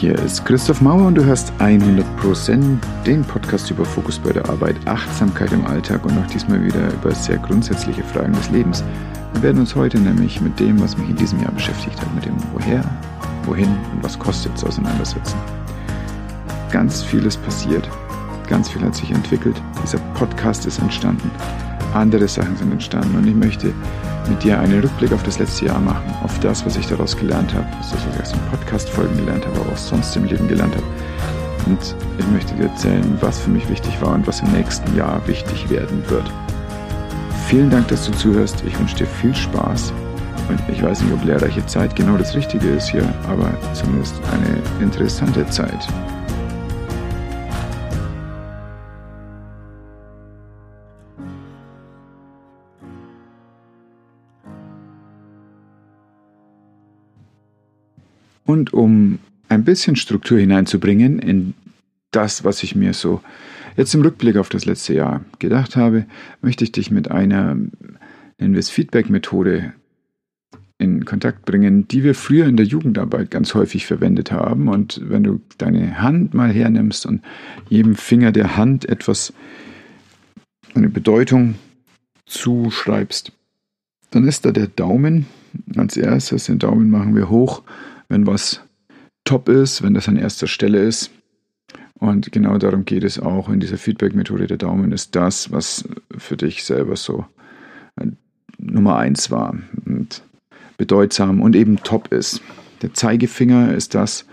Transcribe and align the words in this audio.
Hier 0.00 0.18
ist 0.18 0.46
Christoph 0.46 0.80
Mauer 0.80 1.08
und 1.08 1.14
du 1.14 1.24
hörst 1.26 1.52
100% 1.58 2.78
den 3.04 3.22
Podcast 3.22 3.70
über 3.70 3.84
Fokus 3.84 4.18
bei 4.18 4.32
der 4.32 4.48
Arbeit, 4.48 4.76
Achtsamkeit 4.86 5.52
im 5.52 5.66
Alltag 5.66 6.06
und 6.06 6.16
auch 6.16 6.26
diesmal 6.26 6.64
wieder 6.64 6.90
über 6.94 7.14
sehr 7.14 7.36
grundsätzliche 7.36 8.02
Fragen 8.04 8.32
des 8.32 8.48
Lebens. 8.48 8.82
Wir 9.34 9.42
werden 9.42 9.58
uns 9.58 9.76
heute 9.76 10.00
nämlich 10.00 10.40
mit 10.40 10.58
dem, 10.58 10.80
was 10.80 10.96
mich 10.96 11.10
in 11.10 11.16
diesem 11.16 11.42
Jahr 11.42 11.52
beschäftigt 11.52 12.00
hat, 12.00 12.14
mit 12.14 12.24
dem 12.24 12.34
Woher, 12.54 12.82
Wohin 13.44 13.68
und 13.92 14.02
was 14.02 14.18
kostet 14.18 14.56
es 14.56 14.64
auseinandersetzen. 14.64 15.36
Ganz 16.72 17.02
vieles 17.02 17.36
passiert, 17.36 17.86
ganz 18.48 18.70
viel 18.70 18.80
hat 18.80 18.94
sich 18.94 19.10
entwickelt, 19.10 19.60
dieser 19.82 19.98
Podcast 20.14 20.64
ist 20.64 20.78
entstanden, 20.78 21.30
andere 21.92 22.26
Sachen 22.26 22.56
sind 22.56 22.72
entstanden 22.72 23.18
und 23.18 23.26
ich 23.26 23.34
möchte 23.34 23.74
mit 24.28 24.42
dir 24.42 24.58
einen 24.58 24.80
Rückblick 24.80 25.12
auf 25.12 25.22
das 25.22 25.38
letzte 25.38 25.66
Jahr 25.66 25.80
machen, 25.80 26.04
auf 26.22 26.38
das, 26.40 26.64
was 26.66 26.76
ich 26.76 26.86
daraus 26.86 27.16
gelernt 27.16 27.54
habe, 27.54 27.66
was 27.78 27.92
ich 27.92 28.20
aus 28.20 28.32
den 28.32 28.40
Podcast-Folgen 28.50 29.16
gelernt 29.16 29.46
habe, 29.46 29.60
aber 29.60 29.72
auch 29.72 29.76
sonst 29.76 30.14
im 30.16 30.24
Leben 30.24 30.48
gelernt 30.48 30.74
habe. 30.74 30.86
Und 31.66 31.94
ich 32.18 32.26
möchte 32.28 32.54
dir 32.54 32.64
erzählen, 32.64 33.18
was 33.20 33.38
für 33.38 33.50
mich 33.50 33.68
wichtig 33.68 34.00
war 34.00 34.14
und 34.14 34.26
was 34.26 34.40
im 34.40 34.52
nächsten 34.52 34.96
Jahr 34.96 35.20
wichtig 35.26 35.68
werden 35.70 36.02
wird. 36.08 36.30
Vielen 37.48 37.70
Dank, 37.70 37.88
dass 37.88 38.06
du 38.06 38.12
zuhörst. 38.12 38.62
Ich 38.66 38.78
wünsche 38.78 38.96
dir 38.96 39.06
viel 39.06 39.34
Spaß. 39.34 39.92
Und 40.48 40.60
ich 40.68 40.82
weiß 40.82 41.02
nicht, 41.02 41.12
ob 41.12 41.24
lehrreiche 41.24 41.64
Zeit 41.66 41.94
genau 41.94 42.16
das 42.16 42.34
Richtige 42.34 42.68
ist 42.70 42.88
hier, 42.90 43.04
aber 43.28 43.52
zumindest 43.74 44.14
eine 44.32 44.84
interessante 44.84 45.46
Zeit. 45.48 45.86
Und 58.50 58.72
um 58.72 59.20
ein 59.48 59.62
bisschen 59.62 59.94
Struktur 59.94 60.40
hineinzubringen 60.40 61.20
in 61.20 61.54
das, 62.10 62.42
was 62.42 62.64
ich 62.64 62.74
mir 62.74 62.94
so 62.94 63.20
jetzt 63.76 63.94
im 63.94 64.02
Rückblick 64.02 64.36
auf 64.36 64.48
das 64.48 64.64
letzte 64.64 64.92
Jahr 64.92 65.24
gedacht 65.38 65.76
habe, 65.76 66.04
möchte 66.42 66.64
ich 66.64 66.72
dich 66.72 66.90
mit 66.90 67.12
einer, 67.12 67.54
nennen 67.54 68.54
wir 68.54 68.58
es 68.58 68.68
Feedback-Methode 68.68 69.72
in 70.78 71.04
Kontakt 71.04 71.44
bringen, 71.44 71.86
die 71.86 72.02
wir 72.02 72.16
früher 72.16 72.46
in 72.46 72.56
der 72.56 72.66
Jugendarbeit 72.66 73.30
ganz 73.30 73.54
häufig 73.54 73.86
verwendet 73.86 74.32
haben. 74.32 74.66
Und 74.66 75.00
wenn 75.04 75.22
du 75.22 75.40
deine 75.56 76.02
Hand 76.02 76.34
mal 76.34 76.50
hernimmst 76.50 77.06
und 77.06 77.22
jedem 77.68 77.94
Finger 77.94 78.32
der 78.32 78.56
Hand 78.56 78.84
etwas, 78.88 79.32
eine 80.74 80.88
Bedeutung 80.88 81.54
zuschreibst, 82.26 83.30
dann 84.10 84.26
ist 84.26 84.44
da 84.44 84.50
der 84.50 84.66
Daumen 84.66 85.26
als 85.76 85.96
erstes. 85.96 86.46
Den 86.46 86.58
Daumen 86.58 86.90
machen 86.90 87.14
wir 87.14 87.30
hoch 87.30 87.62
wenn 88.10 88.26
was 88.26 88.60
top 89.24 89.48
ist, 89.48 89.82
wenn 89.82 89.94
das 89.94 90.08
an 90.08 90.16
erster 90.16 90.46
Stelle 90.46 90.82
ist. 90.82 91.10
Und 91.94 92.32
genau 92.32 92.58
darum 92.58 92.84
geht 92.84 93.04
es 93.04 93.18
auch 93.18 93.48
in 93.48 93.60
dieser 93.60 93.78
Feedback-Methode. 93.78 94.46
Der 94.46 94.56
Daumen 94.56 94.92
ist 94.92 95.16
das, 95.16 95.52
was 95.52 95.88
für 96.16 96.36
dich 96.36 96.64
selber 96.64 96.96
so 96.96 97.24
äh, 97.96 98.06
Nummer 98.58 98.96
eins 98.96 99.30
war 99.30 99.54
und 99.86 100.22
bedeutsam 100.76 101.40
und 101.40 101.54
eben 101.56 101.82
top 101.82 102.12
ist. 102.12 102.42
Der 102.82 102.94
Zeigefinger 102.94 103.74
ist 103.74 103.94
das, 103.94 104.26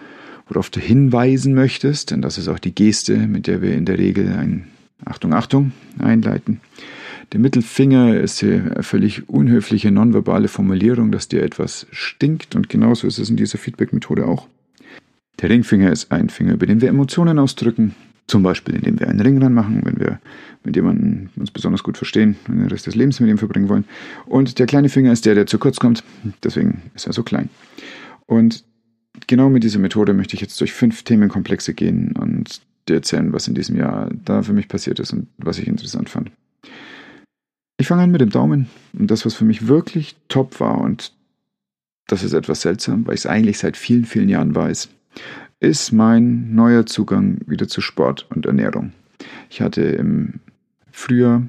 worauf 0.48 0.70
du 0.70 0.80
hinweisen 0.80 1.54
möchtest, 1.54 2.12
denn 2.12 2.22
das 2.22 2.38
ist 2.38 2.48
auch 2.48 2.60
die 2.60 2.74
Geste, 2.74 3.18
mit 3.18 3.48
der 3.48 3.62
wir 3.62 3.74
in 3.74 3.86
der 3.86 3.98
Regel 3.98 4.32
ein 4.32 4.68
Achtung, 5.06 5.34
Achtung 5.34 5.74
einleiten. 6.00 6.62
Der 7.32 7.40
Mittelfinger 7.40 8.20
ist 8.20 8.44
eine 8.44 8.84
völlig 8.84 9.30
unhöfliche 9.30 9.92
nonverbale 9.92 10.48
Formulierung, 10.48 11.12
dass 11.12 11.28
dir 11.28 11.44
etwas 11.44 11.88
stinkt 11.92 12.56
und 12.56 12.70
genauso 12.70 13.08
ist 13.08 13.20
es 13.20 13.30
in 13.30 13.38
dieser 13.38 13.58
Feedback-Methode 13.58 14.26
auch. 14.26 14.48
Der 15.42 15.50
Ringfinger 15.50 15.92
ist 15.92 16.12
ein 16.12 16.30
Finger, 16.30 16.54
über 16.54 16.66
den 16.66 16.82
wir 16.82 16.90
Emotionen 16.90 17.38
ausdrücken, 17.38 17.96
zum 18.28 18.44
Beispiel 18.44 18.76
indem 18.76 19.00
wir 19.00 19.08
einen 19.08 19.22
Ring 19.22 19.42
ranmachen, 19.42 19.82
wenn 19.84 20.00
wir 20.00 20.20
mit 20.64 20.76
jemandem 20.76 21.30
uns 21.36 21.52
besonders 21.52 21.84
gut 21.84 21.98
verstehen 21.98 22.36
und 22.48 22.58
den 22.58 22.68
Rest 22.68 22.88
des 22.88 22.96
Lebens 22.96 23.20
mit 23.20 23.30
ihm 23.30 23.38
verbringen 23.38 23.70
wollen. 23.70 23.86
Und 24.26 24.60
der 24.60 24.66
kleine 24.66 24.90
Finger 24.90 25.12
ist 25.12 25.26
der, 25.26 25.36
der 25.36 25.46
zu 25.46 25.60
kurz 25.60 25.78
kommt, 25.78 26.04
deswegen 26.44 26.82
ist 26.96 27.08
er 27.08 27.14
so 27.14 27.24
klein. 27.24 27.50
Und 28.26 28.64
genau 29.28 29.50
mit 29.50 29.64
dieser 29.64 29.80
Methode 29.80 30.14
möchte 30.14 30.36
ich 30.36 30.42
jetzt 30.42 30.60
durch 30.60 30.74
fünf 30.74 31.04
Themenkomplexe 31.04 31.74
gehen 31.74 32.14
und 32.14 32.62
dir 32.88 32.96
erzählen, 32.96 33.32
was 33.34 33.48
in 33.48 33.56
diesem 33.56 33.76
Jahr 33.76 34.10
da 34.26 34.42
für 34.44 34.54
mich 34.54 34.68
passiert 34.68 35.00
ist 35.00 35.14
und 35.14 35.28
was 35.38 35.60
ich 35.60 35.68
interessant 35.68 36.10
fand. 36.10 36.32
Ich 37.78 37.88
fange 37.88 38.04
an 38.04 38.12
mit 38.12 38.22
dem 38.22 38.32
Daumen. 38.32 38.68
Und 38.98 39.12
das, 39.12 39.26
was 39.26 39.36
für 39.36 39.46
mich 39.46 39.68
wirklich 39.68 40.16
top 40.30 40.60
war, 40.60 40.80
und 40.80 41.14
das 42.08 42.24
ist 42.24 42.34
etwas 42.34 42.62
seltsam, 42.62 43.06
weil 43.06 43.14
ich 43.14 43.22
es 43.22 43.28
eigentlich 43.28 43.60
seit 43.60 43.78
vielen, 43.78 44.06
vielen 44.06 44.30
Jahren 44.30 44.56
weiß, 44.56 44.90
ist 45.60 45.92
mein 45.92 46.54
neuer 46.56 46.86
Zugang 46.86 47.40
wieder 47.46 47.68
zu 47.68 47.82
Sport 47.82 48.28
und 48.30 48.46
Ernährung. 48.46 48.94
Ich 49.50 49.62
hatte 49.62 49.82
im 49.82 50.40
Frühjahr 50.92 51.48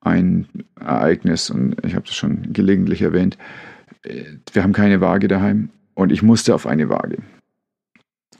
ein 0.00 0.46
Ereignis, 0.80 1.50
und 1.50 1.76
ich 1.84 1.94
habe 1.94 2.06
das 2.06 2.14
schon 2.14 2.52
gelegentlich 2.52 3.02
erwähnt, 3.02 3.38
wir 4.52 4.62
haben 4.62 4.72
keine 4.72 5.00
Waage 5.00 5.28
daheim 5.28 5.68
und 5.94 6.10
ich 6.10 6.22
musste 6.22 6.54
auf 6.54 6.66
eine 6.66 6.88
Waage. 6.88 7.18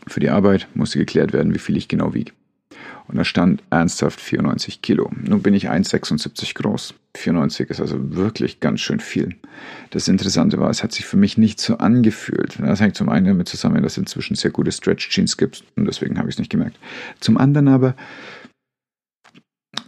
Für 0.09 0.19
die 0.19 0.31
Arbeit 0.31 0.67
musste 0.75 0.99
geklärt 0.99 1.33
werden, 1.33 1.55
wie 1.55 1.61
viel 1.61 1.77
ich 1.77 1.87
genau 1.87 2.15
wiege. 2.15 2.33
Und 3.13 3.19
da 3.19 3.25
stand 3.25 3.63
ernsthaft 3.69 4.23
94 4.23 4.81
Kilo. 4.81 5.11
Nun 5.15 5.43
bin 5.43 5.53
ich 5.53 5.71
1,76 5.71 6.55
groß. 6.55 6.95
94 7.15 7.69
ist 7.69 7.81
also 7.83 8.15
wirklich 8.17 8.61
ganz 8.61 8.81
schön 8.81 9.01
viel. 9.01 9.37
Das 9.91 10.09
Interessante 10.09 10.59
war, 10.59 10.71
es 10.71 10.83
hat 10.83 10.93
sich 10.93 11.05
für 11.05 11.19
mich 11.19 11.37
nicht 11.37 11.61
so 11.61 11.77
angefühlt. 11.77 12.59
Das 12.59 12.81
hängt 12.81 12.97
zum 12.97 13.11
einen 13.11 13.27
damit 13.27 13.49
zusammen, 13.49 13.83
dass 13.83 13.93
es 13.93 13.99
inzwischen 13.99 14.35
sehr 14.35 14.51
gute 14.51 14.73
Stretch 14.73 15.11
Jeans 15.11 15.37
gibt 15.37 15.63
und 15.77 15.85
deswegen 15.85 16.19
habe 16.19 16.31
ich 16.31 16.37
es 16.37 16.39
nicht 16.39 16.51
gemerkt. 16.51 16.79
Zum 17.21 17.37
anderen 17.37 17.69
aber 17.69 17.95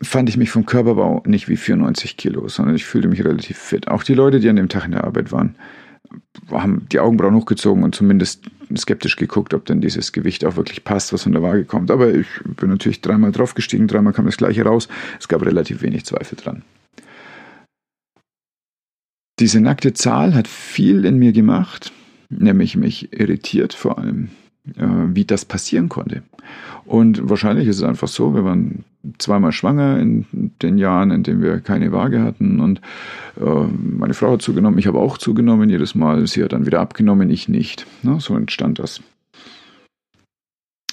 fand 0.02 0.28
ich 0.28 0.36
mich 0.36 0.50
vom 0.50 0.66
Körperbau 0.66 1.22
nicht 1.26 1.48
wie 1.48 1.56
94 1.56 2.18
Kilo, 2.18 2.46
sondern 2.48 2.76
ich 2.76 2.84
fühlte 2.84 3.08
mich 3.08 3.24
relativ 3.24 3.56
fit. 3.56 3.88
Auch 3.88 4.02
die 4.02 4.14
Leute, 4.14 4.38
die 4.38 4.50
an 4.50 4.56
dem 4.56 4.68
Tag 4.68 4.84
in 4.84 4.92
der 4.92 5.04
Arbeit 5.04 5.32
waren, 5.32 5.56
haben 6.50 6.86
die 6.92 7.00
Augenbrauen 7.00 7.34
hochgezogen 7.34 7.84
und 7.84 7.94
zumindest 7.94 8.44
skeptisch 8.76 9.16
geguckt, 9.16 9.54
ob 9.54 9.64
denn 9.66 9.80
dieses 9.80 10.12
Gewicht 10.12 10.44
auch 10.44 10.56
wirklich 10.56 10.84
passt, 10.84 11.12
was 11.12 11.24
von 11.24 11.32
der 11.32 11.42
Waage 11.42 11.64
kommt. 11.64 11.90
Aber 11.90 12.14
ich 12.14 12.26
bin 12.44 12.70
natürlich 12.70 13.00
dreimal 13.00 13.32
draufgestiegen, 13.32 13.88
dreimal 13.88 14.12
kam 14.12 14.26
das 14.26 14.36
gleiche 14.36 14.64
raus. 14.64 14.88
Es 15.18 15.28
gab 15.28 15.44
relativ 15.44 15.82
wenig 15.82 16.04
Zweifel 16.04 16.36
dran. 16.36 16.62
Diese 19.40 19.60
nackte 19.60 19.92
Zahl 19.92 20.34
hat 20.34 20.46
viel 20.46 21.04
in 21.04 21.18
mir 21.18 21.32
gemacht, 21.32 21.92
nämlich 22.28 22.76
mich 22.76 23.12
irritiert 23.12 23.74
vor 23.74 23.98
allem, 23.98 24.30
wie 24.64 25.24
das 25.24 25.44
passieren 25.44 25.88
konnte. 25.88 26.22
Und 26.86 27.28
wahrscheinlich 27.28 27.68
ist 27.68 27.78
es 27.78 27.82
einfach 27.82 28.08
so, 28.08 28.34
wir 28.34 28.44
waren 28.44 28.84
zweimal 29.18 29.52
schwanger 29.52 29.98
in 29.98 30.26
den 30.62 30.78
Jahren, 30.78 31.10
in 31.10 31.22
denen 31.22 31.42
wir 31.42 31.60
keine 31.60 31.92
Waage 31.92 32.22
hatten. 32.22 32.60
Und 32.60 32.80
äh, 33.40 33.66
meine 33.72 34.14
Frau 34.14 34.32
hat 34.32 34.42
zugenommen, 34.42 34.78
ich 34.78 34.86
habe 34.86 34.98
auch 34.98 35.18
zugenommen 35.18 35.70
jedes 35.70 35.94
Mal. 35.94 36.26
Sie 36.26 36.42
hat 36.42 36.52
dann 36.52 36.66
wieder 36.66 36.80
abgenommen, 36.80 37.30
ich 37.30 37.48
nicht. 37.48 37.86
Na, 38.02 38.20
so 38.20 38.36
entstand 38.36 38.78
das. 38.78 39.02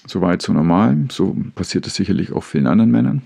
So 0.08 0.22
weit, 0.22 0.42
so 0.42 0.54
normal. 0.54 0.98
So 1.10 1.36
passiert 1.56 1.88
es 1.88 1.96
sicherlich 1.96 2.32
auch 2.34 2.44
vielen 2.44 2.68
anderen 2.68 2.92
Männern. 2.92 3.22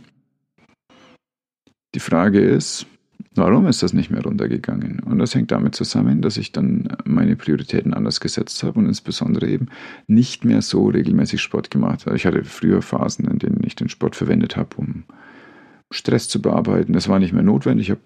Die 1.94 2.00
Frage 2.00 2.40
ist, 2.40 2.88
Warum 3.36 3.68
ist 3.68 3.84
das 3.84 3.92
nicht 3.92 4.12
mehr 4.12 4.24
runtergegangen? 4.24 5.02
Und 5.02 5.20
das 5.20 5.36
hängt 5.36 5.52
damit 5.52 5.76
zusammen, 5.76 6.22
dass 6.22 6.38
ich 6.38 6.54
dann 6.54 6.88
meine 7.04 7.36
Prioritäten 7.36 7.94
anders 7.94 8.22
gesetzt 8.22 8.64
habe 8.64 8.80
und 8.80 8.86
insbesondere 8.86 9.48
eben 9.48 9.68
nicht 10.08 10.46
mehr 10.46 10.62
so 10.62 10.88
regelmäßig 10.88 11.42
Sport 11.42 11.70
gemacht 11.70 12.06
habe. 12.06 12.16
Ich 12.16 12.26
hatte 12.26 12.46
früher 12.46 12.82
Phasen, 12.82 13.28
in 13.30 13.40
denen 13.40 13.62
ich 13.66 13.76
den 13.76 13.90
Sport 13.90 14.16
verwendet 14.16 14.56
habe, 14.56 14.70
um 14.78 15.04
Stress 15.92 16.30
zu 16.30 16.42
bearbeiten. 16.42 16.94
Das 16.94 17.10
war 17.10 17.20
nicht 17.20 17.34
mehr 17.34 17.44
notwendig. 17.44 17.88
Ich 17.88 17.92
habe 17.92 18.02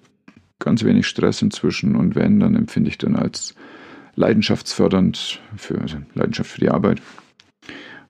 ganz 0.58 0.84
wenig 0.84 1.08
Stress 1.08 1.44
inzwischen 1.44 1.96
und 1.96 2.16
wenn, 2.16 2.40
dann 2.40 2.56
empfinde 2.56 2.90
ich 2.90 2.98
dann 2.98 3.16
als 3.16 3.54
leidenschaftsfördernd 4.16 5.42
für 5.56 5.80
also 5.80 5.98
Leidenschaft 6.16 6.50
für 6.50 6.60
die 6.60 6.70
Arbeit 6.70 7.02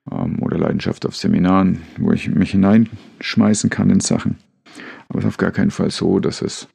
ähm, 0.09 0.41
oder 0.41 0.57
Leidenschaft 0.57 1.05
auf 1.05 1.17
Seminaren, 1.17 1.81
wo 1.97 2.13
ich 2.13 2.29
mich 2.29 2.51
hineinschmeißen 2.51 3.69
kann 3.69 3.89
in 3.89 3.99
Sachen. 3.99 4.38
Aber 5.09 5.19
es 5.19 5.25
ist 5.25 5.29
auf 5.29 5.38
gar 5.38 5.51
keinen 5.51 5.71
Fall 5.71 5.91
so, 5.91 6.19
dass 6.19 6.41
es 6.41 6.67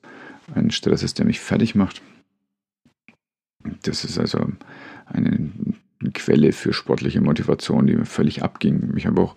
ein 0.54 0.70
Stress 0.70 1.02
ist, 1.02 1.18
der 1.18 1.26
mich 1.26 1.40
fertig 1.40 1.74
macht. 1.74 2.02
Das 3.82 4.04
ist 4.04 4.18
also 4.18 4.46
eine 5.06 5.50
Quelle 6.12 6.52
für 6.52 6.72
sportliche 6.72 7.20
Motivation, 7.20 7.86
die 7.86 7.96
mir 7.96 8.04
völlig 8.04 8.42
abging. 8.42 8.92
Ich 8.96 9.06
habe 9.06 9.20
auch 9.22 9.36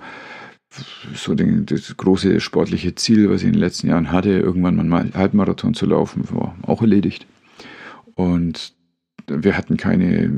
so 1.13 1.33
den, 1.33 1.65
das 1.65 1.95
große 1.95 2.39
sportliche 2.41 2.93
Ziel, 2.95 3.29
was 3.29 3.41
ich 3.41 3.47
in 3.47 3.53
den 3.53 3.61
letzten 3.61 3.87
Jahren 3.87 4.11
hatte, 4.11 4.31
irgendwann 4.31 4.75
mal 4.75 5.01
einen 5.01 5.13
Halbmarathon 5.13 5.73
zu 5.73 5.85
laufen, 5.85 6.29
war 6.29 6.57
auch 6.63 6.81
erledigt. 6.81 7.25
Und 8.15 8.73
wir 9.27 9.57
hatten 9.57 9.77
keine 9.77 10.25
äh, 10.25 10.29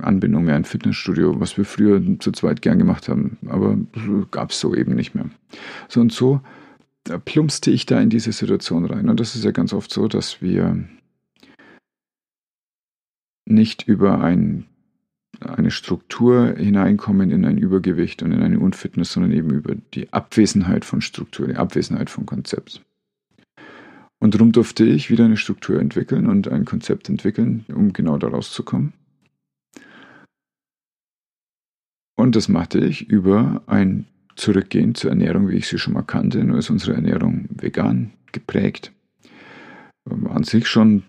Anbindung 0.00 0.44
mehr 0.44 0.56
an 0.56 0.64
Fitnessstudio, 0.64 1.40
was 1.40 1.56
wir 1.56 1.64
früher 1.64 2.00
zu 2.18 2.32
zweit 2.32 2.62
gern 2.62 2.78
gemacht 2.78 3.08
haben, 3.08 3.38
aber 3.48 3.78
gab 4.30 4.50
es 4.50 4.60
so 4.60 4.74
eben 4.74 4.94
nicht 4.94 5.14
mehr. 5.14 5.26
So 5.88 6.00
und 6.00 6.12
so 6.12 6.40
plumpste 7.24 7.70
ich 7.70 7.86
da 7.86 8.00
in 8.00 8.10
diese 8.10 8.32
Situation 8.32 8.84
rein. 8.84 9.08
Und 9.08 9.20
das 9.20 9.34
ist 9.34 9.44
ja 9.44 9.50
ganz 9.50 9.72
oft 9.72 9.92
so, 9.92 10.08
dass 10.08 10.40
wir 10.40 10.88
nicht 13.44 13.82
über 13.88 14.20
ein 14.20 14.66
eine 15.40 15.70
Struktur 15.70 16.54
hineinkommen 16.56 17.30
in 17.30 17.44
ein 17.44 17.58
Übergewicht 17.58 18.22
und 18.22 18.32
in 18.32 18.42
eine 18.42 18.60
Unfitness, 18.60 19.12
sondern 19.12 19.32
eben 19.32 19.50
über 19.50 19.74
die 19.94 20.12
Abwesenheit 20.12 20.84
von 20.84 21.00
Struktur, 21.00 21.48
die 21.48 21.56
Abwesenheit 21.56 22.10
von 22.10 22.26
Konzept. 22.26 22.82
Und 24.18 24.34
darum 24.34 24.52
durfte 24.52 24.84
ich 24.84 25.10
wieder 25.10 25.24
eine 25.24 25.36
Struktur 25.36 25.80
entwickeln 25.80 26.26
und 26.26 26.48
ein 26.48 26.64
Konzept 26.64 27.08
entwickeln, 27.08 27.64
um 27.68 27.92
genau 27.92 28.18
daraus 28.18 28.52
zu 28.52 28.62
kommen. 28.62 28.92
Und 32.14 32.36
das 32.36 32.48
machte 32.48 32.78
ich 32.78 33.08
über 33.08 33.62
ein 33.66 34.06
Zurückgehen 34.36 34.94
zur 34.94 35.10
Ernährung, 35.10 35.48
wie 35.48 35.56
ich 35.56 35.68
sie 35.68 35.78
schon 35.78 35.94
mal 35.94 36.02
kannte. 36.02 36.42
Nur 36.44 36.58
ist 36.58 36.70
unsere 36.70 36.94
Ernährung 36.94 37.48
vegan 37.50 38.12
geprägt. 38.32 38.92
An 40.04 40.44
sich 40.44 40.66
schon 40.66 41.04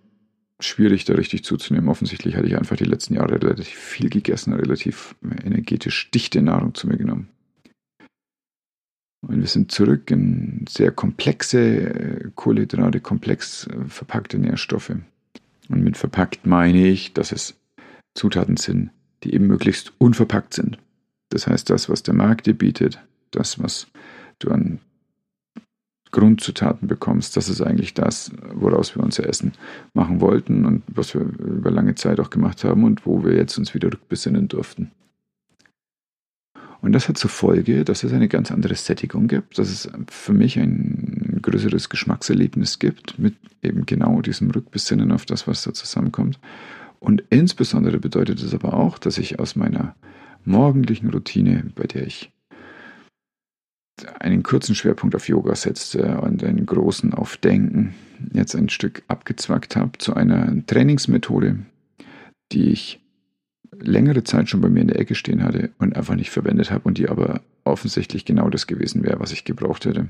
schwierig, 0.60 1.06
da 1.06 1.14
richtig 1.14 1.44
zuzunehmen. 1.44 1.90
Offensichtlich 1.90 2.36
hatte 2.36 2.48
ich 2.48 2.58
einfach 2.58 2.78
die 2.78 2.84
letzten 2.86 3.16
Jahre 3.16 3.42
relativ 3.42 3.68
viel 3.68 4.10
gegessen, 4.10 4.54
relativ 4.54 5.16
energetisch 5.44 6.12
dichte 6.12 6.42
Nahrung 6.42 6.74
zu 6.74 6.88
mir 6.88 6.98
genommen. 6.98 7.30
Und 9.22 9.40
wir 9.40 9.48
sind 9.48 9.72
zurück 9.72 10.12
in 10.12 10.66
sehr 10.68 10.92
komplexe 10.92 11.60
äh, 11.60 12.30
Kohlenhydrate, 12.36 13.00
komplex 13.00 13.68
äh, 13.68 13.86
verpackte 13.88 14.38
Nährstoffe. 14.38 14.96
Und 15.70 15.84
mit 15.84 15.96
verpackt 15.96 16.46
meine 16.46 16.88
ich, 16.88 17.14
dass 17.14 17.31
es 17.31 17.56
Zutaten 18.16 18.58
sind, 18.58 18.92
die 19.24 19.34
eben 19.34 19.48
möglichst 19.48 19.94
unverpackt 19.98 20.54
sind. 20.54 20.78
Das 21.30 21.48
heißt, 21.48 21.70
das, 21.70 21.88
was 21.88 22.04
der 22.04 22.14
Markt 22.14 22.48
dir 22.48 22.54
bietet, 22.54 23.00
das, 23.35 23.62
was 23.62 23.88
du 24.39 24.50
an 24.51 24.80
Grundzutaten 26.12 26.88
bekommst, 26.88 27.35
das 27.35 27.50
ist 27.50 27.62
eigentlich 27.62 27.94
das, 27.94 28.31
woraus 28.53 28.95
wir 28.95 29.03
unser 29.03 29.27
Essen 29.27 29.53
machen 29.94 30.21
wollten 30.21 30.65
und 30.65 30.83
was 30.88 31.15
wir 31.15 31.21
über 31.21 31.71
lange 31.71 31.95
Zeit 31.95 32.19
auch 32.19 32.30
gemacht 32.30 32.63
haben 32.63 32.83
und 32.83 33.06
wo 33.06 33.24
wir 33.24 33.33
jetzt 33.35 33.57
uns 33.57 33.74
wieder 33.74 33.91
rückbesinnen 33.91 34.47
durften. 34.47 34.91
Und 36.81 36.91
das 36.91 37.07
hat 37.07 37.18
zur 37.18 37.30
Folge, 37.30 37.85
dass 37.85 38.03
es 38.03 38.12
eine 38.12 38.27
ganz 38.27 38.51
andere 38.51 38.75
Sättigung 38.75 39.27
gibt, 39.27 39.57
dass 39.57 39.69
es 39.69 39.89
für 40.09 40.33
mich 40.33 40.59
ein 40.59 41.39
größeres 41.41 41.89
Geschmackserlebnis 41.89 42.77
gibt 42.77 43.18
mit 43.18 43.36
eben 43.62 43.86
genau 43.86 44.21
diesem 44.21 44.51
Rückbesinnen 44.51 45.12
auf 45.12 45.25
das, 45.25 45.47
was 45.47 45.63
da 45.63 45.74
zusammenkommt. 45.74 46.39
Und 47.00 47.24
insbesondere 47.29 48.00
bedeutet 48.00 48.41
es 48.41 48.53
aber 48.53 48.74
auch, 48.74 48.97
dass 48.97 49.18
ich 49.18 49.39
aus 49.39 49.56
meiner 49.56 49.95
morgendlichen 50.45 51.09
Routine, 51.09 51.71
bei 51.74 51.86
der 51.86 52.06
ich 52.06 52.31
einen 54.19 54.44
kurzen 54.44 54.75
Schwerpunkt 54.75 55.16
auf 55.16 55.28
Yoga 55.28 55.56
setzte 55.56 56.19
und 56.22 56.44
einen 56.44 56.66
großen 56.66 57.13
auf 57.13 57.38
Denken, 57.38 57.94
jetzt 58.34 58.56
ein 58.56 58.69
Stück 58.69 59.04
abgezwackt 59.07 59.75
habe 59.75 59.98
zu 59.98 60.16
einer 60.16 60.66
Trainingsmethode, 60.66 61.57
die 62.51 62.72
ich 62.72 63.00
längere 63.80 64.24
Zeit 64.24 64.50
schon 64.50 64.62
bei 64.62 64.69
mir 64.69 64.81
in 64.81 64.88
der 64.88 65.00
Ecke 65.00 65.16
stehen 65.16 65.44
hatte 65.44 65.72
und 65.80 65.95
einfach 65.95 66.16
nicht 66.16 66.31
verwendet 66.31 66.72
habe 66.72 66.88
und 66.88 66.98
die 66.98 67.10
aber 67.10 67.42
offensichtlich 67.63 68.25
genau 68.25 68.50
das 68.50 68.68
gewesen 68.68 69.04
wäre, 69.04 69.19
was 69.19 69.31
ich 69.31 69.45
gebraucht 69.45 69.86
hätte. 69.86 70.10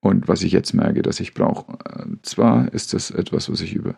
Und 0.00 0.28
was 0.28 0.42
ich 0.42 0.52
jetzt 0.52 0.74
merke, 0.74 1.00
dass 1.00 1.20
ich 1.20 1.32
brauche. 1.32 1.78
Zwar 2.22 2.72
ist 2.74 2.92
das 2.92 3.10
etwas, 3.10 3.50
was 3.50 3.62
ich 3.62 3.74
über 3.74 3.96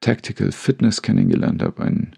Tactical 0.00 0.52
Fitness 0.52 1.02
kennengelernt 1.02 1.62
habe, 1.62 1.82
ein 1.82 2.14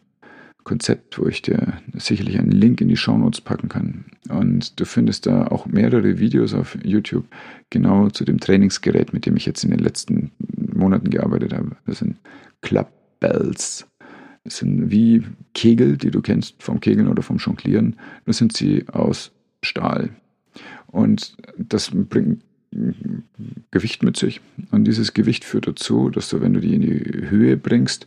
Konzept, 0.65 1.19
wo 1.19 1.27
ich 1.27 1.43
dir 1.43 1.75
sicherlich 1.93 2.39
einen 2.39 2.51
Link 2.51 2.81
in 2.81 2.89
die 2.89 2.97
Shownotes 2.97 3.41
packen 3.43 3.69
kann. 3.69 4.07
Und 4.31 4.81
du 4.81 4.85
findest 4.87 5.27
da 5.27 5.47
auch 5.47 5.67
mehrere 5.67 6.19
Videos 6.19 6.55
auf 6.55 6.77
YouTube 6.83 7.27
genau 7.71 8.09
zu 8.09 8.25
dem 8.25 8.41
Trainingsgerät, 8.41 9.13
mit 9.13 9.27
dem 9.27 9.37
ich 9.37 9.47
jetzt 9.47 9.63
in 9.63 9.71
den 9.71 9.81
letzten 9.81 10.33
Monaten 10.75 11.11
gearbeitet 11.11 11.53
habe. 11.53 11.77
Das 11.87 11.99
sind 11.99 12.17
Club 12.63 12.91
Bells. 13.21 13.87
Es 14.45 14.59
sind 14.59 14.91
wie 14.91 15.23
Kegel, 15.55 15.97
die 15.97 16.11
du 16.11 16.21
kennst 16.21 16.63
vom 16.63 16.81
Kegeln 16.81 17.09
oder 17.09 17.23
vom 17.23 17.37
Jonglieren, 17.39 17.97
nur 18.27 18.35
sind 18.35 18.57
sie 18.57 18.87
aus 18.89 19.33
Stahl. 19.63 20.11
Und 20.87 21.37
das 21.57 21.91
bringt 21.93 22.43
Gewicht 23.71 24.03
mit 24.03 24.17
sich. 24.17 24.41
Und 24.71 24.85
dieses 24.85 25.15
Gewicht 25.15 25.45
führt 25.45 25.67
dazu, 25.67 26.11
dass 26.11 26.29
du, 26.29 26.41
wenn 26.41 26.55
du 26.55 26.61
die 26.61 26.75
in 26.75 26.83
die 26.83 27.29
Höhe 27.29 27.57
bringst, 27.57 28.07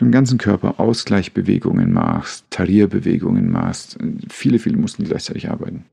du 0.00 0.06
im 0.06 0.12
ganzen 0.12 0.38
Körper 0.38 0.80
Ausgleichbewegungen 0.80 1.92
machst, 1.92 2.46
Tarierbewegungen 2.50 3.50
machst, 3.50 3.98
viele, 4.28 4.58
viele 4.58 4.78
Muskeln 4.78 5.06
gleichzeitig 5.06 5.50
arbeiten. 5.50 5.84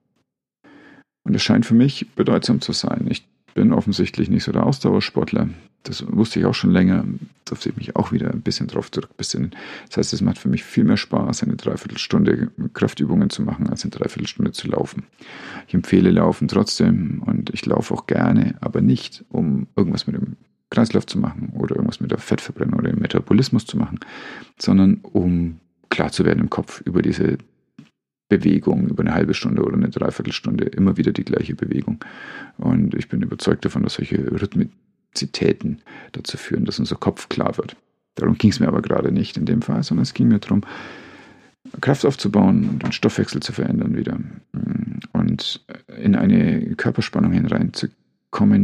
Und 1.24 1.33
das 1.33 1.44
scheint 1.44 1.65
für 1.65 1.74
mich 1.74 2.07
bedeutsam 2.15 2.62
zu 2.62 2.71
sein. 2.71 3.06
Ich 3.09 3.27
bin 3.54 3.74
offensichtlich 3.74 4.30
nicht 4.30 4.44
so 4.44 4.51
der 4.51 4.65
Ausdauersportler. 4.65 5.50
Das 5.83 6.06
wusste 6.07 6.39
ich 6.39 6.45
auch 6.45 6.54
schon 6.54 6.71
länger, 6.71 7.06
durfte 7.45 7.69
ich 7.69 7.75
mich 7.75 7.95
auch 7.95 8.12
wieder 8.12 8.31
ein 8.31 8.42
bisschen 8.42 8.68
drauf 8.68 8.92
zurückbesinnen. 8.92 9.51
Das 9.88 9.98
heißt, 9.98 10.13
es 10.13 10.21
macht 10.21 10.38
für 10.38 10.50
mich 10.50 10.63
viel 10.63 10.83
mehr 10.83 10.98
Spaß, 10.98 11.44
eine 11.44 11.56
Dreiviertelstunde 11.56 12.51
Kraftübungen 12.74 13.30
zu 13.30 13.42
machen, 13.42 13.69
als 13.69 13.83
eine 13.83 13.92
Dreiviertelstunde 13.92 14.51
zu 14.51 14.68
laufen. 14.69 15.04
Ich 15.68 15.74
empfehle 15.74 16.12
Laufen 16.12 16.48
trotzdem 16.48 17.21
und 17.25 17.50
ich 17.50 17.65
laufe 17.65 17.94
auch 17.94 18.06
gerne, 18.06 18.56
aber 18.62 18.81
nicht, 18.81 19.25
um 19.30 19.68
irgendwas 19.75 20.07
mit 20.07 20.15
dem 20.15 20.38
Kreislauf 20.69 21.06
zu 21.06 21.18
machen 21.18 21.54
oder 21.54 21.75
irgendwas 21.75 22.00
mit 22.00 22.12
der 22.12 22.18
Fettverbrennung 22.18 22.80
oder 22.80 22.92
dem 22.92 23.00
Metabolismus 23.00 23.66
zu 23.66 23.78
machen, 23.78 24.00
sondern 24.60 25.00
um 25.02 25.60
klar 25.90 26.12
zu 26.12 26.25
werden 26.25 26.40
im 26.40 26.50
Kopf 26.50 26.81
über 26.81 27.02
diese 27.02 27.38
Bewegung 28.30 28.90
über 28.90 29.04
eine 29.04 29.14
halbe 29.14 29.34
Stunde 29.34 29.64
oder 29.64 29.75
eine 29.75 29.90
Dreiviertelstunde 29.90 30.66
immer 30.66 30.98
wieder 30.98 31.14
die 31.14 31.24
gleiche 31.24 31.56
Bewegung. 31.56 32.04
Und 32.58 32.94
ich 32.94 33.08
bin 33.08 33.22
überzeugt 33.22 33.64
davon, 33.64 33.84
dass 33.84 33.94
solche 33.96 34.18
Rhythmizitäten 34.18 35.81
dazu 36.12 36.38
führen, 36.38 36.66
dass 36.66 36.80
unser 36.80 36.98
Kopf 36.98 37.30
klar 37.30 37.58
wird. 37.58 37.78
Darum 38.16 38.38
ging 38.38 38.50
es 38.50 38.60
mir 38.60 38.68
aber 38.68 38.81
gerade 38.81 39.12
nicht 39.12 39.38
in 39.38 39.46
dem 39.46 39.62
Fall, 39.62 39.84
sondern 39.84 40.04
es 40.04 40.14
ging 40.14 40.28
mir 40.28 40.40
darum, 40.40 40.62
Kraft 41.81 42.06
aufzubauen 42.06 42.68
und 42.69 42.84
den 42.84 42.92
Stoffwechsel 42.92 43.42
zu 43.42 43.54
verändern 43.54 43.96
wieder 43.96 44.18
und 45.14 45.66
in 46.02 46.16
eine 46.16 46.75
Körperspannung 46.75 47.31
hineinzukommen 47.31 47.97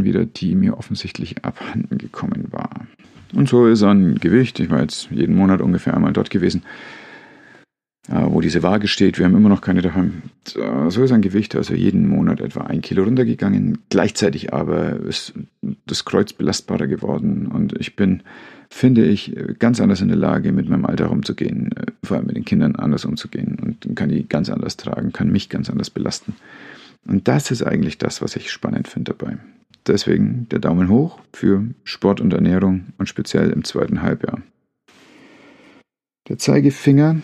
wieder, 0.03 0.25
die 0.25 0.55
mir 0.55 0.77
offensichtlich 0.77 1.43
abhanden 1.43 1.97
gekommen 1.97 2.47
war. 2.51 2.87
Und 3.33 3.49
so 3.49 3.67
ist 3.67 3.83
an 3.83 4.15
Gewicht, 4.15 4.59
ich 4.59 4.69
war 4.69 4.81
jetzt 4.81 5.09
jeden 5.09 5.35
Monat 5.35 5.61
ungefähr 5.61 5.95
einmal 5.95 6.13
dort 6.13 6.29
gewesen, 6.29 6.63
äh, 8.07 8.21
wo 8.25 8.41
diese 8.41 8.61
Waage 8.61 8.87
steht. 8.87 9.17
Wir 9.17 9.25
haben 9.25 9.35
immer 9.35 9.49
noch 9.49 9.61
keine 9.61 9.81
daheim. 9.81 10.23
So 10.45 11.03
ist 11.03 11.11
ein 11.11 11.21
Gewicht 11.21 11.55
also 11.55 11.73
jeden 11.73 12.07
Monat 12.07 12.41
etwa 12.41 12.61
ein 12.61 12.81
Kilo 12.81 13.03
runtergegangen. 13.03 13.79
Gleichzeitig 13.89 14.53
aber 14.53 14.97
ist 14.97 15.33
das 15.87 16.05
Kreuz 16.05 16.33
belastbarer 16.33 16.87
geworden 16.87 17.47
und 17.47 17.73
ich 17.79 17.95
bin, 17.95 18.21
finde 18.69 19.05
ich, 19.05 19.35
ganz 19.57 19.79
anders 19.79 20.01
in 20.01 20.09
der 20.09 20.17
Lage, 20.17 20.51
mit 20.51 20.69
meinem 20.69 20.85
Alter 20.85 21.09
umzugehen, 21.09 21.71
äh, 21.75 21.91
vor 22.03 22.17
allem 22.17 22.27
mit 22.27 22.35
den 22.35 22.45
Kindern 22.45 22.75
anders 22.75 23.05
umzugehen 23.05 23.57
und 23.59 23.95
kann 23.95 24.09
die 24.09 24.27
ganz 24.27 24.49
anders 24.49 24.77
tragen, 24.77 25.13
kann 25.13 25.31
mich 25.31 25.49
ganz 25.49 25.69
anders 25.69 25.89
belasten. 25.89 26.35
Und 27.05 27.27
das 27.27 27.51
ist 27.51 27.63
eigentlich 27.63 27.97
das, 27.97 28.21
was 28.21 28.35
ich 28.35 28.51
spannend 28.51 28.87
finde 28.87 29.13
dabei. 29.13 29.37
Deswegen 29.85 30.47
der 30.49 30.59
Daumen 30.59 30.87
hoch 30.87 31.19
für 31.33 31.65
Sport 31.83 32.21
und 32.21 32.33
Ernährung 32.33 32.93
und 32.97 33.09
speziell 33.09 33.49
im 33.49 33.63
zweiten 33.63 34.01
Halbjahr. 34.01 34.41
Der 36.29 36.37
Zeigefinger 36.37 37.17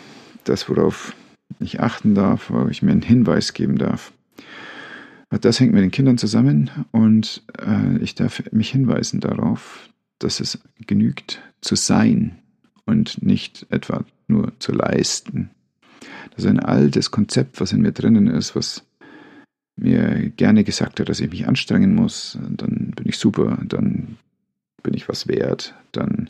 das, 0.43 0.67
worauf 0.69 1.15
ich 1.59 1.79
achten 1.79 2.15
darf, 2.15 2.50
wo 2.50 2.67
ich 2.67 2.81
mir 2.81 2.91
einen 2.91 3.01
Hinweis 3.01 3.53
geben 3.53 3.77
darf. 3.77 4.12
Das 5.29 5.59
hängt 5.59 5.74
mit 5.74 5.83
den 5.83 5.91
Kindern 5.91 6.17
zusammen 6.17 6.71
und 6.91 7.43
äh, 7.59 7.98
ich 8.00 8.15
darf 8.15 8.41
mich 8.51 8.71
hinweisen 8.71 9.19
darauf, 9.19 9.89
dass 10.17 10.39
es 10.39 10.59
genügt 10.88 11.41
zu 11.62 11.75
sein 11.75 12.39
und 12.86 13.21
nicht 13.21 13.67
etwa 13.69 14.03
nur 14.27 14.53
zu 14.59 14.71
leisten. 14.71 15.51
Das 16.31 16.45
ist 16.45 16.50
ein 16.50 16.59
altes 16.59 17.12
Konzept, 17.12 17.62
was 17.62 17.74
in 17.74 17.81
mir 17.81 17.91
drinnen 17.91 18.27
ist, 18.27 18.55
was 18.55 18.83
mir 19.81 20.29
gerne 20.36 20.63
gesagt 20.63 21.00
hat, 21.00 21.09
dass 21.09 21.19
ich 21.19 21.29
mich 21.29 21.48
anstrengen 21.48 21.95
muss, 21.95 22.38
dann 22.50 22.93
bin 22.95 23.05
ich 23.05 23.17
super, 23.17 23.57
dann 23.65 24.17
bin 24.83 24.93
ich 24.93 25.09
was 25.09 25.27
wert, 25.27 25.74
dann 25.91 26.29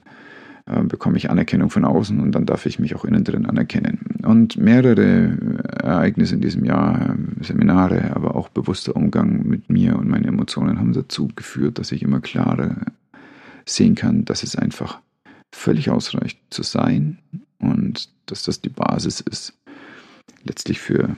äh, 0.65 0.83
bekomme 0.83 1.17
ich 1.17 1.29
Anerkennung 1.29 1.69
von 1.69 1.85
außen 1.85 2.19
und 2.19 2.31
dann 2.33 2.45
darf 2.45 2.65
ich 2.65 2.79
mich 2.79 2.95
auch 2.95 3.05
innen 3.05 3.23
drin 3.23 3.45
anerkennen. 3.45 3.99
Und 4.23 4.57
mehrere 4.57 5.37
Ereignisse 5.81 6.35
in 6.35 6.41
diesem 6.41 6.65
Jahr, 6.65 7.15
äh, 7.15 7.43
Seminare, 7.43 8.15
aber 8.15 8.35
auch 8.35 8.49
bewusster 8.49 8.95
Umgang 8.95 9.47
mit 9.47 9.69
mir 9.69 9.97
und 9.97 10.07
meinen 10.07 10.25
Emotionen 10.25 10.79
haben 10.79 10.93
dazu 10.93 11.27
geführt, 11.35 11.79
dass 11.79 11.91
ich 11.91 12.03
immer 12.03 12.19
klarer 12.19 12.75
sehen 13.65 13.95
kann, 13.95 14.25
dass 14.25 14.43
es 14.43 14.55
einfach 14.55 14.99
völlig 15.51 15.89
ausreicht 15.89 16.39
zu 16.49 16.63
sein 16.63 17.17
und 17.59 18.09
dass 18.27 18.43
das 18.43 18.61
die 18.61 18.69
Basis 18.69 19.21
ist, 19.21 19.53
letztlich 20.43 20.79
für 20.79 21.15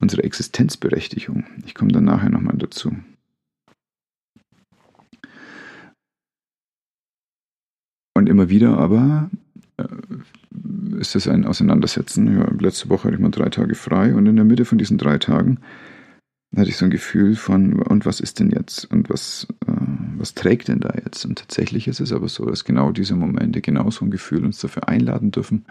unsere 0.00 0.24
Existenzberechtigung. 0.24 1.44
Ich 1.66 1.74
komme 1.74 1.92
dann 1.92 2.04
nachher 2.04 2.30
nochmal 2.30 2.56
dazu. 2.56 2.96
Und 8.16 8.28
immer 8.28 8.48
wieder 8.48 8.78
aber 8.78 9.30
äh, 9.76 9.86
ist 10.98 11.16
es 11.16 11.26
ein 11.26 11.44
Auseinandersetzen. 11.44 12.38
Ja, 12.38 12.48
letzte 12.58 12.88
Woche 12.88 13.04
hatte 13.04 13.16
ich 13.16 13.20
mal 13.20 13.30
drei 13.30 13.48
Tage 13.48 13.74
frei 13.74 14.14
und 14.14 14.26
in 14.26 14.36
der 14.36 14.44
Mitte 14.44 14.64
von 14.64 14.78
diesen 14.78 14.98
drei 14.98 15.18
Tagen 15.18 15.58
hatte 16.56 16.70
ich 16.70 16.76
so 16.76 16.84
ein 16.84 16.90
Gefühl 16.90 17.34
von, 17.34 17.82
und 17.82 18.06
was 18.06 18.20
ist 18.20 18.38
denn 18.38 18.50
jetzt? 18.50 18.84
Und 18.84 19.10
was, 19.10 19.48
äh, 19.66 19.72
was 20.16 20.34
trägt 20.34 20.68
denn 20.68 20.80
da 20.80 20.94
jetzt? 21.04 21.24
Und 21.24 21.38
tatsächlich 21.38 21.88
ist 21.88 22.00
es 22.00 22.12
aber 22.12 22.28
so, 22.28 22.44
dass 22.46 22.64
genau 22.64 22.92
diese 22.92 23.16
Momente, 23.16 23.60
genau 23.60 23.90
so 23.90 24.04
ein 24.04 24.10
Gefühl 24.10 24.44
uns 24.44 24.60
dafür 24.60 24.88
einladen 24.88 25.32
dürfen, 25.32 25.64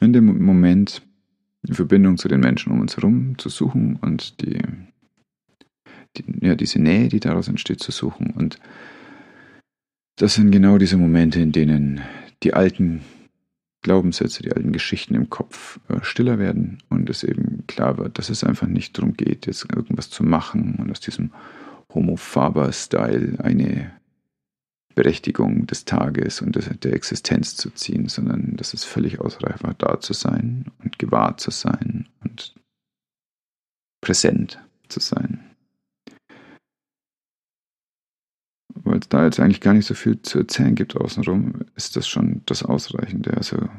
in 0.00 0.12
dem 0.12 0.42
Moment 0.44 1.02
die 1.62 1.74
Verbindung 1.74 2.16
zu 2.16 2.28
den 2.28 2.40
Menschen 2.40 2.72
um 2.72 2.80
uns 2.80 2.96
herum 2.96 3.36
zu 3.38 3.48
suchen 3.48 3.96
und 3.96 4.40
die, 4.40 4.60
die, 6.16 6.24
ja, 6.46 6.54
diese 6.54 6.80
Nähe, 6.80 7.08
die 7.08 7.20
daraus 7.20 7.48
entsteht, 7.48 7.80
zu 7.80 7.92
suchen. 7.92 8.30
Und 8.30 8.58
das 10.16 10.34
sind 10.34 10.50
genau 10.50 10.78
diese 10.78 10.96
Momente, 10.96 11.40
in 11.40 11.52
denen 11.52 12.00
die 12.42 12.54
alten 12.54 13.02
Glaubenssätze, 13.82 14.42
die 14.42 14.52
alten 14.52 14.72
Geschichten 14.72 15.14
im 15.14 15.30
Kopf 15.30 15.80
äh, 15.88 16.02
stiller 16.02 16.38
werden 16.38 16.82
und 16.90 17.08
es 17.08 17.24
eben 17.24 17.64
klar 17.66 17.96
wird, 17.96 18.18
dass 18.18 18.28
es 18.28 18.44
einfach 18.44 18.66
nicht 18.66 18.96
darum 18.98 19.14
geht, 19.14 19.46
jetzt 19.46 19.66
irgendwas 19.74 20.10
zu 20.10 20.22
machen 20.22 20.76
und 20.78 20.90
aus 20.90 21.00
diesem 21.00 21.30
Homo 21.94 22.16
Faber-Style 22.16 23.38
eine 23.42 23.90
Berechtigung 25.00 25.66
des 25.66 25.86
Tages 25.86 26.42
und 26.42 26.58
der 26.84 26.92
Existenz 26.92 27.56
zu 27.56 27.70
ziehen, 27.70 28.10
sondern 28.10 28.54
dass 28.58 28.74
es 28.74 28.84
völlig 28.84 29.18
ausreicht, 29.18 29.64
da 29.78 29.98
zu 29.98 30.12
sein 30.12 30.66
und 30.84 30.98
gewahrt 30.98 31.40
zu 31.40 31.50
sein 31.50 32.06
und 32.22 32.54
präsent 34.02 34.60
zu 34.88 35.00
sein. 35.00 35.40
Weil 38.74 38.98
es 38.98 39.08
da 39.08 39.24
jetzt 39.24 39.40
eigentlich 39.40 39.62
gar 39.62 39.72
nicht 39.72 39.86
so 39.86 39.94
viel 39.94 40.20
zu 40.20 40.40
erzählen 40.40 40.74
gibt 40.74 40.94
außenrum, 40.94 41.64
ist 41.76 41.96
das 41.96 42.06
schon 42.06 42.42
das 42.44 42.62
Ausreichende. 42.62 43.34
Also 43.38 43.70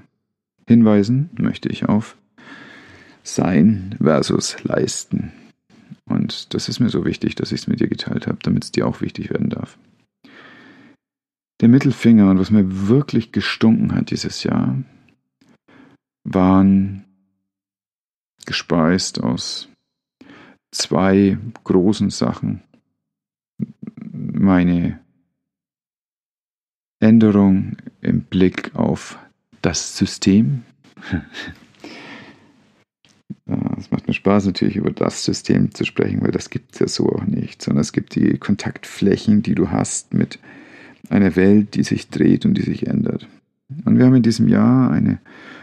hinweisen 0.68 1.30
möchte 1.38 1.70
ich 1.70 1.86
auf 1.86 2.18
Sein 3.22 3.96
versus 4.01 4.63
Leisten. 4.63 5.34
Und 6.06 6.56
das 6.56 6.68
ist 6.68 6.80
mir 6.80 6.90
so 6.90 7.06
wichtig, 7.06 7.36
dass 7.36 7.51
ich 7.51 7.62
es 7.62 7.68
mit 7.68 7.80
dir 7.80 7.90
geteilt 7.90 8.25
habe, 8.25 8.40
damit 8.42 8.63
es 8.63 8.72
dir 8.72 8.88
auch 8.88 9.01
wichtig 9.01 9.30
werden 9.30 9.51
darf. 9.51 9.78
Der 11.62 11.70
Mittelfinger 11.70 12.32
und 12.32 12.39
was 12.39 12.50
mir 12.50 12.88
wirklich 12.88 13.32
gestunken 13.32 13.94
hat 13.94 14.10
dieses 14.10 14.44
Jahr, 14.44 14.84
waren 16.24 17.06
gespeist 18.48 19.22
aus 19.22 19.70
zwei 20.72 21.38
großen 21.63 22.10
Sachen. 22.10 22.63
Meine 24.12 25.00
Änderung 27.00 27.77
im 28.01 28.22
Blick 28.22 28.75
auf 28.75 29.20
das 29.62 29.98
System. 29.98 30.63
Es 33.77 33.89
macht 33.89 34.08
mir 34.08 34.13
Spaß 34.13 34.46
natürlich 34.46 34.75
über 34.75 34.91
das 34.91 35.25
System 35.25 35.74
zu 35.74 35.84
sprechen, 35.84 36.22
weil 36.22 36.32
das 36.32 36.51
gibt 36.51 36.74
es 36.74 36.80
ja 36.80 36.88
so 36.88 37.10
auch 37.10 37.25
nicht, 37.25 37.62
sondern 37.62 37.82
es 37.82 37.91
gibt 37.91 38.15
die 38.15 38.38
Kontaktflächen, 38.38 39.41
die 39.41 39.56
du 39.56 39.72
hast 39.72 40.13
mit 40.13 40.39
eine 41.12 41.36
Welt, 41.36 41.75
die 41.75 41.84
sich 41.84 42.10
dreht 42.10 42.46
und 42.46 42.56
die 42.56 42.63
sich 42.63 42.88
ändert. 42.88 43.27
Und 43.86 43.98
wir 43.98 44.06
haben 44.06 44.15
in 44.15 44.24
diesem 44.24 44.48
Jahr 44.48 44.91
eine 44.91 45.20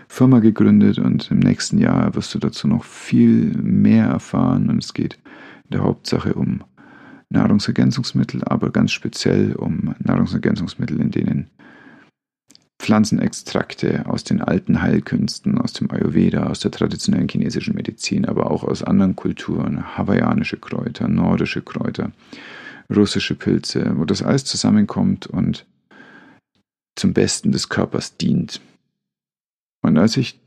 Firma 0.08 0.40
gegründet 0.40 0.98
und 0.98 1.30
im 1.30 1.38
nächsten 1.38 1.78
Jahr 1.78 2.14
wirst 2.14 2.34
du 2.34 2.38
dazu 2.38 2.68
noch 2.68 2.84
viel 2.84 3.54
mehr 3.56 4.06
erfahren. 4.06 4.68
Und 4.68 4.82
es 4.82 4.94
geht 4.94 5.14
in 5.64 5.70
der 5.72 5.82
Hauptsache 5.82 6.34
um 6.34 6.62
Nahrungsergänzungsmittel, 7.30 8.42
aber 8.44 8.70
ganz 8.70 8.92
speziell 8.92 9.54
um 9.54 9.94
Nahrungsergänzungsmittel, 9.98 11.00
in 11.00 11.10
denen 11.10 11.50
Pflanzenextrakte 12.78 14.06
aus 14.06 14.24
den 14.24 14.40
alten 14.40 14.80
Heilkünsten, 14.80 15.58
aus 15.58 15.72
dem 15.72 15.90
Ayurveda, 15.90 16.44
aus 16.44 16.60
der 16.60 16.70
traditionellen 16.70 17.28
chinesischen 17.28 17.74
Medizin, 17.74 18.24
aber 18.24 18.50
auch 18.50 18.64
aus 18.64 18.82
anderen 18.82 19.16
Kulturen, 19.16 19.96
hawaiianische 19.98 20.56
Kräuter, 20.58 21.08
nordische 21.08 21.60
Kräuter, 21.60 22.12
russische 22.94 23.34
Pilze, 23.34 23.92
wo 23.96 24.04
das 24.04 24.22
alles 24.22 24.44
zusammenkommt 24.44 25.26
und 25.26 25.66
zum 26.96 27.12
Besten 27.12 27.52
des 27.52 27.68
Körpers 27.68 28.16
dient. 28.16 28.60
Und 29.82 29.98
als 29.98 30.16
ich 30.16 30.40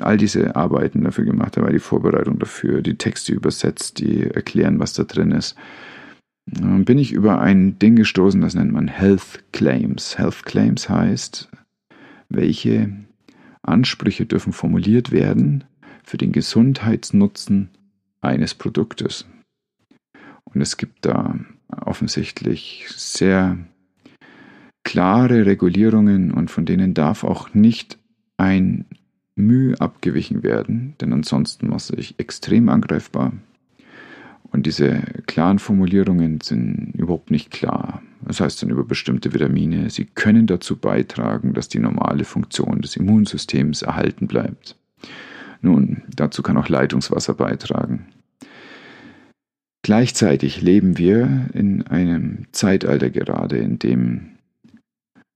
all 0.00 0.16
diese 0.16 0.56
Arbeiten 0.56 1.04
dafür 1.04 1.24
gemacht 1.24 1.56
habe, 1.56 1.72
die 1.72 1.78
Vorbereitung 1.78 2.38
dafür, 2.38 2.82
die 2.82 2.96
Texte 2.96 3.32
übersetzt, 3.32 3.98
die 3.98 4.24
erklären, 4.24 4.78
was 4.80 4.92
da 4.92 5.04
drin 5.04 5.30
ist, 5.30 5.56
bin 6.46 6.98
ich 6.98 7.12
über 7.12 7.40
ein 7.40 7.78
Ding 7.78 7.96
gestoßen, 7.96 8.40
das 8.40 8.54
nennt 8.54 8.72
man 8.72 8.88
Health 8.88 9.44
Claims. 9.52 10.18
Health 10.18 10.44
Claims 10.44 10.88
heißt, 10.88 11.48
welche 12.28 12.92
Ansprüche 13.62 14.26
dürfen 14.26 14.52
formuliert 14.52 15.10
werden 15.10 15.64
für 16.04 16.18
den 16.18 16.32
Gesundheitsnutzen 16.32 17.70
eines 18.20 18.54
Produktes. 18.54 19.26
Und 20.56 20.62
es 20.62 20.78
gibt 20.78 21.04
da 21.04 21.34
offensichtlich 21.68 22.86
sehr 22.88 23.58
klare 24.84 25.44
Regulierungen 25.44 26.30
und 26.30 26.50
von 26.50 26.64
denen 26.64 26.94
darf 26.94 27.24
auch 27.24 27.52
nicht 27.52 27.98
ein 28.38 28.86
Mühe 29.34 29.78
abgewichen 29.82 30.42
werden, 30.42 30.94
denn 30.98 31.12
ansonsten 31.12 31.68
mache 31.68 31.96
ich 31.96 32.18
extrem 32.18 32.70
angreifbar. 32.70 33.34
Und 34.44 34.64
diese 34.64 35.02
klaren 35.26 35.58
Formulierungen 35.58 36.40
sind 36.40 36.94
überhaupt 36.96 37.30
nicht 37.30 37.50
klar. 37.50 38.00
Das 38.22 38.40
heißt 38.40 38.62
dann 38.62 38.70
über 38.70 38.84
bestimmte 38.84 39.34
Vitamine, 39.34 39.90
sie 39.90 40.06
können 40.06 40.46
dazu 40.46 40.78
beitragen, 40.78 41.52
dass 41.52 41.68
die 41.68 41.80
normale 41.80 42.24
Funktion 42.24 42.80
des 42.80 42.96
Immunsystems 42.96 43.82
erhalten 43.82 44.26
bleibt. 44.26 44.74
Nun, 45.60 46.04
dazu 46.16 46.42
kann 46.42 46.56
auch 46.56 46.70
Leitungswasser 46.70 47.34
beitragen. 47.34 48.06
Gleichzeitig 49.86 50.62
leben 50.62 50.98
wir 50.98 51.46
in 51.54 51.86
einem 51.86 52.46
Zeitalter 52.50 53.08
gerade, 53.08 53.58
in 53.58 53.78
dem 53.78 54.30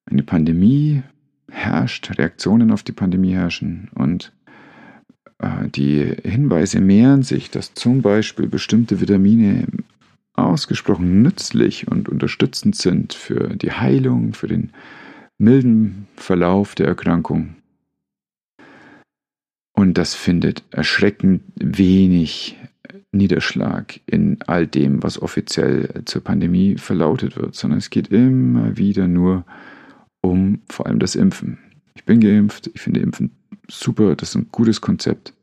eine 0.07 0.25
Pandemie 0.25 1.04
herrscht, 1.49 2.19
Reaktionen 2.19 2.73
auf 2.73 2.83
die 2.83 2.90
Pandemie 2.90 3.33
herrschen 3.33 3.90
und 3.95 4.33
äh, 5.38 5.69
die 5.69 6.16
Hinweise 6.25 6.80
mehren 6.80 7.23
sich, 7.23 7.52
dass 7.52 7.75
zum 7.75 8.02
Beispiel 8.02 8.49
bestimmte 8.49 9.00
Vitamine 9.00 9.69
ausgesprochen 10.33 11.23
nützlich 11.23 11.87
und 11.87 12.09
unterstützend 12.09 12.75
sind 12.75 13.14
für 13.14 13.54
die 13.54 13.71
Heilung, 13.71 14.35
für 14.35 14.49
den 14.49 14.73
milden 15.38 16.09
Verlauf 16.16 16.75
der 16.75 16.88
Erkrankung. 16.88 17.54
Und 19.75 19.97
das 19.97 20.16
findet 20.16 20.64
erschreckend 20.73 21.42
wenig 21.54 22.57
Niederschlag 23.12 24.00
in 24.06 24.38
all 24.47 24.66
dem, 24.66 25.02
was 25.02 25.20
offiziell 25.20 26.02
zur 26.04 26.23
Pandemie 26.23 26.76
verlautet 26.76 27.37
wird, 27.37 27.54
sondern 27.54 27.78
es 27.78 27.90
geht 27.90 28.09
immer 28.09 28.76
wieder 28.76 29.09
nur 29.09 29.44
um 30.20 30.61
vor 30.68 30.87
allem 30.87 30.99
das 30.99 31.14
Impfen. 31.14 31.59
Ich 31.94 32.04
bin 32.04 32.20
geimpft, 32.20 32.70
ich 32.73 32.80
finde 32.80 33.00
Impfen 33.00 33.32
super, 33.68 34.16
das 34.16 34.30
ist 34.30 34.37
ein 34.37 34.49
gutes 34.50 34.80
Konzept, 34.80 35.35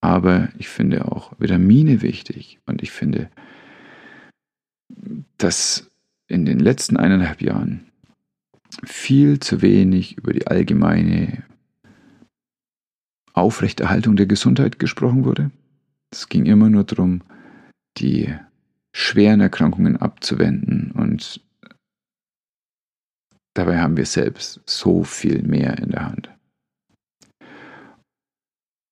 aber 0.00 0.48
ich 0.58 0.68
finde 0.68 1.06
auch 1.10 1.32
Vitamine 1.38 2.02
wichtig 2.02 2.58
und 2.66 2.82
ich 2.82 2.90
finde, 2.90 3.30
dass 5.38 5.90
in 6.26 6.44
den 6.44 6.58
letzten 6.58 6.96
eineinhalb 6.96 7.42
Jahren 7.42 7.86
viel 8.84 9.40
zu 9.40 9.62
wenig 9.62 10.16
über 10.16 10.32
die 10.32 10.46
allgemeine 10.46 11.42
Aufrechterhaltung 13.32 14.16
der 14.16 14.26
Gesundheit 14.26 14.78
gesprochen 14.78 15.24
wurde. 15.24 15.50
Es 16.12 16.28
ging 16.28 16.46
immer 16.46 16.68
nur 16.68 16.84
darum, 16.84 17.22
die 17.98 18.34
schweren 18.92 19.40
Erkrankungen 19.40 19.96
abzuwenden 19.96 20.90
und 20.92 21.40
dabei 23.54 23.78
haben 23.78 23.96
wir 23.96 24.06
selbst 24.06 24.60
so 24.66 25.04
viel 25.04 25.42
mehr 25.42 25.78
in 25.78 25.90
der 25.90 26.06
Hand. 26.06 26.30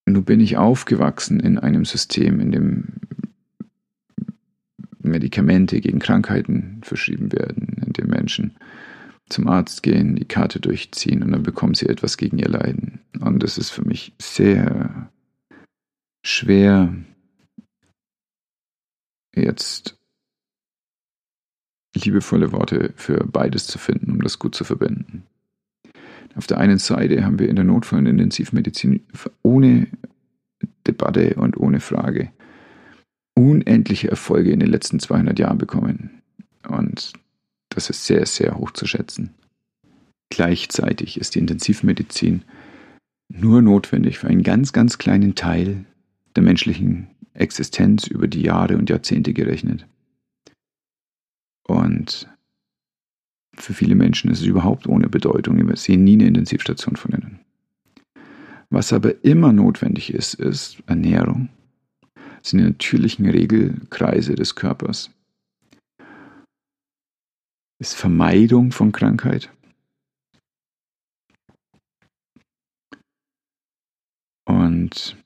Nun 0.06 0.24
bin 0.24 0.40
ich 0.40 0.56
aufgewachsen 0.56 1.40
in 1.40 1.58
einem 1.58 1.84
System, 1.84 2.40
in 2.40 2.52
dem 2.52 2.84
Medikamente 5.00 5.80
gegen 5.80 5.98
Krankheiten 5.98 6.80
verschrieben 6.82 7.32
werden, 7.32 7.82
in 7.84 7.92
dem 7.92 8.06
Menschen 8.06 8.56
zum 9.28 9.48
Arzt 9.48 9.82
gehen, 9.82 10.16
die 10.16 10.24
Karte 10.24 10.60
durchziehen 10.60 11.22
und 11.22 11.32
dann 11.32 11.42
bekommen 11.42 11.74
sie 11.74 11.86
etwas 11.86 12.16
gegen 12.16 12.38
ihr 12.38 12.48
Leiden. 12.48 13.00
Und 13.20 13.42
es 13.44 13.58
ist 13.58 13.70
für 13.70 13.84
mich 13.84 14.14
sehr 14.20 15.10
schwer, 16.22 16.94
jetzt 19.34 19.98
liebevolle 21.94 22.52
Worte 22.52 22.92
für 22.96 23.24
beides 23.26 23.66
zu 23.66 23.78
finden, 23.78 24.12
um 24.12 24.22
das 24.22 24.38
gut 24.38 24.54
zu 24.54 24.64
verbinden. 24.64 25.24
Auf 26.34 26.46
der 26.46 26.58
einen 26.58 26.78
Seite 26.78 27.24
haben 27.24 27.38
wir 27.38 27.48
in 27.48 27.56
der 27.56 27.64
Notfall- 27.64 28.00
und 28.00 28.06
Intensivmedizin 28.06 29.04
ohne 29.42 29.88
Debatte 30.86 31.34
und 31.34 31.56
ohne 31.56 31.80
Frage 31.80 32.30
unendliche 33.38 34.10
Erfolge 34.10 34.50
in 34.50 34.60
den 34.60 34.68
letzten 34.68 34.98
200 34.98 35.38
Jahren 35.38 35.58
bekommen. 35.58 36.22
Und 36.68 37.12
das 37.68 37.88
ist 37.88 38.04
sehr, 38.04 38.26
sehr 38.26 38.56
hoch 38.56 38.72
zu 38.72 38.86
schätzen. 38.86 39.34
Gleichzeitig 40.30 41.20
ist 41.20 41.34
die 41.34 41.38
Intensivmedizin 41.38 42.42
nur 43.28 43.62
notwendig 43.62 44.18
für 44.18 44.28
einen 44.28 44.42
ganz, 44.42 44.72
ganz 44.72 44.98
kleinen 44.98 45.34
Teil 45.34 45.84
der 46.36 46.42
menschlichen 46.42 47.08
Existenz 47.34 48.06
über 48.06 48.26
die 48.28 48.42
Jahre 48.42 48.76
und 48.76 48.90
Jahrzehnte 48.90 49.32
gerechnet. 49.32 49.86
Und 51.64 52.28
für 53.54 53.74
viele 53.74 53.94
Menschen 53.94 54.30
ist 54.30 54.40
es 54.40 54.46
überhaupt 54.46 54.86
ohne 54.86 55.08
Bedeutung. 55.08 55.66
Wir 55.68 55.76
sehen 55.76 56.04
nie 56.04 56.14
eine 56.14 56.26
Intensivstation 56.26 56.96
von 56.96 57.12
innen. 57.12 57.40
Was 58.70 58.92
aber 58.92 59.24
immer 59.24 59.52
notwendig 59.52 60.12
ist, 60.12 60.34
ist 60.34 60.82
Ernährung, 60.86 61.48
das 62.14 62.50
sind 62.50 62.60
die 62.60 62.66
natürlichen 62.66 63.28
Regelkreise 63.28 64.34
des 64.34 64.54
Körpers, 64.54 65.10
ist 67.80 67.94
Vermeidung 67.94 68.72
von 68.72 68.92
Krankheit. 68.92 69.50
Und 74.44 75.16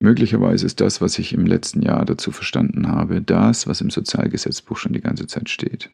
möglicherweise 0.00 0.66
ist 0.66 0.80
das, 0.80 1.00
was 1.00 1.18
ich 1.18 1.32
im 1.32 1.46
letzten 1.46 1.82
Jahr 1.82 2.04
dazu 2.04 2.32
verstanden 2.32 2.88
habe, 2.88 3.22
das, 3.22 3.66
was 3.66 3.80
im 3.80 3.90
Sozialgesetzbuch 3.90 4.76
schon 4.76 4.92
die 4.92 5.00
ganze 5.00 5.26
Zeit 5.26 5.48
steht. 5.48 5.90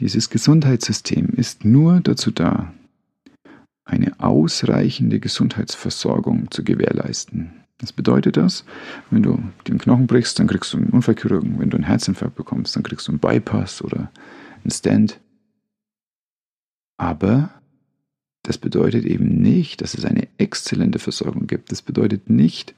Dieses 0.00 0.30
Gesundheitssystem 0.30 1.28
ist 1.28 1.64
nur 1.64 2.00
dazu 2.00 2.30
da, 2.30 2.74
eine 3.84 4.18
ausreichende 4.20 5.20
Gesundheitsversorgung 5.20 6.50
zu 6.50 6.64
gewährleisten. 6.64 7.52
Was 7.80 7.92
bedeutet 7.92 8.36
das? 8.36 8.64
Wenn 9.10 9.22
du 9.22 9.42
den 9.66 9.78
Knochen 9.78 10.06
brichst, 10.06 10.38
dann 10.38 10.46
kriegst 10.46 10.72
du 10.72 10.78
einen 10.78 10.90
Unfallchirurgen. 10.90 11.58
Wenn 11.58 11.70
du 11.70 11.76
einen 11.76 11.86
Herzinfarkt 11.86 12.36
bekommst, 12.36 12.76
dann 12.76 12.84
kriegst 12.84 13.08
du 13.08 13.12
einen 13.12 13.18
Bypass 13.18 13.82
oder 13.82 14.10
einen 14.62 14.70
Stand. 14.70 15.20
Aber 16.96 17.50
das 18.44 18.58
bedeutet 18.58 19.04
eben 19.04 19.40
nicht, 19.40 19.80
dass 19.80 19.94
es 19.94 20.04
eine 20.04 20.28
exzellente 20.38 21.00
Versorgung 21.00 21.48
gibt. 21.48 21.72
Das 21.72 21.82
bedeutet 21.82 22.30
nicht, 22.30 22.74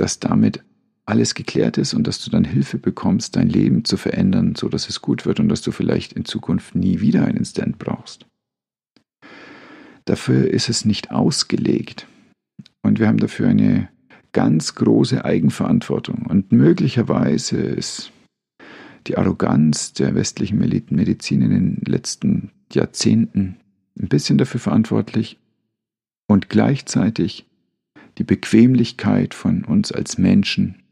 dass 0.00 0.20
damit 0.20 0.64
alles 1.06 1.34
geklärt 1.34 1.78
ist 1.78 1.94
und 1.94 2.06
dass 2.06 2.22
du 2.22 2.30
dann 2.30 2.44
Hilfe 2.44 2.78
bekommst, 2.78 3.36
dein 3.36 3.48
Leben 3.48 3.84
zu 3.84 3.96
verändern, 3.96 4.54
so 4.56 4.68
dass 4.68 4.88
es 4.88 5.00
gut 5.00 5.24
wird 5.24 5.40
und 5.40 5.48
dass 5.48 5.62
du 5.62 5.72
vielleicht 5.72 6.12
in 6.12 6.26
Zukunft 6.26 6.74
nie 6.74 7.00
wieder 7.00 7.24
einen 7.24 7.44
Stand 7.44 7.78
brauchst. 7.78 8.26
Dafür 10.04 10.48
ist 10.48 10.68
es 10.68 10.84
nicht 10.84 11.10
ausgelegt. 11.10 12.06
Und 12.82 12.98
wir 12.98 13.08
haben 13.08 13.18
dafür 13.18 13.48
eine 13.48 13.88
ganz 14.32 14.74
große 14.74 15.24
Eigenverantwortung. 15.24 16.26
Und 16.26 16.52
möglicherweise 16.52 17.56
ist 17.58 18.12
die 19.06 19.16
Arroganz 19.16 19.94
der 19.94 20.14
westlichen 20.14 20.58
Medizin 20.58 21.42
in 21.42 21.50
den 21.50 21.82
letzten 21.86 22.50
Jahrzehnten 22.72 23.56
ein 23.98 24.08
bisschen 24.08 24.38
dafür 24.38 24.60
verantwortlich 24.60 25.38
und 26.26 26.50
gleichzeitig 26.50 27.47
die 28.18 28.24
Bequemlichkeit 28.24 29.32
von 29.32 29.64
uns 29.64 29.92
als 29.92 30.18
Menschen 30.18 30.82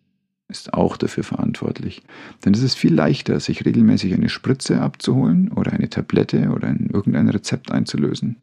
ist 0.48 0.74
auch 0.74 0.96
dafür 0.96 1.24
verantwortlich. 1.24 2.02
Denn 2.44 2.54
es 2.54 2.62
ist 2.62 2.76
viel 2.76 2.94
leichter, 2.94 3.40
sich 3.40 3.64
regelmäßig 3.64 4.14
eine 4.14 4.28
Spritze 4.28 4.80
abzuholen 4.80 5.50
oder 5.50 5.72
eine 5.72 5.90
Tablette 5.90 6.50
oder 6.50 6.68
ein, 6.68 6.88
irgendein 6.92 7.28
Rezept 7.28 7.72
einzulösen. 7.72 8.36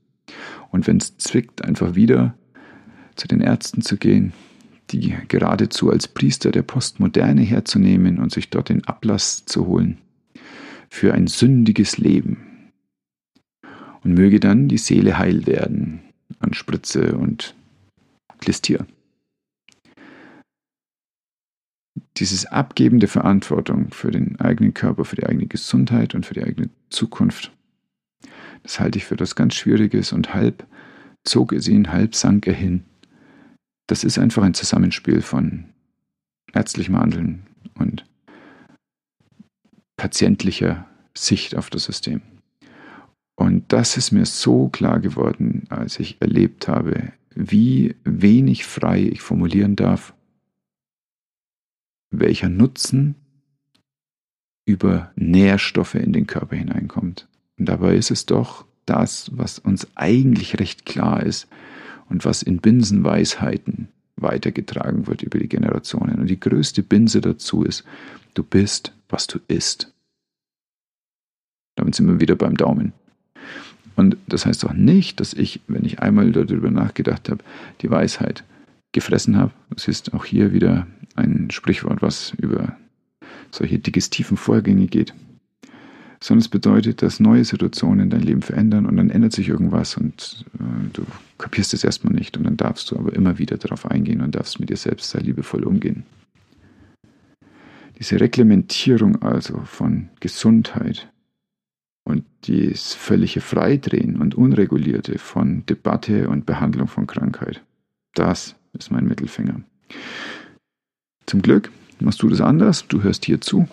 Und 0.70 0.86
wenn 0.86 0.98
es 0.98 1.18
zwickt, 1.18 1.64
einfach 1.64 1.96
wieder 1.96 2.36
zu 3.16 3.28
den 3.28 3.40
Ärzten 3.40 3.82
zu 3.82 3.96
gehen, 3.96 4.34
die 4.92 5.16
geradezu 5.30 5.90
als 5.90 6.10
Priester 6.10 6.52
der 6.52 6.64
Postmoderne 6.64 7.42
herzunehmen 7.42 8.20
und 8.20 8.34
sich 8.34 8.50
dort 8.50 8.68
den 8.68 8.84
Ablass 8.84 9.46
zu 9.46 9.66
holen 9.66 9.98
für 10.90 11.14
ein 11.14 11.28
sündiges 11.28 11.98
Leben. 11.98 12.72
Und 14.04 14.14
möge 14.14 14.42
dann 14.42 14.68
die 14.68 14.78
Seele 14.78 15.18
heil 15.18 15.48
werden 15.48 16.02
an 16.40 16.54
Spritze 16.54 17.16
und 17.16 17.56
Klistier. 18.44 18.86
Dieses 22.18 22.46
Abgeben 22.46 23.00
der 23.00 23.08
Verantwortung 23.08 23.92
für 23.92 24.12
den 24.12 24.38
eigenen 24.42 24.74
Körper, 24.74 25.06
für 25.06 25.16
die 25.16 25.26
eigene 25.26 25.48
Gesundheit 25.48 26.14
und 26.14 26.26
für 26.26 26.34
die 26.34 26.44
eigene 26.44 26.70
Zukunft, 26.90 27.54
das 28.64 28.82
halte 28.82 28.98
ich 28.98 29.06
für 29.06 29.16
das 29.16 29.36
ganz 29.36 29.56
Schwieriges 29.56 30.12
und 30.12 30.34
halb 30.34 30.68
zog 31.24 31.54
es 31.54 31.70
ihn, 31.70 31.94
halb 31.94 32.16
sank 32.16 32.46
er 32.48 32.54
hin. 32.54 32.84
Das 33.88 34.04
ist 34.04 34.20
einfach 34.20 34.44
ein 34.44 34.54
Zusammenspiel 34.54 35.22
von 35.22 35.70
ärztlichem 36.54 36.98
Handeln 36.98 37.48
und 37.76 38.06
patientlicher 39.96 40.86
Sicht 41.16 41.56
auf 41.56 41.70
das 41.70 41.86
System. 41.86 42.22
Und 43.36 43.72
das 43.72 43.96
ist 43.96 44.12
mir 44.12 44.26
so 44.26 44.68
klar 44.68 45.00
geworden, 45.00 45.66
als 45.70 45.98
ich 45.98 46.22
erlebt 46.22 46.68
habe, 46.68 47.14
wie 47.36 47.96
wenig 48.04 48.66
frei 48.66 49.02
ich 49.02 49.22
formulieren 49.22 49.76
darf, 49.76 50.14
welcher 52.12 52.50
Nutzen 52.50 53.16
über 54.66 55.12
Nährstoffe 55.16 55.96
in 55.96 56.14
den 56.14 56.28
Körper 56.28 56.56
hineinkommt. 56.56 57.28
Und 57.58 57.68
dabei 57.68 57.96
ist 57.96 58.12
es 58.12 58.26
doch 58.26 58.66
das, 58.86 59.32
was 59.34 59.60
uns 59.60 59.88
eigentlich 59.96 60.60
recht 60.60 60.86
klar 60.86 61.24
ist 61.24 61.48
und 62.10 62.26
was 62.26 62.44
in 62.44 62.60
Binsenweisheiten 62.60 63.90
weitergetragen 64.16 65.08
wird 65.08 65.24
über 65.24 65.40
die 65.40 65.50
Generationen. 65.50 66.20
Und 66.20 66.28
die 66.28 66.40
größte 66.40 66.84
Binse 66.84 67.22
dazu 67.22 67.64
ist, 67.64 67.84
du 68.34 68.44
bist, 68.44 68.94
was 69.10 69.28
du 69.28 69.40
isst. 69.48 69.94
Damit 71.76 71.96
sind 71.96 72.08
wir 72.08 72.20
wieder 72.20 72.36
beim 72.36 72.56
Daumen. 72.56 72.94
Und 73.96 74.18
das 74.28 74.46
heißt 74.46 74.66
auch 74.66 74.74
nicht, 74.74 75.20
dass 75.20 75.34
ich, 75.34 75.62
wenn 75.68 75.86
ich 75.86 76.00
einmal 76.00 76.32
darüber 76.32 76.72
nachgedacht 76.72 77.30
habe, 77.30 77.44
die 77.82 77.90
Weisheit 77.90 78.44
gefressen 78.92 79.38
habe. 79.38 79.52
Es 79.76 79.88
ist 79.88 80.14
auch 80.14 80.26
hier 80.26 80.54
wieder 80.54 80.88
ein 81.16 81.50
Sprichwort, 81.52 82.02
was 82.02 82.34
über 82.38 82.78
solche 83.52 83.80
digestiven 83.80 84.38
Vorgänge 84.38 84.88
geht. 84.88 85.14
Sondern 86.20 86.42
es 86.42 86.48
bedeutet, 86.48 87.02
dass 87.02 87.20
neue 87.20 87.44
Situationen 87.44 88.10
dein 88.10 88.22
Leben 88.22 88.42
verändern 88.42 88.86
und 88.86 88.96
dann 88.96 89.10
ändert 89.10 89.34
sich 89.34 89.50
irgendwas 89.50 89.98
und 89.98 90.46
äh, 90.58 90.90
du 90.94 91.06
kapierst 91.38 91.74
es 91.74 91.84
erstmal 91.84 92.14
nicht 92.14 92.38
und 92.38 92.46
dann 92.46 92.56
darfst 92.56 92.90
du 92.90 92.98
aber 92.98 93.14
immer 93.14 93.38
wieder 93.40 93.58
darauf 93.58 93.86
eingehen 93.92 94.22
und 94.22 94.34
darfst 94.34 94.60
mit 94.60 94.70
dir 94.70 94.78
selbst 94.78 95.10
sehr 95.12 95.22
liebevoll 95.22 95.66
umgehen. 95.66 96.04
Diese 98.00 98.20
Reglementierung 98.20 99.22
also 99.22 99.60
von 99.66 100.10
Gesundheit, 100.20 101.10
und 102.04 102.26
das 102.48 102.94
völlige 102.94 103.42
Freidrehen 103.42 104.20
und 104.22 104.36
Unregulierte 104.36 105.18
von 105.18 105.66
Debatte 105.66 106.30
und 106.30 106.46
Behandlung 106.46 106.88
von 106.88 107.08
Krankheit. 107.08 107.64
Das 108.14 108.56
ist 108.74 108.92
mein 108.92 109.06
Mittelfinger. 109.06 109.62
Zum 111.26 111.42
Glück 111.42 111.72
machst 112.00 112.22
du 112.22 112.30
das 112.30 112.42
anders, 112.42 112.88
du 112.88 113.02
hörst 113.02 113.26
hier 113.26 113.40
zu. 113.40 113.68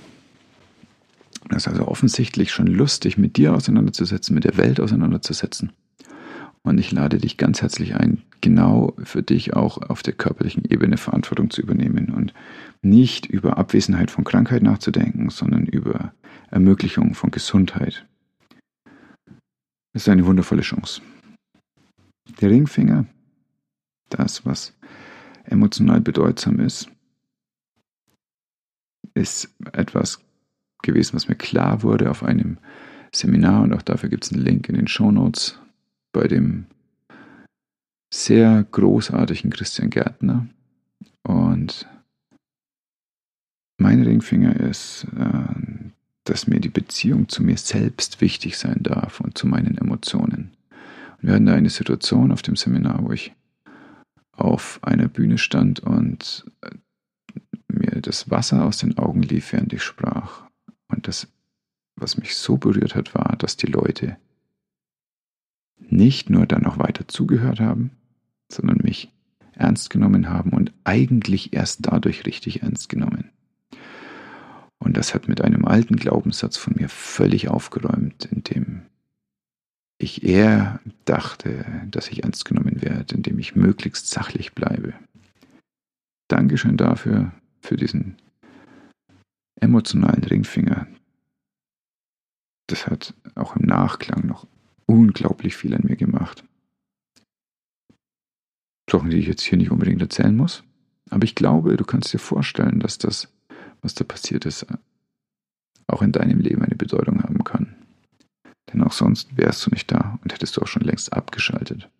Das 1.49 1.67
ist 1.67 1.69
also 1.69 1.89
offensichtlich 1.89 2.53
schon 2.53 2.69
lustig, 2.69 3.19
mit 3.19 3.37
dir 3.37 3.55
auseinanderzusetzen, 3.55 4.35
mit 4.35 4.45
der 4.45 4.57
Welt 4.57 4.79
auseinanderzusetzen. 4.79 5.73
Und 6.63 6.79
ich 6.79 6.93
lade 6.93 7.19
dich 7.19 7.39
ganz 7.39 7.63
herzlich 7.63 7.97
ein, 7.97 8.23
genau 8.41 8.95
für 9.03 9.23
dich 9.23 9.55
auch 9.55 9.79
auf 9.79 10.03
der 10.03 10.13
körperlichen 10.13 10.65
Ebene 10.69 10.99
Verantwortung 10.99 11.51
zu 11.51 11.63
übernehmen 11.63 12.13
und 12.15 12.35
nicht 12.83 13.27
über 13.27 13.57
Abwesenheit 13.57 14.11
von 14.11 14.25
Krankheit 14.25 14.63
nachzudenken, 14.63 15.31
sondern 15.31 15.65
über 15.65 16.13
Ermöglichung 16.51 17.15
von 17.15 17.31
Gesundheit, 17.31 18.05
ist 19.93 20.09
eine 20.09 20.27
wundervolle 20.27 20.63
Chance. 20.63 21.03
Der 22.41 22.51
Ringfinger, 22.51 23.07
das, 24.09 24.45
was 24.47 24.75
emotional 25.45 26.01
bedeutsam 26.01 26.61
ist, 26.61 26.91
ist 29.15 29.55
etwas 29.73 30.21
gewesen, 30.83 31.15
was 31.15 31.29
mir 31.29 31.35
klar 31.35 31.83
wurde 31.83 32.11
auf 32.11 32.23
einem 32.23 32.59
Seminar 33.13 33.63
und 33.63 33.75
auch 33.75 33.83
dafür 33.83 34.09
gibt 34.09 34.25
es 34.25 34.33
einen 34.33 34.43
Link 34.43 34.69
in 34.69 34.77
den 34.77 34.87
Show 34.87 35.11
Notes 35.11 35.59
bei 36.13 36.29
dem 36.29 36.67
sehr 38.13 38.65
großartigen 38.71 39.51
Christian 39.51 39.91
Gärtner. 39.91 40.49
Und 41.23 41.89
mein 43.79 44.03
Ringfinger 44.03 44.59
ist 44.59 45.07
äh, 45.17 45.91
dass 46.31 46.47
mir 46.47 46.61
die 46.61 46.69
Beziehung 46.69 47.29
zu 47.29 47.43
mir 47.43 47.57
selbst 47.57 48.21
wichtig 48.21 48.57
sein 48.57 48.79
darf 48.81 49.21
und 49.21 49.37
zu 49.37 49.49
meinen 49.49 49.77
Emotionen. 49.77 50.53
Und 51.19 51.29
wir 51.29 51.35
hatten 51.35 51.47
da 51.47 51.55
eine 51.55 51.71
Situation 51.71 52.31
auf 52.31 52.43
dem 52.43 52.55
Seminar, 52.55 53.03
wo 53.03 53.11
ich 53.11 53.33
auf 54.31 54.79
einer 54.83 55.09
Bühne 55.09 55.39
stand 55.39 55.81
und 55.81 56.47
äh, 56.61 56.71
mir 57.67 58.01
das 58.01 58.31
Wasser 58.31 58.65
aus 58.65 58.79
den 58.79 58.97
Augen 58.97 59.23
lief, 59.23 59.53
während 59.53 59.73
ich 59.73 59.83
sprach. 59.83 60.45
Und 60.87 61.09
das, 61.09 61.27
was 61.97 62.17
mich 62.17 62.37
so 62.37 62.57
berührt 62.57 62.95
hat, 62.95 63.13
war, 63.15 63.35
dass 63.37 63.57
die 63.57 63.67
Leute 63.67 64.17
nicht 65.81 66.31
nur 66.31 66.47
dann 66.47 66.63
noch 66.63 66.79
weiter 66.79 67.09
zugehört 67.09 67.59
haben, 67.59 67.91
sondern 68.49 68.79
mich 68.85 69.13
ernst 69.53 69.91
genommen 69.91 70.29
haben 70.29 70.51
und 70.51 70.73
eigentlich 70.85 71.53
erst 71.53 71.87
dadurch 71.87 72.25
richtig 72.25 72.63
ernst 72.63 72.89
genommen. 72.89 73.31
Und 74.81 74.97
das 74.97 75.15
hat 75.15 75.29
mit 75.29 75.41
einem 75.43 75.67
alten 75.67 75.97
Glaubenssatz 75.97 76.57
von 76.57 76.75
mir 76.77 76.89
völlig 76.89 77.49
aufgeräumt, 77.49 78.25
in 78.25 78.43
dem 78.43 78.83
ich 79.99 80.25
eher 80.25 80.81
dachte, 81.05 81.65
dass 81.91 82.09
ich 82.09 82.25
ernst 82.25 82.47
genommen 82.47 82.81
werde, 82.81 83.15
indem 83.15 83.39
ich 83.39 83.55
möglichst 83.55 84.09
sachlich 84.09 84.55
bleibe. 84.55 84.95
Dankeschön 86.29 86.79
dafür, 86.79 87.33
für 87.61 87.77
diesen 87.77 88.17
emotionalen 89.61 90.25
Ringfinger. 90.25 90.87
Das 92.67 92.87
hat 92.87 93.15
auch 93.35 93.57
im 93.57 93.67
Nachklang 93.67 94.27
noch 94.27 94.47
unglaublich 94.87 95.57
viel 95.57 95.75
an 95.75 95.83
mir 95.85 95.97
gemacht. 95.97 96.45
Sachen, 98.91 99.11
die 99.11 99.19
ich 99.19 99.27
jetzt 99.27 99.43
hier 99.43 99.59
nicht 99.59 99.71
unbedingt 99.71 100.01
erzählen 100.01 100.37
muss. 100.37 100.65
Aber 101.11 101.25
ich 101.25 101.35
glaube, 101.35 101.77
du 101.77 101.85
kannst 101.85 102.13
dir 102.13 102.19
vorstellen, 102.19 102.81
dass 102.81 102.99
das, 102.99 103.29
was 103.83 103.95
da 103.95 104.05
passiert 104.05 104.47
ist, 104.47 104.67
auch 105.87 106.03
in 106.03 106.13
deinem 106.13 106.41
Leben 106.41 106.63
eine 106.63 106.77
Bedeutung 106.77 107.23
haben 107.23 107.45
kann. 107.45 107.77
Denn 108.73 108.83
auch 108.83 108.93
sonst 108.93 109.37
wärst 109.37 109.67
du 109.67 109.71
nicht 109.71 109.91
da 109.91 110.19
und 110.23 110.33
hättest 110.33 110.57
du 110.57 110.63
auch 110.63 110.69
schon 110.69 110.83
längst 110.83 111.13
abgeschaltet. 111.13 111.91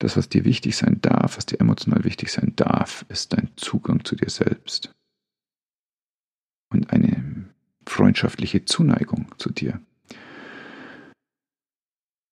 Das, 0.00 0.16
was 0.16 0.28
dir 0.28 0.44
wichtig 0.44 0.76
sein 0.76 1.00
darf, 1.00 1.36
was 1.36 1.46
dir 1.46 1.60
emotional 1.60 2.04
wichtig 2.04 2.30
sein 2.30 2.52
darf, 2.54 3.04
ist 3.08 3.32
dein 3.32 3.50
Zugang 3.56 4.04
zu 4.04 4.14
dir 4.14 4.30
selbst 4.30 4.94
und 6.70 6.90
eine 6.92 7.48
freundschaftliche 7.86 8.64
Zuneigung 8.64 9.34
zu 9.38 9.50
dir. 9.50 9.80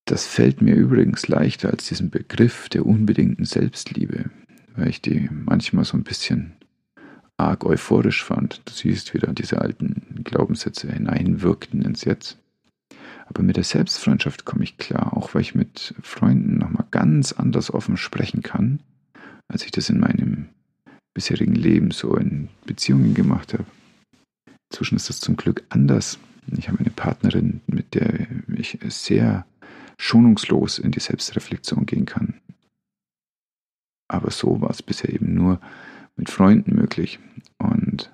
Das 0.04 0.26
fällt 0.26 0.62
mir 0.62 0.76
übrigens 0.76 1.26
leichter 1.26 1.70
als 1.70 1.88
diesen 1.88 2.10
Begriff 2.10 2.68
der 2.68 2.86
unbedingten 2.86 3.44
Selbstliebe, 3.44 4.30
weil 4.76 4.88
ich 4.88 5.00
die 5.00 5.28
manchmal 5.32 5.84
so 5.84 5.96
ein 5.96 6.04
bisschen 6.04 6.55
arg 7.36 7.64
euphorisch 7.64 8.24
fand. 8.24 8.62
Du 8.64 8.72
siehst 8.72 9.14
wieder 9.14 9.32
diese 9.32 9.60
alten 9.60 10.22
Glaubenssätze 10.24 10.90
hineinwirkten 10.90 11.82
ins 11.82 12.04
Jetzt. 12.04 12.38
Aber 13.26 13.42
mit 13.42 13.56
der 13.56 13.64
Selbstfreundschaft 13.64 14.44
komme 14.44 14.64
ich 14.64 14.78
klar, 14.78 15.16
auch 15.16 15.34
weil 15.34 15.42
ich 15.42 15.54
mit 15.54 15.94
Freunden 16.02 16.58
nochmal 16.58 16.86
ganz 16.90 17.32
anders 17.32 17.72
offen 17.72 17.96
sprechen 17.96 18.42
kann, 18.42 18.80
als 19.48 19.64
ich 19.64 19.72
das 19.72 19.90
in 19.90 19.98
meinem 19.98 20.48
bisherigen 21.12 21.54
Leben 21.54 21.90
so 21.90 22.16
in 22.16 22.48
Beziehungen 22.66 23.14
gemacht 23.14 23.52
habe. 23.52 23.64
Inzwischen 24.70 24.96
ist 24.96 25.08
das 25.08 25.20
zum 25.20 25.36
Glück 25.36 25.64
anders. 25.70 26.18
Ich 26.56 26.68
habe 26.68 26.78
eine 26.78 26.90
Partnerin, 26.90 27.60
mit 27.66 27.94
der 27.94 28.26
ich 28.54 28.78
sehr 28.88 29.46
schonungslos 29.98 30.78
in 30.78 30.92
die 30.92 31.00
Selbstreflexion 31.00 31.86
gehen 31.86 32.06
kann. 32.06 32.34
Aber 34.08 34.30
so 34.30 34.60
war 34.60 34.70
es 34.70 34.82
bisher 34.82 35.12
eben 35.12 35.34
nur 35.34 35.60
mit 36.16 36.30
Freunden 36.30 36.74
möglich. 36.74 37.18
Und 37.58 38.12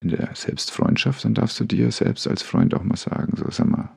in 0.00 0.08
der 0.10 0.34
Selbstfreundschaft, 0.34 1.24
dann 1.24 1.34
darfst 1.34 1.58
du 1.60 1.64
dir 1.64 1.90
selbst 1.90 2.26
als 2.28 2.42
Freund 2.42 2.74
auch 2.74 2.82
mal 2.82 2.96
sagen, 2.96 3.36
so 3.36 3.50
sag 3.50 3.66
mal, 3.66 3.96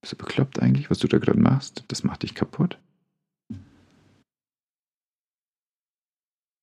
bist 0.00 0.12
du 0.12 0.16
bekloppt 0.16 0.60
eigentlich, 0.60 0.90
was 0.90 0.98
du 0.98 1.08
da 1.08 1.18
gerade 1.18 1.40
machst? 1.40 1.84
Das 1.88 2.04
macht 2.04 2.22
dich 2.22 2.34
kaputt. 2.34 2.78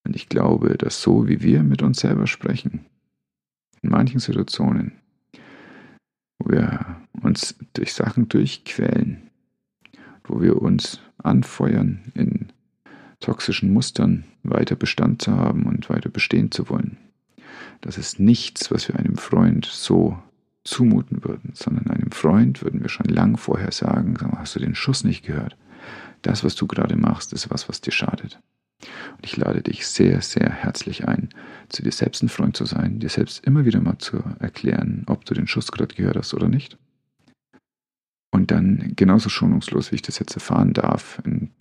Und 0.06 0.16
ich 0.16 0.30
glaube, 0.30 0.78
dass 0.78 1.02
so 1.02 1.28
wie 1.28 1.42
wir 1.42 1.64
mit 1.64 1.82
uns 1.82 2.00
selber 2.00 2.28
sprechen, 2.28 2.86
in 3.82 3.90
manchen 3.90 4.20
Situationen, 4.20 4.94
wo 6.38 6.52
wir 6.52 7.02
uns 7.22 7.56
durch 7.74 7.94
Sachen 7.94 8.30
durchquälen, 8.30 9.32
wo 10.24 10.42
wir 10.42 10.62
uns 10.62 11.00
anfeuern, 11.18 12.12
in 12.14 12.52
toxischen 13.20 13.72
Mustern 13.72 14.26
weiter 14.44 14.76
Bestand 14.76 15.22
zu 15.22 15.32
haben 15.32 15.64
und 15.64 15.90
weiter 15.90 16.10
bestehen 16.10 16.52
zu 16.52 16.70
wollen. 16.70 16.98
Das 17.82 17.98
ist 17.98 18.20
nichts, 18.20 18.72
was 18.72 18.88
wir 18.88 18.96
einem 18.98 19.18
Freund 19.18 19.66
so 19.66 20.18
zumuten 20.64 21.24
würden, 21.24 21.52
sondern 21.54 21.88
einem 21.88 22.12
Freund 22.12 22.64
würden 22.64 22.82
wir 22.82 22.90
schon 22.90 23.08
lang 23.08 23.38
vorher 23.38 23.72
sagen, 23.72 24.18
hast 24.38 24.56
du 24.56 24.60
den 24.60 24.76
Schuss 24.76 25.04
nicht 25.04 25.24
gehört? 25.24 25.56
Das, 26.24 26.44
was 26.44 26.56
du 26.56 26.66
gerade 26.66 26.96
machst, 26.98 27.34
ist 27.34 27.52
was, 27.52 27.70
was 27.70 27.82
dir 27.82 27.92
schadet. 27.92 28.40
Und 28.82 29.26
ich 29.26 29.38
lade 29.38 29.62
dich 29.62 29.88
sehr, 29.88 30.22
sehr 30.22 30.50
herzlich 30.50 31.08
ein, 31.08 31.30
zu 31.70 31.84
dir 31.84 31.92
selbst 31.92 32.24
ein 32.24 32.30
Freund 32.30 32.58
zu 32.58 32.66
sein, 32.66 33.00
dir 33.00 33.10
selbst 33.10 33.46
immer 33.46 33.66
wieder 33.66 33.80
mal 33.80 33.98
zu 34.00 34.24
erklären, 34.40 35.04
ob 35.08 35.26
du 35.26 35.34
den 35.34 35.48
Schuss 35.48 35.72
gerade 35.72 35.96
gehört 35.96 36.18
hast 36.18 36.34
oder 36.34 36.48
nicht. 36.48 36.78
Und 38.32 38.52
dann 38.52 38.94
genauso 38.96 39.30
schonungslos, 39.30 39.92
wie 39.92 39.96
ich 39.96 40.02
das 40.02 40.20
jetzt 40.20 40.34
erfahren 40.34 40.74
darf 40.74 41.22
in 41.24 41.52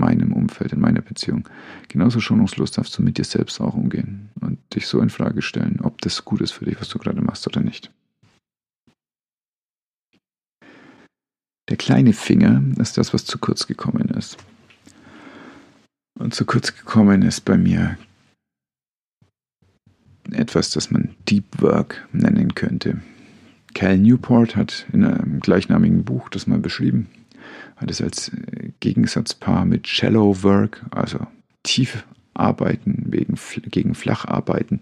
meinem 0.00 0.32
Umfeld, 0.32 0.72
in 0.72 0.80
meiner 0.80 1.02
Beziehung, 1.02 1.48
genauso 1.88 2.18
schonungslos 2.20 2.72
darfst 2.72 2.98
du 2.98 3.02
mit 3.02 3.18
dir 3.18 3.24
selbst 3.24 3.60
auch 3.60 3.74
umgehen 3.74 4.30
und 4.40 4.58
dich 4.74 4.86
so 4.86 5.00
in 5.00 5.10
Frage 5.10 5.42
stellen, 5.42 5.80
ob 5.82 6.00
das 6.00 6.24
gut 6.24 6.40
ist 6.40 6.52
für 6.52 6.64
dich, 6.64 6.80
was 6.80 6.88
du 6.88 6.98
gerade 6.98 7.20
machst 7.22 7.46
oder 7.46 7.60
nicht. 7.60 7.92
Der 11.68 11.76
kleine 11.76 12.12
Finger 12.12 12.62
ist 12.78 12.98
das, 12.98 13.14
was 13.14 13.24
zu 13.24 13.38
kurz 13.38 13.68
gekommen 13.68 14.08
ist. 14.08 14.38
Und 16.18 16.34
zu 16.34 16.44
kurz 16.44 16.74
gekommen 16.74 17.22
ist 17.22 17.44
bei 17.44 17.56
mir 17.56 17.96
etwas, 20.32 20.70
das 20.70 20.90
man 20.90 21.14
Deep 21.28 21.62
Work 21.62 22.08
nennen 22.12 22.54
könnte. 22.54 23.00
Cal 23.74 23.98
Newport 23.98 24.56
hat 24.56 24.86
in 24.92 25.04
einem 25.04 25.40
gleichnamigen 25.40 26.04
Buch 26.04 26.28
das 26.28 26.46
mal 26.46 26.58
beschrieben, 26.58 27.08
hat 27.80 27.90
es 27.90 28.02
als 28.02 28.28
äh, 28.28 28.70
Gegensatzpaar 28.80 29.64
mit 29.64 29.88
Shallow 29.88 30.42
Work, 30.42 30.84
also 30.90 31.26
tief 31.62 32.04
arbeiten 32.34 33.06
wegen, 33.06 33.38
gegen 33.70 33.94
Flacharbeiten 33.94 34.80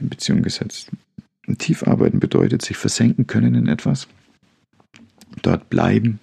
in 0.00 0.08
Beziehung 0.08 0.42
gesetzt. 0.42 0.90
Tief 1.58 1.84
arbeiten 1.84 2.18
bedeutet 2.18 2.62
sich 2.62 2.76
versenken 2.76 3.26
können 3.26 3.54
in 3.54 3.68
etwas, 3.68 4.08
dort 5.42 5.70
bleiben, 5.70 6.18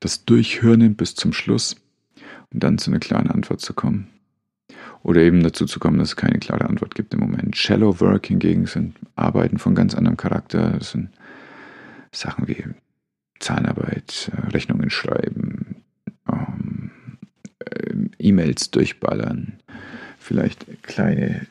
das 0.00 0.24
Durchhirnen 0.24 0.94
bis 0.94 1.14
zum 1.14 1.32
Schluss 1.32 1.76
und 2.52 2.62
dann 2.62 2.78
zu 2.78 2.90
einer 2.90 3.00
klaren 3.00 3.30
Antwort 3.30 3.60
zu 3.60 3.74
kommen. 3.74 4.08
Oder 5.02 5.20
eben 5.20 5.42
dazu 5.42 5.66
zu 5.66 5.78
kommen, 5.78 5.98
dass 5.98 6.10
es 6.10 6.16
keine 6.16 6.38
klare 6.38 6.68
Antwort 6.68 6.94
gibt 6.94 7.14
im 7.14 7.20
Moment. 7.20 7.56
Shallow 7.56 8.00
Work 8.00 8.26
hingegen 8.26 8.66
sind 8.66 8.96
Arbeiten 9.14 9.58
von 9.58 9.74
ganz 9.74 9.94
anderem 9.94 10.16
Charakter. 10.16 10.70
Das 10.70 10.92
sind 10.92 11.10
Sachen 12.12 12.48
wie 12.48 12.64
Zahnarbeit, 13.40 14.30
äh, 14.32 14.50
Rechnungen 14.50 14.90
schreiben, 14.90 15.76
ähm, 16.30 16.90
äh, 17.58 17.94
E-Mails 18.18 18.70
durchballern, 18.70 19.60
vielleicht 20.18 20.82
kleine 20.82 21.46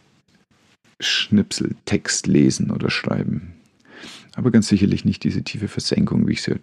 Schnipsel 1.00 1.76
Text 1.86 2.28
lesen 2.28 2.71
oder 2.71 2.89
schreiben. 2.89 3.54
Aber 4.36 4.52
ganz 4.52 4.67
sicherlich 4.67 5.06
nicht 5.06 5.24
diese 5.24 5.43
tiefe 5.43 5.67
Versenkung, 5.67 6.28
wie 6.28 6.34
ich 6.34 6.41
sie 6.41 6.60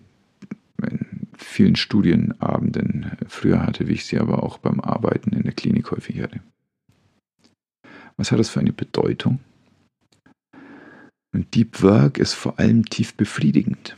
in 0.83 1.27
vielen 1.37 1.77
Studienabenden 1.77 3.13
früher 3.29 3.65
hatte, 3.65 3.89
wie 3.89 3.93
ich 3.93 4.07
sie 4.07 4.19
aber 4.19 4.43
auch 4.43 4.59
beim 4.59 4.81
Arbeiten 4.81 5.33
in 5.33 5.43
der 5.43 5.53
Klinik 5.53 5.91
häufig 5.91 6.21
hatte. 6.21 6.41
Was 8.17 8.31
hat 8.31 8.39
das 8.39 8.51
für 8.51 8.61
eine 8.61 8.73
Bedeutung? 8.73 9.41
Und 11.33 11.55
Deep 11.55 11.83
Work 11.83 12.19
ist 12.19 12.35
vor 12.35 12.59
allem 12.59 12.85
tief 12.85 13.15
befriedigend, 13.15 13.97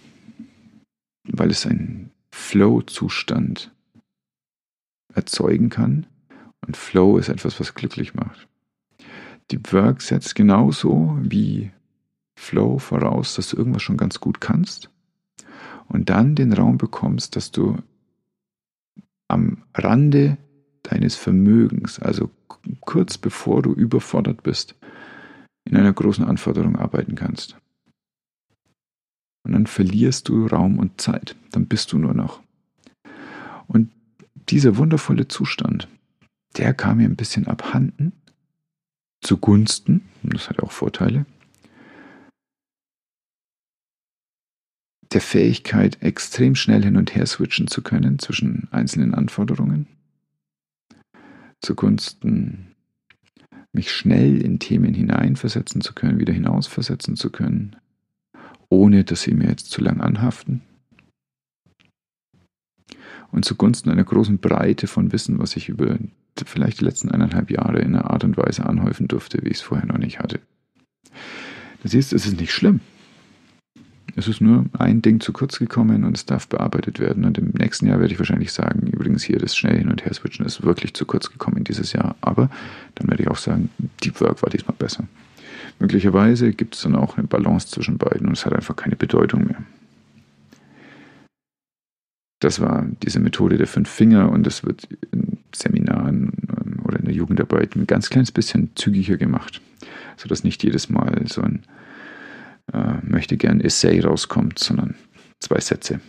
weil 1.25 1.51
es 1.51 1.67
einen 1.67 2.11
Flow-Zustand 2.31 3.73
erzeugen 5.15 5.71
kann. 5.71 6.07
Und 6.67 6.77
Flow 6.77 7.19
ist 7.19 7.29
etwas, 7.29 7.61
was 7.61 7.75
glücklich 7.75 8.15
macht. 8.15 8.49
Deep 9.51 9.73
Work 9.73 10.01
setzt 10.01 10.35
genauso 10.35 11.19
wie 11.21 11.71
Flow 12.37 12.79
voraus, 12.79 13.35
dass 13.35 13.51
du 13.51 13.57
irgendwas 13.57 13.83
schon 13.83 13.97
ganz 13.97 14.21
gut 14.21 14.41
kannst 14.41 14.91
und 15.89 16.11
dann 16.11 16.35
den 16.35 16.53
Raum 16.53 16.79
bekommst, 16.79 17.37
dass 17.37 17.51
du 17.51 17.77
am 19.29 19.65
Rande 19.75 20.39
deines 20.83 21.17
Vermögens, 21.17 21.99
also 21.99 22.31
kurz 22.81 23.19
bevor 23.19 23.63
du 23.63 23.73
überfordert 23.73 24.43
bist, 24.43 24.75
in 25.65 25.77
einer 25.77 25.93
großen 25.93 26.25
Anforderung 26.25 26.77
arbeiten 26.77 27.15
kannst. 27.15 27.57
Und 29.45 29.53
dann 29.53 29.67
verlierst 29.67 30.29
du 30.29 30.47
Raum 30.47 30.79
und 30.79 31.01
Zeit, 31.01 31.37
dann 31.53 31.67
bist 31.67 31.93
du 31.93 31.99
nur 31.99 32.15
noch. 32.15 32.43
Und 33.67 33.91
dieser 34.49 34.77
wundervolle 34.77 35.29
Zustand, 35.29 35.89
der 36.57 36.75
kam 36.75 36.99
mir 36.99 37.05
ein 37.05 37.17
bisschen 37.17 37.47
abhanden, 37.47 38.13
zugunsten, 39.23 40.03
und 40.23 40.35
das 40.35 40.49
hat 40.49 40.63
auch 40.63 40.73
Vorteile, 40.73 41.27
der 45.13 45.21
Fähigkeit, 45.21 46.03
extrem 46.03 46.55
schnell 46.55 46.83
hin 46.83 46.97
und 46.97 47.15
her 47.15 47.27
switchen 47.27 47.69
zu 47.69 47.83
können 47.83 48.19
zwischen 48.19 48.69
einzelnen 48.73 49.15
Anforderungen, 49.15 49.87
zugunsten 51.61 52.75
mich 53.73 53.93
schnell 53.93 54.41
in 54.41 54.59
Themen 54.59 54.95
hineinversetzen 54.95 55.81
zu 55.81 55.95
können, 55.95 56.19
wieder 56.19 56.33
hinausversetzen 56.33 57.17
zu 57.17 57.31
können, 57.31 57.77
ohne 58.75 59.05
dass 59.05 59.23
sie 59.23 59.35
mir 59.35 59.49
jetzt 59.49 59.71
zu 59.71 59.81
lang 59.81 60.01
anhaften. 60.01 60.63
Und 63.31 63.45
zugunsten 63.45 63.91
einer 63.91 64.05
großen 64.05 64.39
Breite 64.39 64.87
von 64.87 65.13
Wissen, 65.13 65.39
was 65.39 65.57
ich 65.57 65.69
über 65.69 65.99
vielleicht 66.47 66.81
die 66.81 66.85
letzten 66.85 67.11
eineinhalb 67.11 67.51
Jahre 67.51 67.79
in 67.79 67.95
einer 67.95 68.11
Art 68.11 68.25
und 68.25 68.37
Weise 68.37 68.67
anhäufen 68.67 69.09
durfte, 69.09 69.39
wie 69.43 69.49
ich 69.49 69.59
es 69.59 69.63
vorher 69.63 69.87
noch 69.87 69.99
nicht 69.99 70.19
hatte. 70.19 70.41
Du 71.83 71.89
siehst, 71.89 72.13
es 72.13 72.27
ist 72.27 72.41
nicht 72.41 72.53
schlimm. 72.53 72.81
Es 74.17 74.29
ist 74.29 74.41
nur 74.41 74.67
ein 74.79 75.03
Ding 75.03 75.21
zu 75.21 75.33
kurz 75.33 75.59
gekommen 75.59 76.05
und 76.05 76.17
es 76.17 76.27
darf 76.27 76.49
bearbeitet 76.49 77.01
werden. 77.01 77.25
Und 77.25 77.37
im 77.39 77.51
nächsten 77.51 77.87
Jahr 77.87 77.99
werde 77.99 78.13
ich 78.13 78.19
wahrscheinlich 78.19 78.53
sagen, 78.53 78.87
übrigens 78.87 79.25
hier 79.25 79.39
das 79.39 79.57
schnell 79.57 79.79
hin 79.79 79.91
und 79.91 80.05
her 80.05 80.15
switchen 80.15 80.47
ist 80.47 80.63
wirklich 80.63 80.95
zu 80.95 81.05
kurz 81.05 81.31
gekommen 81.31 81.65
dieses 81.65 81.93
Jahr. 81.93 82.15
Aber 82.21 82.51
dann 82.95 83.09
werde 83.09 83.25
ich 83.25 83.29
auch 83.29 83.39
sagen, 83.39 83.71
Deep 84.03 84.21
Work 84.21 84.43
war 84.43 84.51
diesmal 84.51 84.77
besser. 84.79 85.09
Möglicherweise 85.79 86.53
gibt 86.53 86.75
es 86.75 86.83
dann 86.83 86.95
auch 86.95 87.17
eine 87.17 87.27
Balance 87.27 87.69
zwischen 87.69 87.99
beiden 87.99 88.27
und 88.29 88.35
es 88.35 88.47
hat 88.47 88.53
einfach 88.53 88.77
keine 88.77 88.97
Bedeutung 88.97 89.47
mehr. 89.47 89.63
Das 92.41 92.61
war 92.61 92.87
diese 93.03 93.21
Methode 93.21 93.57
der 93.57 93.67
fünf 93.67 93.89
Finger 93.89 94.31
und 94.31 94.45
das 94.47 94.65
wird 94.65 94.87
in 95.13 95.39
Seminaren 95.55 96.33
ähm, 96.49 96.81
oder 96.85 96.99
in 96.99 97.07
der 97.07 97.15
Jugendarbeit 97.15 97.75
ein 97.75 97.87
ganz 97.87 98.11
kleines 98.11 98.33
bisschen 98.33 98.71
zügiger 98.75 99.17
gemacht, 99.17 99.61
sodass 100.17 100.45
nicht 100.45 100.63
jedes 100.63 100.91
Mal 100.91 101.27
so 101.27 101.43
ein 101.43 101.63
äh, 102.73 102.99
möchte 103.03 103.37
gern 103.37 103.61
Essay 103.61 104.01
rauskommt, 104.01 104.59
sondern 104.59 104.95
zwei 105.41 105.61
Sätze. 105.61 106.01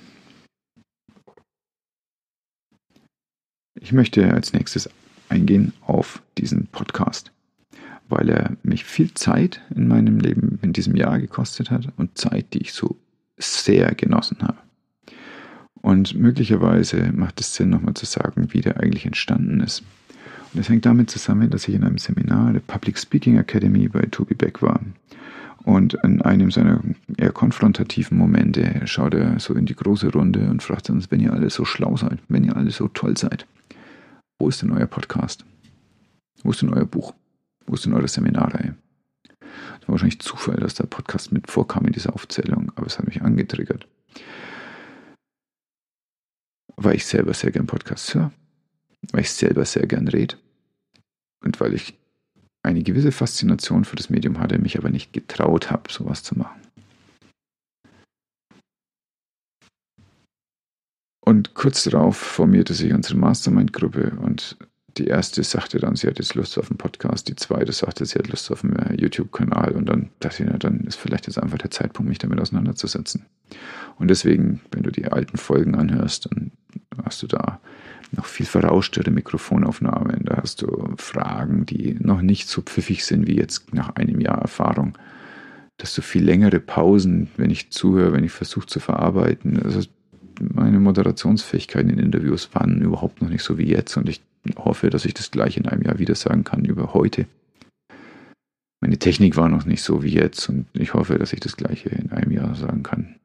Ich 3.79 3.91
möchte 3.91 4.31
als 4.31 4.53
nächstes 4.53 4.89
eingehen 5.29 5.73
auf 5.81 6.21
diesen 6.37 6.67
Podcast, 6.67 7.31
weil 8.09 8.29
er 8.29 8.57
mich 8.63 8.85
viel 8.85 9.13
Zeit 9.13 9.61
in 9.75 9.87
meinem 9.87 10.19
Leben 10.19 10.59
in 10.61 10.73
diesem 10.73 10.95
Jahr 10.95 11.19
gekostet 11.19 11.71
hat 11.71 11.87
und 11.97 12.17
Zeit, 12.17 12.53
die 12.53 12.61
ich 12.61 12.73
so 12.73 12.97
sehr 13.37 13.93
genossen 13.95 14.37
habe. 14.41 14.57
Und 15.81 16.15
möglicherweise 16.15 17.11
macht 17.13 17.39
es 17.39 17.53
Sinn, 17.53 17.69
nochmal 17.69 17.93
zu 17.93 18.05
sagen, 18.05 18.47
wie 18.53 18.61
der 18.61 18.79
eigentlich 18.79 19.05
entstanden 19.05 19.59
ist. 19.59 19.83
Und 20.53 20.59
das 20.59 20.69
hängt 20.69 20.85
damit 20.85 21.09
zusammen, 21.09 21.49
dass 21.49 21.67
ich 21.67 21.75
in 21.75 21.83
einem 21.83 21.97
Seminar 21.97 22.53
der 22.53 22.61
Public 22.61 22.97
Speaking 22.97 23.37
Academy 23.37 23.87
bei 23.87 24.01
Tobi 24.09 24.35
Beck 24.35 24.61
war. 24.61 24.79
Und 25.63 25.95
in 26.03 26.21
einem 26.21 26.51
seiner 26.51 26.81
eher 27.17 27.31
konfrontativen 27.31 28.17
Momente 28.17 28.81
schaut 28.85 29.15
er 29.15 29.39
so 29.39 29.53
in 29.53 29.65
die 29.65 29.75
große 29.75 30.11
Runde 30.11 30.47
und 30.49 30.63
fragt 30.63 30.89
uns, 30.89 31.11
wenn 31.11 31.19
ihr 31.19 31.33
alle 31.33 31.49
so 31.49 31.65
schlau 31.65 31.97
seid, 31.97 32.19
wenn 32.29 32.43
ihr 32.43 32.55
alle 32.55 32.71
so 32.71 32.87
toll 32.87 33.17
seid, 33.17 33.45
wo 34.39 34.47
ist 34.49 34.61
denn 34.61 34.71
euer 34.71 34.85
Podcast? 34.85 35.43
Wo 36.43 36.51
ist 36.51 36.61
denn 36.61 36.73
euer 36.73 36.85
Buch? 36.85 37.13
Wo 37.65 37.73
ist 37.73 37.85
denn 37.85 37.93
eure 37.93 38.07
Seminarreihe? 38.07 38.75
Es 39.81 39.87
war 39.87 39.93
wahrscheinlich 39.93 40.19
Zufall, 40.19 40.57
dass 40.57 40.75
der 40.75 40.85
Podcast 40.85 41.31
mit 41.31 41.49
vorkam 41.49 41.85
in 41.85 41.93
dieser 41.93 42.13
Aufzählung, 42.13 42.71
aber 42.75 42.87
es 42.87 42.97
hat 42.97 43.07
mich 43.07 43.21
angetriggert 43.21 43.87
weil 46.75 46.95
ich 46.95 47.05
selber 47.05 47.33
sehr 47.33 47.51
gern 47.51 47.67
Podcasts 47.67 48.13
höre, 48.13 48.31
weil 49.11 49.21
ich 49.21 49.31
selber 49.31 49.65
sehr 49.65 49.87
gern 49.87 50.07
rede 50.07 50.35
und 51.43 51.59
weil 51.59 51.73
ich 51.73 51.97
eine 52.63 52.83
gewisse 52.83 53.11
Faszination 53.11 53.85
für 53.85 53.95
das 53.95 54.09
Medium 54.09 54.39
hatte, 54.39 54.57
mich 54.57 54.77
aber 54.77 54.89
nicht 54.89 55.13
getraut 55.13 55.69
habe, 55.69 55.91
sowas 55.91 56.23
zu 56.23 56.37
machen. 56.37 56.61
Und 61.23 61.53
kurz 61.55 61.83
darauf 61.83 62.17
formierte 62.17 62.73
sich 62.73 62.93
unsere 62.93 63.17
Mastermind-Gruppe 63.17 64.17
und 64.21 64.57
die 64.97 65.07
erste 65.07 65.43
sagte 65.43 65.79
dann, 65.79 65.95
sie 65.95 66.07
hat 66.07 66.19
jetzt 66.19 66.35
Lust 66.35 66.57
auf 66.57 66.71
einen 66.71 66.77
Podcast, 66.77 67.27
die 67.27 67.35
zweite 67.35 67.71
sagte, 67.73 68.05
sie 68.05 68.17
hat 68.17 68.29
Lust 68.29 68.49
auf 68.51 68.63
einen 68.63 68.97
YouTube-Kanal 68.97 69.73
und 69.73 69.87
dann 69.87 70.09
dachte 70.19 70.43
ich, 70.43 70.49
na, 70.49 70.57
dann 70.57 70.81
ist 70.81 70.95
vielleicht 70.95 71.27
jetzt 71.27 71.37
einfach 71.37 71.57
der 71.57 71.71
Zeitpunkt, 71.71 72.09
mich 72.09 72.17
damit 72.17 72.39
auseinanderzusetzen. 72.39 73.25
Und 73.97 74.09
deswegen, 74.09 74.61
wenn 74.71 74.83
du 74.83 74.91
die 74.91 75.05
alten 75.05 75.37
Folgen 75.37 75.75
anhörst, 75.75 76.27
dann 76.31 76.51
hast 77.03 77.21
du 77.23 77.27
da 77.27 77.59
noch 78.11 78.25
viel 78.25 78.45
verrauschtere 78.45 79.11
Mikrofonaufnahmen, 79.11 80.21
da 80.23 80.37
hast 80.37 80.61
du 80.61 80.93
Fragen, 80.97 81.65
die 81.65 81.97
noch 81.99 82.21
nicht 82.21 82.47
so 82.47 82.61
pfiffig 82.61 83.03
sind 83.03 83.27
wie 83.27 83.35
jetzt 83.35 83.73
nach 83.73 83.95
einem 83.95 84.21
Jahr 84.21 84.41
Erfahrung. 84.41 84.97
Da 85.77 85.83
hast 85.83 85.97
du 85.97 86.01
viel 86.01 86.23
längere 86.23 86.61
Pausen, 86.61 87.27
wenn 87.35 87.49
ich 87.49 87.71
zuhöre, 87.71 88.13
wenn 88.13 88.23
ich 88.23 88.31
versuche 88.31 88.67
zu 88.67 88.79
verarbeiten. 88.79 89.61
Also 89.61 89.81
meine 90.39 90.79
Moderationsfähigkeiten 90.79 91.89
in 91.89 91.99
Interviews 91.99 92.49
waren 92.53 92.81
überhaupt 92.81 93.21
noch 93.21 93.29
nicht 93.29 93.43
so 93.43 93.57
wie 93.57 93.67
jetzt 93.67 93.97
und 93.97 94.07
ich 94.07 94.21
hoffe, 94.57 94.89
dass 94.89 95.05
ich 95.05 95.13
das 95.13 95.31
gleich 95.31 95.57
in 95.57 95.67
einem 95.67 95.81
Jahr 95.83 95.99
wieder 95.99 96.15
sagen 96.15 96.43
kann 96.43 96.65
über 96.65 96.93
heute. 96.93 97.25
Meine 98.81 98.97
Technik 98.99 99.35
war 99.35 99.49
noch 99.49 99.65
nicht 99.65 99.81
so 99.81 100.03
wie 100.03 100.13
jetzt 100.13 100.47
und 100.49 100.67
ich 100.73 100.93
hoffe, 100.93 101.17
dass 101.17 101.33
ich 101.33 101.39
das 101.39 101.57
gleiche 101.57 101.89
in 101.89 102.11
einem 102.11 102.31
Jahr 102.31 102.55
sagen 102.55 102.83
kann. 102.83 103.15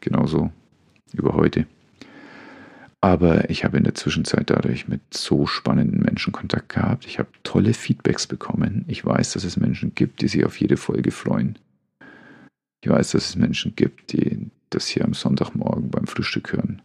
Genauso 0.00 0.52
über 1.12 1.34
heute. 1.34 1.66
Aber 3.00 3.48
ich 3.48 3.64
habe 3.64 3.78
in 3.78 3.84
der 3.84 3.94
Zwischenzeit 3.94 4.50
dadurch 4.50 4.86
mit 4.86 5.00
so 5.12 5.46
spannenden 5.46 6.00
Menschen 6.00 6.32
Kontakt 6.32 6.68
gehabt. 6.68 7.06
Ich 7.06 7.18
habe 7.18 7.30
tolle 7.42 7.72
Feedbacks 7.72 8.26
bekommen. 8.26 8.84
Ich 8.88 9.04
weiß, 9.04 9.32
dass 9.32 9.44
es 9.44 9.56
Menschen 9.56 9.94
gibt, 9.94 10.20
die 10.20 10.28
sich 10.28 10.44
auf 10.44 10.60
jede 10.60 10.76
Folge 10.76 11.10
freuen. 11.10 11.58
Ich 12.82 12.90
weiß, 12.90 13.12
dass 13.12 13.30
es 13.30 13.36
Menschen 13.36 13.74
gibt, 13.74 14.12
die 14.12 14.50
das 14.68 14.86
hier 14.86 15.04
am 15.04 15.14
Sonntagmorgen 15.14 15.90
beim 15.90 16.06
Frühstück 16.06 16.52
hören. 16.52 16.82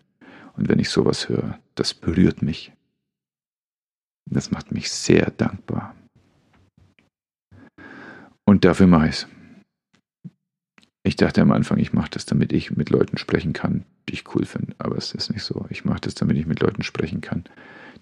Und 0.56 0.70
wenn 0.70 0.80
ich 0.80 0.90
sowas 0.90 1.28
höre, 1.28 1.60
das 1.76 1.94
berührt 1.94 2.42
mich. 2.42 2.72
Das 4.26 4.52
macht 4.52 4.72
mich 4.72 4.92
sehr 4.92 5.32
dankbar. 5.32 5.96
Und 8.46 8.66
dafür 8.66 8.88
mache 8.88 9.08
ich 9.08 9.16
es. 9.16 9.28
Ich 11.04 11.16
dachte 11.16 11.42
am 11.42 11.52
Anfang, 11.52 11.78
ich 11.78 11.94
mache 11.94 12.10
das, 12.10 12.26
damit 12.26 12.52
ich 12.52 12.76
mit 12.76 12.90
Leuten 12.90 13.18
sprechen 13.18 13.54
kann, 13.54 13.86
die 14.10 14.14
ich 14.14 14.36
cool 14.36 14.46
finde. 14.46 14.74
Aber 14.80 14.98
es 14.98 15.14
ist 15.14 15.32
nicht 15.32 15.44
so. 15.44 15.66
Ich 15.70 15.86
mache 15.86 16.02
das, 16.02 16.16
damit 16.16 16.38
ich 16.38 16.48
mit 16.48 16.60
Leuten 16.62 16.82
sprechen 16.82 17.22
kann, 17.22 17.44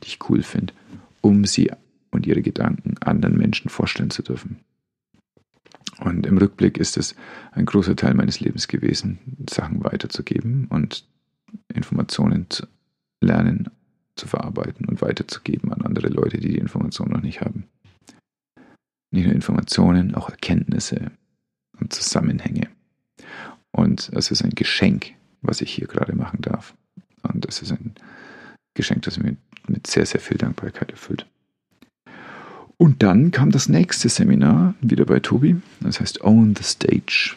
die 0.02 0.08
ich 0.08 0.30
cool 0.30 0.42
finde, 0.42 0.74
um 1.22 1.44
sie 1.44 1.72
und 2.12 2.26
ihre 2.26 2.42
Gedanken 2.42 2.96
anderen 3.00 3.38
Menschen 3.38 3.70
vorstellen 3.70 4.10
zu 4.10 4.22
dürfen. 4.22 4.60
Und 6.00 6.26
im 6.26 6.38
Rückblick 6.38 6.78
ist 6.78 6.98
es 6.98 7.16
ein 7.52 7.66
großer 7.66 7.96
Teil 7.96 8.14
meines 8.14 8.40
Lebens 8.40 8.68
gewesen, 8.68 9.20
Sachen 9.50 9.84
weiterzugeben 9.84 10.68
und 10.68 11.06
Informationen 11.74 12.50
zu 12.50 12.68
lernen, 13.22 13.70
zu 14.16 14.28
verarbeiten 14.28 14.86
und 14.86 15.02
weiterzugeben 15.02 15.74
an 15.74 15.82
andere 15.82 16.08
Leute, 16.08 16.38
die 16.38 16.50
die 16.50 16.58
Informationen 16.58 17.12
noch 17.12 17.22
nicht 17.22 17.42
haben. 17.42 17.66
Nicht 19.12 19.26
nur 19.26 19.34
Informationen, 19.34 20.16
auch 20.16 20.30
Erkenntnisse 20.30 21.12
und 21.80 21.94
Zusammenhänge. 21.94 22.70
Und 23.72 24.10
es 24.14 24.32
ist 24.32 24.44
ein 24.44 24.52
Geschenk, 24.52 25.14
was 25.42 25.62
ich 25.62 25.72
hier 25.72 25.88
gerade 25.88 26.16
machen 26.16 26.42
darf. 26.42 26.76
Und 27.22 27.46
es 27.46 27.62
ist 27.62 27.72
ein 27.72 27.94
Geschenk, 28.76 29.04
das 29.04 29.18
mich 29.18 29.38
mit 29.68 29.88
sehr, 29.88 30.06
sehr 30.06 30.20
viel 30.20 30.38
Dankbarkeit 30.38 30.92
erfüllt. 30.92 31.28
Und 32.78 33.02
dann 33.02 33.32
kam 33.32 33.52
das 33.52 33.70
nächste 33.70 34.10
Seminar 34.10 34.76
wieder 34.82 35.06
bei 35.06 35.20
Tobi. 35.20 35.56
Das 35.80 36.00
heißt 36.00 36.22
Own 36.24 36.56
the 36.56 36.64
Stage. 36.64 37.36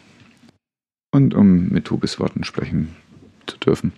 Und 1.13 1.35
um 1.35 1.69
mit 1.69 1.85
Tobis 1.87 2.19
Worten 2.19 2.45
sprechen 2.45 2.97
zu 3.47 3.57
dürfen, 3.59 3.93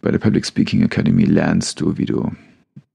bei 0.00 0.10
der 0.10 0.18
Public 0.18 0.46
Speaking 0.46 0.82
Academy 0.82 1.24
lernst 1.24 1.80
du, 1.80 1.96
wie 1.98 2.06
du 2.06 2.32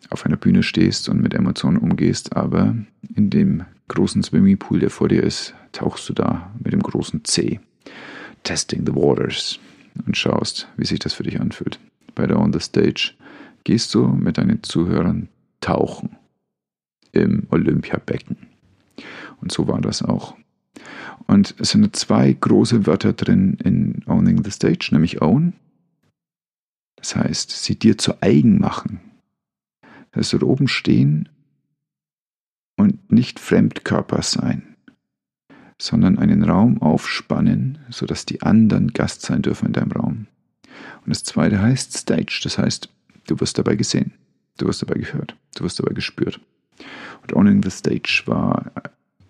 auf 0.10 0.26
einer 0.26 0.38
Bühne 0.38 0.64
stehst 0.64 1.10
und 1.10 1.22
mit 1.22 1.34
Emotionen 1.34 1.78
umgehst, 1.78 2.36
aber 2.36 2.76
in 3.16 3.30
dem 3.30 3.64
großen 3.88 4.24
Swimmingpool, 4.24 4.80
der 4.80 4.90
vor 4.90 5.10
dir 5.10 5.24
ist, 5.24 5.54
tauchst 5.72 6.08
du 6.10 6.14
da 6.14 6.52
mit 6.64 6.74
dem 6.74 6.82
großen 6.82 7.24
C. 7.26 7.60
Testing 8.44 8.86
the 8.86 8.94
Waters 8.94 9.60
und 10.06 10.18
schaust, 10.18 10.68
wie 10.78 10.86
sich 10.86 11.00
das 11.00 11.14
für 11.14 11.24
dich 11.24 11.40
anfühlt. 11.40 11.80
Bei 12.16 12.28
der 12.28 12.40
On 12.40 12.52
the 12.52 12.60
Stage 12.60 13.14
gehst 13.64 13.94
du 13.94 14.08
mit 14.08 14.38
deinen 14.38 14.64
Zuhörern 14.64 15.30
tauchen 15.62 16.18
im 17.12 17.48
Olympiabecken. 17.50 18.38
Und 19.42 19.52
so 19.52 19.68
war 19.68 19.80
das 19.82 20.02
auch. 20.02 20.36
Und 21.28 21.56
es 21.60 21.72
sind 21.72 21.96
zwei 21.96 22.34
große 22.34 22.86
Wörter 22.86 23.14
drin 23.14 23.58
in 23.64 24.02
Owning 24.08 24.44
the 24.44 24.52
Stage, 24.52 24.90
nämlich 24.92 25.22
Own 25.22 25.54
das 27.04 27.18
heißt, 27.18 27.52
sie 27.52 27.78
dir 27.78 27.98
zu 27.98 28.22
eigen 28.22 28.60
machen. 28.60 29.02
Das 30.12 30.32
heißt, 30.32 30.42
oben 30.42 30.70
stehen 30.70 31.28
und 32.78 33.12
nicht 33.12 33.42
Fremdkörper 33.42 34.22
sein, 34.22 34.78
sondern 35.78 36.18
einen 36.18 36.44
Raum 36.44 36.82
aufspannen, 36.82 37.80
sodass 37.90 38.26
die 38.26 38.42
anderen 38.42 38.94
Gast 38.94 39.22
sein 39.22 39.42
dürfen 39.42 39.68
in 39.68 39.74
deinem 39.74 39.92
Raum. 39.92 40.28
Und 41.06 41.10
das 41.10 41.26
zweite 41.26 41.62
heißt 41.62 41.92
Stage, 41.98 42.40
das 42.42 42.58
heißt, 42.58 42.88
du 43.28 43.38
wirst 43.42 43.58
dabei 43.58 43.76
gesehen, 43.76 44.14
du 44.58 44.68
wirst 44.68 44.82
dabei 44.82 44.96
gehört, 44.96 45.36
du 45.56 45.66
wirst 45.66 45.80
dabei 45.80 45.94
gespürt. 45.94 46.40
Und 47.22 47.34
Owning 47.34 47.62
the 47.64 47.70
Stage 47.70 48.24
war 48.28 48.72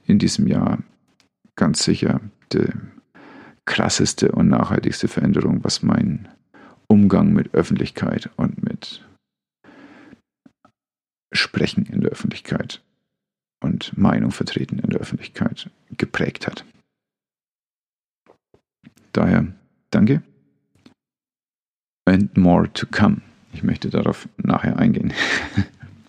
in 0.06 0.20
diesem 0.20 0.46
Jahr 0.46 0.78
ganz 1.56 1.84
sicher 1.84 2.22
die 2.52 2.68
krasseste 3.66 4.32
und 4.32 4.50
nachhaltigste 4.50 5.08
Veränderung, 5.08 5.64
was 5.64 5.82
mein 5.82 6.28
Umgang 6.93 7.34
mit 7.34 7.56
Öffentlichkeit 7.56 8.29
und 8.36 8.63
mit 8.63 9.03
Sprechen 11.32 11.88
in 11.88 12.01
der 12.01 12.12
Öffentlichkeit 12.12 12.84
und 13.63 13.97
Meinung 13.97 14.29
vertreten 14.29 14.77
in 14.77 14.91
der 14.91 14.99
Öffentlichkeit 14.99 15.71
geprägt 15.97 16.45
hat. 16.45 16.63
Daher 19.12 19.47
danke. 19.89 20.21
And 22.06 22.38
more 22.38 22.71
to 22.73 22.86
come. 22.86 23.21
Ich 23.53 23.63
möchte 23.63 23.89
darauf 23.89 24.29
nachher 24.38 24.77
eingehen. 24.77 25.13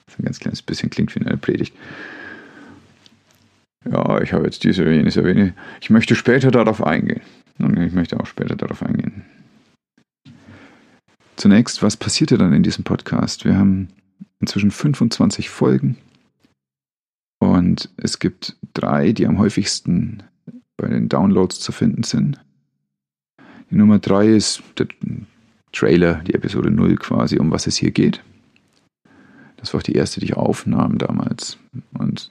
das 0.07 0.19
ein 0.19 0.25
ganz 0.25 0.39
kleines 0.39 0.61
bisschen 0.61 0.91
klingt 0.91 1.15
wie 1.15 1.25
eine 1.25 1.39
Predigt. 1.39 1.75
Ja, 3.91 4.21
ich 4.21 4.35
habe 4.35 4.45
jetzt 4.45 4.65
diese 4.65 4.83
oder 4.83 4.93
jenes 4.93 5.17
erwähnt. 5.17 5.55
Ich 5.81 5.89
möchte 5.89 6.15
später 6.15 6.51
darauf 6.51 6.85
eingehen. 6.85 7.23
Und 7.59 7.79
ich 7.79 7.93
möchte 7.95 8.21
auch 8.21 8.27
später 8.27 8.57
darauf 8.57 8.83
eingehen. 8.83 9.14
Zunächst, 11.37 11.83
was 11.83 11.97
passierte 11.97 12.39
dann 12.39 12.53
in 12.53 12.63
diesem 12.63 12.85
Podcast? 12.85 13.45
Wir 13.45 13.57
haben 13.57 13.89
inzwischen 14.41 14.71
25 14.71 15.51
Folgen 15.51 15.97
und 17.41 17.91
es 17.97 18.19
gibt 18.19 18.57
drei, 18.73 19.13
die 19.13 19.27
am 19.27 19.39
häufigsten 19.39 20.23
bei 20.77 20.89
den 20.89 21.09
Downloads 21.09 21.61
zu 21.61 21.73
finden 21.73 22.03
sind. 22.03 22.41
Die 23.71 23.77
Nummer 23.77 23.99
drei 23.99 24.29
ist 24.29 24.63
Trailer, 25.73 26.17
die 26.27 26.35
Episode 26.35 26.71
0 26.71 26.97
quasi, 26.97 27.39
um 27.39 27.51
was 27.51 27.67
es 27.67 27.77
hier 27.77 27.91
geht. 27.91 28.23
Das 29.57 29.73
war 29.73 29.79
auch 29.79 29.85
die 29.85 29.95
erste, 29.95 30.21
die 30.21 30.27
ich 30.27 30.37
aufnahm 30.37 30.99
damals. 30.99 31.59
Und 31.99 32.31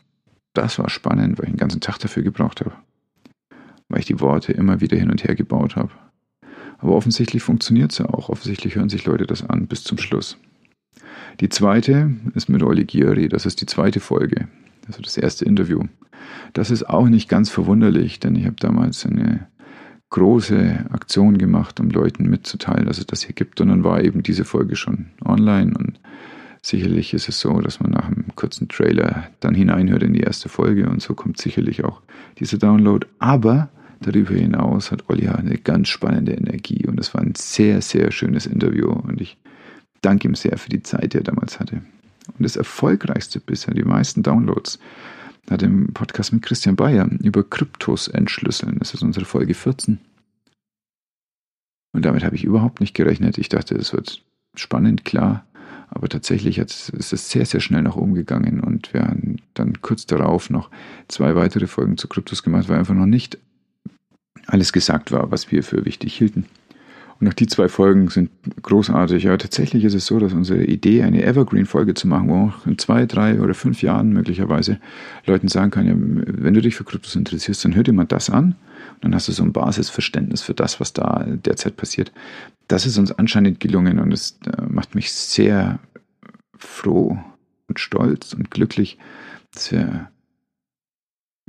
das 0.53 0.79
war 0.79 0.89
spannend, 0.89 1.37
weil 1.37 1.45
ich 1.45 1.49
einen 1.49 1.57
ganzen 1.57 1.81
Tag 1.81 1.97
dafür 1.99 2.23
gebraucht 2.23 2.61
habe. 2.61 2.73
Weil 3.89 3.99
ich 3.99 4.05
die 4.05 4.19
Worte 4.19 4.53
immer 4.53 4.81
wieder 4.81 4.97
hin 4.97 5.11
und 5.11 5.23
her 5.23 5.35
gebaut 5.35 5.75
habe. 5.75 5.91
Aber 6.84 6.96
offensichtlich 6.96 7.41
funktioniert 7.41 7.93
es 7.93 8.00
ja 8.00 8.10
auch. 8.10 8.28
Offensichtlich 8.28 8.76
hören 8.76 8.89
sich 8.89 9.06
Leute 9.06 9.26
das 9.26 9.50
an 9.50 9.67
bis 9.67 9.86
zum 9.86 9.98
Schluss. 9.98 10.38
Die 11.39 11.48
zweite 11.48 12.12
ist 12.36 12.50
mit 12.50 12.62
Oli 12.62 12.84
Gieri. 12.84 13.30
Das 13.30 13.46
ist 13.46 13.62
die 13.62 13.65
zweite 13.65 14.02
Folge. 14.02 14.50
Also 14.86 15.02
das 15.02 15.15
erste 15.15 15.46
Interview. 15.46 15.86
Das 16.52 16.72
ist 16.72 16.84
auch 16.84 17.08
nicht 17.08 17.30
ganz 17.30 17.50
verwunderlich, 17.50 18.19
denn 18.19 18.36
ich 18.36 18.46
habe 18.46 18.58
damals 18.60 19.06
eine 19.06 19.48
große 20.10 20.88
Aktion 20.91 21.38
gemacht, 21.38 21.80
um 21.80 21.89
Leuten 21.89 22.30
mitzuteilen, 22.30 22.86
dass 22.86 22.98
es 22.98 23.08
das 23.08 23.24
hier 23.24 23.34
gibt. 23.34 23.62
Und 23.62 23.69
dann 23.69 23.86
war 23.86 24.04
eben 24.04 24.22
diese 24.22 24.43
Folge 24.43 24.76
schon 24.76 25.06
online. 25.24 25.74
Und 25.80 26.02
sicherlich 26.62 27.13
ist 27.13 27.30
es 27.30 27.39
so, 27.39 27.62
dass 27.62 27.80
man 27.80 27.91
nach 27.91 28.08
einem 28.08 28.26
kurzen 28.36 28.67
Trailer 28.67 29.30
dann 29.39 29.56
hineinhört 29.56 30.04
in 30.04 30.12
die 30.12 30.19
erste 30.19 30.50
Folge. 30.50 30.89
Und 30.89 31.02
so 31.02 31.13
kommt 31.13 31.38
sicherlich 31.38 31.86
auch 31.86 32.02
dieser 32.39 32.58
Download. 32.58 33.08
Aber 33.19 33.69
darüber 34.03 34.33
hinaus 34.33 34.91
hat 34.91 35.09
Olli 35.09 35.27
eine 35.27 35.57
ganz 35.57 35.89
spannende 35.89 36.33
Energie. 36.33 36.85
Und 36.87 36.99
es 36.99 37.13
war 37.13 37.21
ein 37.21 37.35
sehr, 37.35 37.81
sehr 37.81 38.11
schönes 38.11 38.45
Interview. 38.45 38.89
Und 38.89 39.21
ich 39.21 39.37
danke 40.01 40.27
ihm 40.27 40.35
sehr 40.35 40.57
für 40.57 40.69
die 40.69 40.83
Zeit, 40.83 41.13
die 41.13 41.17
er 41.17 41.23
damals 41.23 41.59
hatte. 41.59 41.81
Und 42.27 42.43
das 42.43 42.55
erfolgreichste 42.55 43.39
bisher, 43.39 43.73
die 43.73 43.83
meisten 43.83 44.23
Downloads, 44.23 44.79
hat 45.49 45.61
im 45.61 45.87
Podcast 45.93 46.31
mit 46.31 46.43
Christian 46.43 46.75
Bayer 46.75 47.09
über 47.21 47.43
Kryptos 47.43 48.07
entschlüsseln. 48.07 48.77
Das 48.79 48.93
ist 48.93 49.03
unsere 49.03 49.25
Folge 49.25 49.53
14. 49.53 49.99
Und 51.91 52.05
damit 52.05 52.23
habe 52.23 52.35
ich 52.35 52.43
überhaupt 52.43 52.79
nicht 52.79 52.93
gerechnet. 52.93 53.37
Ich 53.37 53.49
dachte, 53.49 53.75
es 53.75 53.93
wird 53.93 54.23
spannend, 54.55 55.05
klar. 55.05 55.45
Aber 55.89 56.09
tatsächlich 56.09 56.57
ist 56.57 56.91
es 56.91 57.29
sehr, 57.29 57.45
sehr 57.45 57.59
schnell 57.59 57.83
nach 57.83 57.95
oben 57.95 58.15
gegangen 58.15 58.61
und 58.61 58.95
wir 58.95 59.03
haben 59.03 59.37
dann 59.53 59.81
kurz 59.81 60.07
darauf 60.07 60.49
noch 60.49 60.71
zwei 61.07 61.35
weitere 61.35 61.67
Folgen 61.67 61.97
zu 61.97 62.07
Kryptos 62.07 62.41
gemacht, 62.41 62.67
weil 62.67 62.79
einfach 62.79 62.95
noch 62.95 63.05
nicht 63.05 63.37
alles 64.47 64.73
gesagt 64.73 65.12
war, 65.12 65.32
was 65.32 65.51
wir 65.51 65.63
für 65.63 65.86
wichtig 65.86 66.15
hielten. 66.15 66.45
Und 67.19 67.29
auch 67.29 67.34
die 67.34 67.47
zwei 67.47 67.69
Folgen 67.69 68.10
sind 68.10 68.32
großartig. 68.62 69.23
Ja, 69.23 69.38
tatsächlich 69.38 69.86
ist 69.86 69.93
es 69.93 70.06
so, 70.06 70.19
dass 70.19 70.34
unsere 70.34 70.63
Idee, 70.65 71.03
eine 71.03 71.23
Evergreen-Folge 71.23 71.93
zu 71.93 72.08
machen, 72.08 72.27
wo 72.27 72.47
auch 72.47 72.67
in 72.67 72.77
zwei, 72.77 73.06
drei 73.06 73.39
oder 73.39 73.53
fünf 73.53 73.82
Jahren 73.82 74.12
möglicherweise 74.12 74.79
Leuten 75.25 75.47
sagen 75.47 75.71
kann, 75.71 75.88
ja, 75.88 75.93
wenn 75.95 76.53
du 76.53 76.62
dich 76.62 76.75
für 76.75 76.84
Kryptos 76.84 77.15
interessierst, 77.15 77.63
dann 77.63 77.75
hör 77.75 77.84
dir 77.84 77.93
mal 77.93 78.06
das 78.06 78.29
an. 78.29 78.56
Und 78.95 79.06
dann 79.06 79.15
hast 79.15 79.27
du 79.27 79.32
so 79.32 79.43
ein 79.43 79.53
Basisverständnis 79.53 80.41
für 80.41 80.53
das, 80.53 80.79
was 80.79 80.91
da 80.91 81.25
derzeit 81.27 81.77
passiert. 81.77 82.12
Das 82.67 82.86
ist 82.86 82.97
uns 82.97 83.12
anscheinend 83.12 83.60
gelungen 83.60 83.99
und 83.99 84.12
es 84.12 84.38
äh, 84.45 84.62
macht 84.67 84.95
mich 84.95 85.13
sehr 85.13 85.79
froh 86.58 87.17
und 87.67 87.79
stolz 87.79 88.34
und 88.34 88.51
glücklich, 88.51 88.97
dass 89.53 89.71
wir 89.71 90.10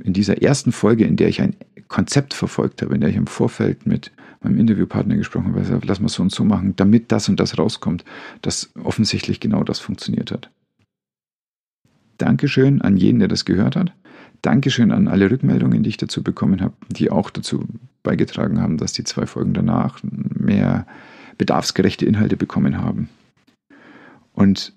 in 0.03 0.13
dieser 0.13 0.41
ersten 0.41 0.71
Folge, 0.71 1.05
in 1.05 1.15
der 1.15 1.29
ich 1.29 1.41
ein 1.41 1.55
Konzept 1.87 2.33
verfolgt 2.33 2.81
habe, 2.81 2.95
in 2.95 3.01
der 3.01 3.09
ich 3.09 3.15
im 3.15 3.27
Vorfeld 3.27 3.85
mit 3.85 4.11
meinem 4.41 4.59
Interviewpartner 4.59 5.15
gesprochen 5.15 5.47
habe, 5.47 5.59
gesagt, 5.59 5.85
lass 5.85 5.99
mal 5.99 6.09
so 6.09 6.21
und 6.21 6.31
so 6.31 6.43
machen, 6.43 6.75
damit 6.75 7.11
das 7.11 7.29
und 7.29 7.39
das 7.39 7.57
rauskommt, 7.57 8.03
dass 8.41 8.71
offensichtlich 8.83 9.39
genau 9.39 9.63
das 9.63 9.79
funktioniert 9.79 10.31
hat. 10.31 10.49
Dankeschön 12.17 12.81
an 12.81 12.97
jeden, 12.97 13.19
der 13.19 13.27
das 13.27 13.45
gehört 13.45 13.75
hat. 13.75 13.93
Dankeschön 14.41 14.91
an 14.91 15.07
alle 15.07 15.31
Rückmeldungen, 15.31 15.83
die 15.83 15.89
ich 15.89 15.97
dazu 15.97 16.23
bekommen 16.23 16.61
habe, 16.61 16.73
die 16.89 17.09
auch 17.09 17.29
dazu 17.29 17.65
beigetragen 18.03 18.61
haben, 18.61 18.77
dass 18.77 18.93
die 18.93 19.03
zwei 19.03 19.25
Folgen 19.25 19.53
danach 19.53 19.99
mehr 20.03 20.85
bedarfsgerechte 21.37 22.05
Inhalte 22.05 22.37
bekommen 22.37 22.77
haben. 22.77 23.09
Und 24.33 24.73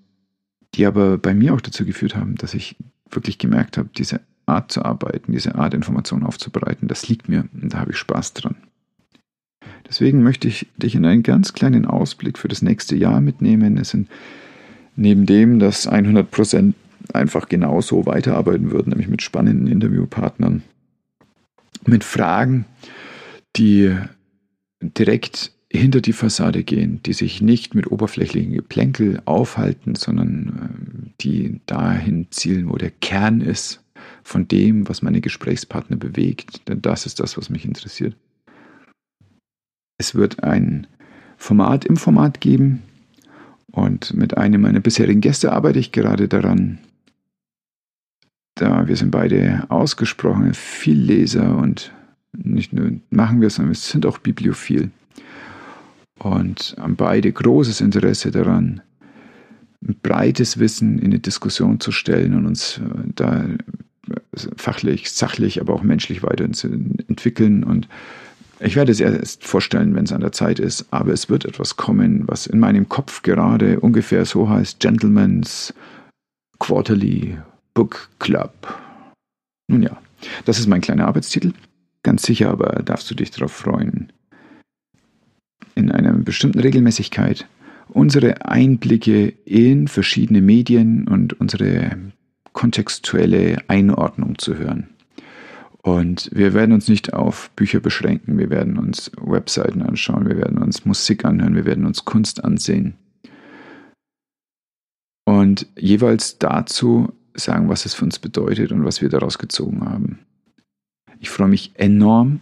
die 0.74 0.87
aber 0.87 1.18
bei 1.18 1.35
mir 1.35 1.54
auch 1.54 1.61
dazu 1.61 1.85
geführt 1.85 2.16
haben, 2.16 2.37
dass 2.37 2.54
ich 2.54 2.76
wirklich 3.11 3.38
gemerkt 3.38 3.78
habe, 3.78 3.90
diese 3.96 4.20
Art 4.48 4.72
zu 4.72 4.84
arbeiten, 4.84 5.32
diese 5.32 5.54
Art 5.54 5.74
Informationen 5.74 6.24
aufzubereiten, 6.24 6.88
das 6.88 7.08
liegt 7.08 7.28
mir 7.28 7.44
und 7.61 7.72
da 7.72 7.80
habe 7.80 7.92
ich 7.92 7.98
Spaß 7.98 8.34
dran. 8.34 8.56
Deswegen 9.88 10.22
möchte 10.22 10.48
ich 10.48 10.66
dich 10.76 10.94
in 10.94 11.04
einen 11.04 11.22
ganz 11.22 11.52
kleinen 11.52 11.87
Ausblick 11.87 12.38
für 12.38 12.48
das 12.48 12.62
nächste 12.62 12.96
Jahr 12.96 13.20
mitnehmen. 13.20 13.78
Es 13.78 13.90
sind 13.90 14.08
neben 14.96 15.24
dem, 15.24 15.58
dass 15.58 15.87
100 15.87 16.30
Prozent 16.30 16.74
einfach 17.12 17.48
genauso 17.48 18.04
weiterarbeiten 18.06 18.70
würden, 18.70 18.90
nämlich 18.90 19.08
mit 19.08 19.22
spannenden 19.22 19.66
Interviewpartnern, 19.66 20.62
mit 21.87 22.04
Fragen, 22.04 22.66
die 23.56 23.96
direkt 24.82 25.52
hinter 25.70 26.00
die 26.00 26.12
Fassade 26.12 26.64
gehen, 26.64 27.00
die 27.04 27.12
sich 27.12 27.42
nicht 27.42 27.74
mit 27.74 27.90
oberflächlichen 27.90 28.52
Geplänkel 28.52 29.20
aufhalten, 29.26 29.94
sondern 29.94 31.11
äh, 31.11 31.11
die 31.20 31.61
dahin 31.66 32.28
zielen, 32.30 32.70
wo 32.70 32.76
der 32.76 32.90
Kern 32.90 33.40
ist 33.40 33.80
von 34.22 34.48
dem, 34.48 34.88
was 34.88 35.02
meine 35.02 35.20
Gesprächspartner 35.20 35.96
bewegt. 35.96 36.68
Denn 36.68 36.83
das 36.83 37.07
ist 37.07 37.20
das, 37.20 37.37
was 37.37 37.50
mich 37.50 37.64
interessiert. 37.64 38.16
Es 39.98 40.14
wird 40.14 40.42
ein 40.44 40.87
Format 41.37 41.85
im 41.85 41.96
Format 41.96 42.40
geben 42.40 42.83
und 43.70 44.14
mit 44.14 44.37
einem 44.37 44.62
meiner 44.62 44.81
bisherigen 44.81 45.20
Gäste 45.20 45.52
arbeite 45.52 45.78
ich 45.78 45.92
gerade 45.92 46.28
daran. 46.28 46.78
Da 48.54 48.88
wir 48.88 48.96
sind 48.96 49.11
beide 49.11 49.66
ausgesprochene 49.68 50.54
Vielleser 50.54 51.57
und 51.57 51.92
nicht 52.33 52.72
nur 52.72 52.92
machen 53.11 53.40
wir 53.40 53.48
es, 53.48 53.54
sondern 53.54 53.72
wir 53.72 53.78
sind 53.78 54.04
auch 54.04 54.18
bibliophil 54.18 54.90
und 56.18 56.76
haben 56.78 56.96
beide 56.96 57.33
großes 57.33 57.81
Interesse 57.81 58.31
daran, 58.31 58.83
ein 59.87 59.96
breites 60.02 60.59
Wissen 60.59 60.98
in 60.98 61.07
eine 61.07 61.20
Diskussion 61.20 61.78
zu 61.78 61.92
stellen 61.92 62.35
und 62.35 62.46
uns 62.46 62.78
äh, 62.78 62.83
da 63.14 63.44
fachlich, 64.57 65.11
sachlich, 65.11 65.61
aber 65.61 65.75
auch 65.75 65.83
menschlich 65.83 66.23
weiterentwickeln 66.23 67.64
und 67.64 67.88
ich 68.61 68.75
werde 68.75 68.90
es 68.90 68.99
erst 68.99 69.44
vorstellen, 69.44 69.94
wenn 69.94 70.05
es 70.05 70.12
an 70.12 70.21
der 70.21 70.33
Zeit 70.33 70.59
ist, 70.59 70.87
aber 70.90 71.12
es 71.12 71.29
wird 71.29 71.44
etwas 71.44 71.77
kommen, 71.77 72.25
was 72.27 72.49
in 72.49 72.59
meinem 72.59 72.88
Kopf 72.88 73.23
gerade 73.23 73.79
ungefähr 73.79 74.25
so 74.25 74.49
heißt: 74.49 74.81
Gentleman's 74.81 75.73
Quarterly 76.59 77.38
Book 77.75 78.09
Club. 78.18 78.53
Nun 79.68 79.83
ja, 79.83 79.97
das 80.44 80.59
ist 80.59 80.66
mein 80.66 80.81
kleiner 80.81 81.07
Arbeitstitel. 81.07 81.53
Ganz 82.03 82.25
sicher 82.25 82.51
aber 82.51 82.83
darfst 82.83 83.09
du 83.11 83.14
dich 83.14 83.31
darauf 83.31 83.53
freuen. 83.53 84.12
In 85.77 85.92
einer 85.92 86.12
bestimmten 86.12 86.59
Regelmäßigkeit 86.59 87.47
unsere 87.90 88.44
Einblicke 88.47 89.33
in 89.44 89.88
verschiedene 89.88 90.40
Medien 90.40 91.07
und 91.09 91.38
unsere 91.40 91.97
kontextuelle 92.59 93.59
Einordnung 93.68 94.37
zu 94.37 94.57
hören. 94.57 94.88
Und 95.81 96.29
wir 96.33 96.55
werden 96.55 96.73
uns 96.73 96.88
nicht 96.88 97.12
auf 97.12 97.51
Bücher 97.51 97.79
beschränken, 97.79 98.37
wir 98.37 98.51
werden 98.51 98.79
uns 98.79 99.12
Webseiten 99.16 99.81
anschauen, 99.81 100.29
wir 100.29 100.37
werden 100.38 100.59
uns 100.59 100.85
Musik 100.85 101.25
anhören, 101.25 101.55
wir 101.55 101.66
werden 101.66 101.87
uns 101.87 102.05
Kunst 102.05 102.42
ansehen. 102.42 102.97
Und 105.25 105.68
jeweils 105.79 106.38
dazu 106.38 107.12
sagen, 107.33 107.68
was 107.68 107.87
es 107.87 107.94
für 107.94 108.05
uns 108.05 108.18
bedeutet 108.18 108.73
und 108.73 108.85
was 108.85 109.03
wir 109.03 109.09
daraus 109.09 109.38
gezogen 109.38 109.88
haben. 109.88 110.18
Ich 111.21 111.31
freue 111.31 111.47
mich 111.47 111.71
enorm 111.75 112.40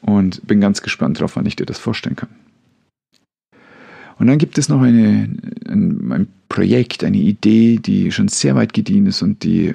und 0.00 0.46
bin 0.46 0.62
ganz 0.62 0.80
gespannt 0.80 1.18
darauf, 1.18 1.36
wann 1.36 1.44
ich 1.44 1.56
dir 1.56 1.66
das 1.66 1.78
vorstellen 1.78 2.16
kann. 2.16 2.30
Und 4.18 4.26
dann 4.28 4.38
gibt 4.38 4.58
es 4.58 4.68
noch 4.68 4.80
eine, 4.82 5.28
ein, 5.68 6.12
ein 6.12 6.28
Projekt, 6.48 7.02
eine 7.04 7.16
Idee, 7.16 7.78
die 7.78 8.12
schon 8.12 8.28
sehr 8.28 8.54
weit 8.54 8.72
gediehen 8.72 9.06
ist 9.06 9.22
und 9.22 9.42
die 9.42 9.74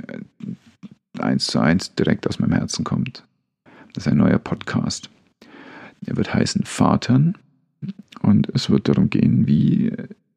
eins 1.18 1.48
zu 1.48 1.60
eins 1.60 1.94
direkt 1.96 2.28
aus 2.28 2.40
meinem 2.40 2.54
Herzen 2.54 2.84
kommt. 2.84 3.24
Das 3.94 4.06
ist 4.06 4.12
ein 4.12 4.18
neuer 4.18 4.40
Podcast. 4.40 5.10
Er 6.06 6.16
wird 6.16 6.34
heißen 6.34 6.64
Vatern 6.64 7.38
und 8.22 8.50
es 8.54 8.70
wird 8.70 8.88
darum 8.88 9.10
gehen, 9.10 9.48
wie 9.48 9.92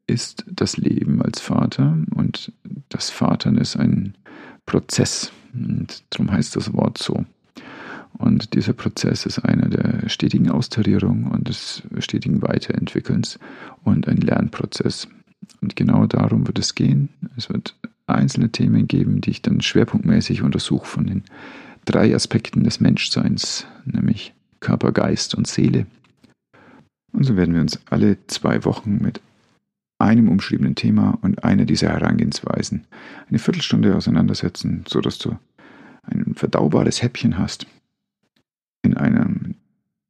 ist 0.07 0.43
das 0.47 0.77
Leben 0.77 1.21
als 1.21 1.39
Vater 1.39 1.97
und 2.15 2.51
das 2.89 3.09
Vatern 3.09 3.57
ist 3.57 3.77
ein 3.77 4.15
Prozess 4.65 5.31
und 5.53 6.03
darum 6.09 6.31
heißt 6.31 6.55
das 6.55 6.73
Wort 6.73 6.97
so. 6.97 7.25
Und 8.17 8.53
dieser 8.53 8.73
Prozess 8.73 9.25
ist 9.25 9.39
einer 9.39 9.69
der 9.69 10.07
stetigen 10.09 10.49
Austarierung 10.49 11.25
und 11.31 11.47
des 11.47 11.83
stetigen 11.99 12.41
Weiterentwickelns 12.41 13.39
und 13.83 14.07
ein 14.07 14.17
Lernprozess. 14.17 15.07
Und 15.61 15.75
genau 15.75 16.05
darum 16.05 16.47
wird 16.47 16.59
es 16.59 16.75
gehen. 16.75 17.09
Es 17.35 17.49
wird 17.49 17.75
einzelne 18.05 18.49
Themen 18.49 18.87
geben, 18.87 19.21
die 19.21 19.31
ich 19.31 19.41
dann 19.41 19.61
schwerpunktmäßig 19.61 20.41
untersuche 20.41 20.85
von 20.85 21.07
den 21.07 21.23
drei 21.85 22.13
Aspekten 22.13 22.63
des 22.63 22.79
Menschseins, 22.79 23.65
nämlich 23.85 24.33
Körper, 24.59 24.91
Geist 24.91 25.35
und 25.35 25.47
Seele. 25.47 25.85
Und 27.11 27.23
so 27.23 27.35
werden 27.35 27.53
wir 27.53 27.61
uns 27.61 27.79
alle 27.89 28.17
zwei 28.27 28.63
Wochen 28.63 28.99
mit 29.01 29.21
einem 29.99 30.29
umschriebenen 30.29 30.75
Thema 30.75 31.17
und 31.21 31.43
einer 31.43 31.65
dieser 31.65 31.89
Herangehensweisen 31.89 32.85
eine 33.29 33.39
Viertelstunde 33.39 33.95
auseinandersetzen, 33.95 34.83
sodass 34.87 35.17
du 35.17 35.37
ein 36.03 36.33
verdaubares 36.35 37.01
Häppchen 37.01 37.37
hast 37.37 37.67
in 38.83 38.95
einem 38.95 39.55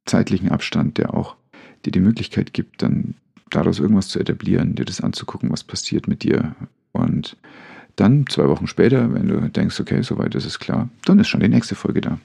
zeitlichen 0.04 0.50
Abstand, 0.50 0.98
der 0.98 1.14
auch 1.14 1.36
dir 1.84 1.92
die 1.92 2.00
Möglichkeit 2.00 2.52
gibt, 2.52 2.82
dann 2.82 3.14
daraus 3.50 3.78
irgendwas 3.78 4.08
zu 4.08 4.18
etablieren, 4.18 4.74
dir 4.74 4.84
das 4.84 5.00
anzugucken, 5.00 5.50
was 5.50 5.64
passiert 5.64 6.08
mit 6.08 6.22
dir. 6.22 6.54
Und 6.92 7.36
dann, 7.96 8.26
zwei 8.28 8.48
Wochen 8.48 8.66
später, 8.66 9.14
wenn 9.14 9.28
du 9.28 9.40
denkst, 9.48 9.80
okay, 9.80 10.02
soweit 10.02 10.34
ist 10.34 10.44
es 10.44 10.58
klar, 10.58 10.88
dann 11.04 11.18
ist 11.18 11.28
schon 11.28 11.40
die 11.40 11.48
nächste 11.48 11.74
Folge 11.74 12.00
da. 12.00 12.18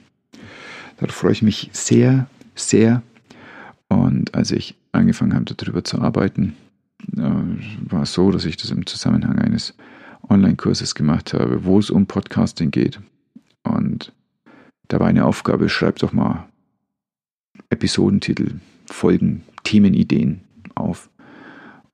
Darauf 0.98 1.14
freue 1.14 1.32
ich 1.32 1.42
mich 1.42 1.70
sehr, 1.72 2.26
sehr. 2.54 3.02
Und 3.88 4.34
als 4.34 4.50
ich 4.50 4.74
angefangen 4.92 5.34
habe, 5.34 5.44
darüber 5.44 5.84
zu 5.84 6.00
arbeiten, 6.00 6.56
äh, 7.16 7.20
war 7.20 8.02
es 8.02 8.12
so, 8.12 8.30
dass 8.30 8.44
ich 8.44 8.56
das 8.56 8.70
im 8.70 8.86
Zusammenhang 8.86 9.38
eines 9.38 9.74
Online-Kurses 10.28 10.94
gemacht 10.94 11.32
habe, 11.32 11.64
wo 11.64 11.78
es 11.78 11.90
um 11.90 12.06
Podcasting 12.06 12.70
geht. 12.70 13.00
Und 13.62 14.12
da 14.90 14.98
war 14.98 15.06
eine 15.06 15.24
Aufgabe, 15.24 15.68
schreib 15.68 16.00
doch 16.00 16.12
mal 16.12 16.48
Episodentitel, 17.70 18.54
Folgen, 18.86 19.44
Themenideen 19.62 20.40
auf. 20.74 21.08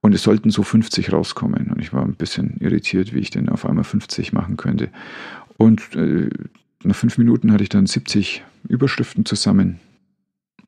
Und 0.01 0.14
es 0.14 0.22
sollten 0.22 0.51
so 0.51 0.62
50 0.62 1.12
rauskommen. 1.12 1.70
Und 1.70 1.80
ich 1.80 1.92
war 1.92 2.03
ein 2.03 2.14
bisschen 2.14 2.57
irritiert, 2.59 3.12
wie 3.12 3.18
ich 3.18 3.30
denn 3.30 3.51
auf 3.51 3.66
einmal 3.66 3.84
50 3.84 4.32
machen 4.32 4.57
könnte. 4.57 4.88
Und 5.59 5.94
äh, 5.94 6.30
nach 6.84 6.97
fünf 6.97 7.18
Minuten 7.18 7.53
hatte 7.53 7.64
ich 7.64 7.68
dann 7.68 7.86
70 7.86 8.42
Überschriften 8.66 9.26
zusammen. 9.26 9.78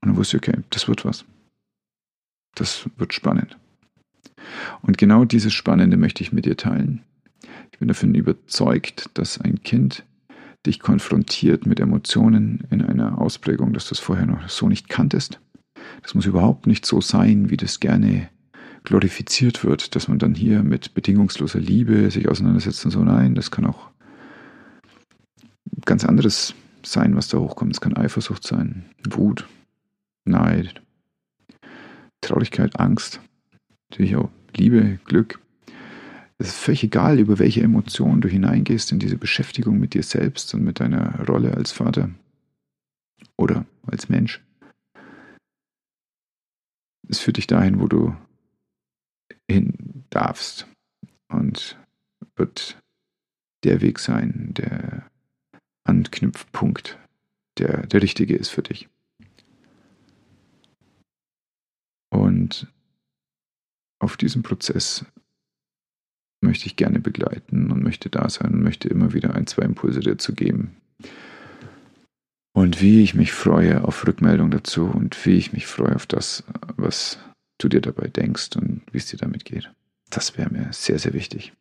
Und 0.01 0.09
dann 0.11 0.17
wusste 0.17 0.37
ich, 0.37 0.47
okay, 0.47 0.61
das 0.69 0.87
wird 0.87 1.07
was. 1.07 1.25
Das 2.55 2.91
wird 2.99 3.15
spannend. 3.15 3.57
Und 4.83 4.99
genau 4.99 5.25
dieses 5.25 5.55
Spannende 5.55 5.97
möchte 5.97 6.23
ich 6.23 6.33
mit 6.33 6.45
dir 6.45 6.59
teilen. 6.59 7.01
Ich 7.73 7.79
bin 7.79 7.89
davon 7.89 8.15
überzeugt, 8.15 9.09
dass 9.15 9.41
ein 9.41 9.63
Kind 9.63 10.05
dich 10.69 10.79
konfrontiert 10.81 11.67
mit 11.67 11.81
Emotionen 11.81 12.65
in 12.71 12.83
einer 12.83 13.19
Ausprägung, 13.21 13.73
dass 13.73 13.89
du 13.89 13.95
es 13.95 13.99
vorher 13.99 14.27
noch 14.27 14.49
so 14.49 14.69
nicht 14.69 14.89
kanntest. 14.89 15.41
Das 16.03 16.15
muss 16.15 16.27
überhaupt 16.27 16.67
nicht 16.67 16.87
so 16.87 17.01
sein, 17.01 17.51
wie 17.51 17.57
das 17.57 17.81
gerne 17.81 18.29
glorifiziert 18.85 19.65
wird, 19.65 19.97
dass 19.97 20.09
man 20.09 20.19
dann 20.19 20.35
hier 20.35 20.63
mit 20.63 20.95
bedingungsloser 20.95 21.59
Liebe 21.59 22.11
sich 22.11 22.29
auseinandersetzt 22.29 22.85
und 22.85 22.91
so. 22.91 23.03
Nein, 23.03 23.35
das 23.35 23.51
kann 23.51 23.67
auch 23.67 23.91
ganz 25.85 26.05
anderes 26.05 26.55
sein, 26.85 27.17
was 27.17 27.29
da 27.29 27.39
hochkommt. 27.39 27.73
Es 27.73 27.81
kann 27.81 27.97
Eifersucht 27.97 28.47
sein, 28.47 28.85
Wut, 29.11 29.49
Neid, 30.25 30.81
Traurigkeit, 32.21 32.79
Angst, 32.79 33.21
natürlich 33.91 34.17
auch 34.17 34.31
Liebe, 34.57 34.99
Glück. 35.05 35.41
Es 36.41 36.49
ist 36.49 36.59
völlig 36.59 36.85
egal, 36.85 37.19
über 37.19 37.41
welche 37.41 37.63
Emotionen 37.63 38.21
du 38.21 38.29
hineingehst 38.29 38.93
in 38.93 39.01
diese 39.01 39.17
Beschäftigung 39.17 39.79
mit 39.81 39.95
dir 39.95 40.05
selbst 40.05 40.55
und 40.55 40.63
mit 40.63 40.79
deiner 40.79 41.27
Rolle 41.27 41.55
als 41.55 41.73
Vater 41.73 42.11
oder 43.37 43.67
als 43.83 44.09
Mensch. 44.09 44.41
Es 47.09 47.19
führt 47.19 47.39
dich 47.39 47.49
dahin, 47.49 47.81
wo 47.81 47.89
du 47.89 48.15
hin 49.51 50.05
darfst 50.11 50.69
und 51.29 51.77
wird 52.37 52.81
der 53.65 53.81
Weg 53.81 53.99
sein, 53.99 54.55
der 54.55 55.11
Anknüpfpunkt, 55.85 56.99
der 57.59 57.87
der 57.87 58.01
richtige 58.01 58.37
ist 58.37 58.51
für 58.51 58.63
dich. 58.63 58.89
Und 62.11 62.73
auf 63.99 64.17
diesem 64.17 64.45
Prozess 64.45 65.05
möchte 66.41 66.67
ich 66.67 66.77
gerne 66.77 67.01
begleiten 67.01 67.71
und 67.71 67.83
möchte 67.83 68.11
da 68.11 68.29
sein 68.29 68.55
und 68.55 68.63
möchte 68.63 68.89
immer 68.89 69.13
wieder 69.13 69.35
ein, 69.35 69.47
zwei 69.47 69.63
Impulse 69.63 70.01
dazu 70.01 70.35
geben. 70.35 70.77
Und 72.53 72.81
wie 72.81 73.03
ich 73.03 73.15
mich 73.15 73.33
freue 73.33 73.85
auf 73.85 74.07
Rückmeldung 74.07 74.51
dazu 74.51 74.85
und 74.87 75.25
wie 75.25 75.37
ich 75.37 75.53
mich 75.53 75.67
freue 75.67 75.95
auf 75.95 76.07
das, 76.07 76.45
was 76.77 77.19
du 77.59 77.69
dir 77.69 77.81
dabei 77.81 78.09
denkst 78.09 78.57
und 78.57 78.83
wie 78.93 78.99
es 78.99 79.07
dir 79.07 79.19
damit 79.19 79.45
geht. 79.45 79.71
Das 80.11 80.37
wäre 80.37 80.51
mir 80.51 80.69
sehr, 80.73 80.99
sehr 80.99 81.13
wichtig. 81.13 81.53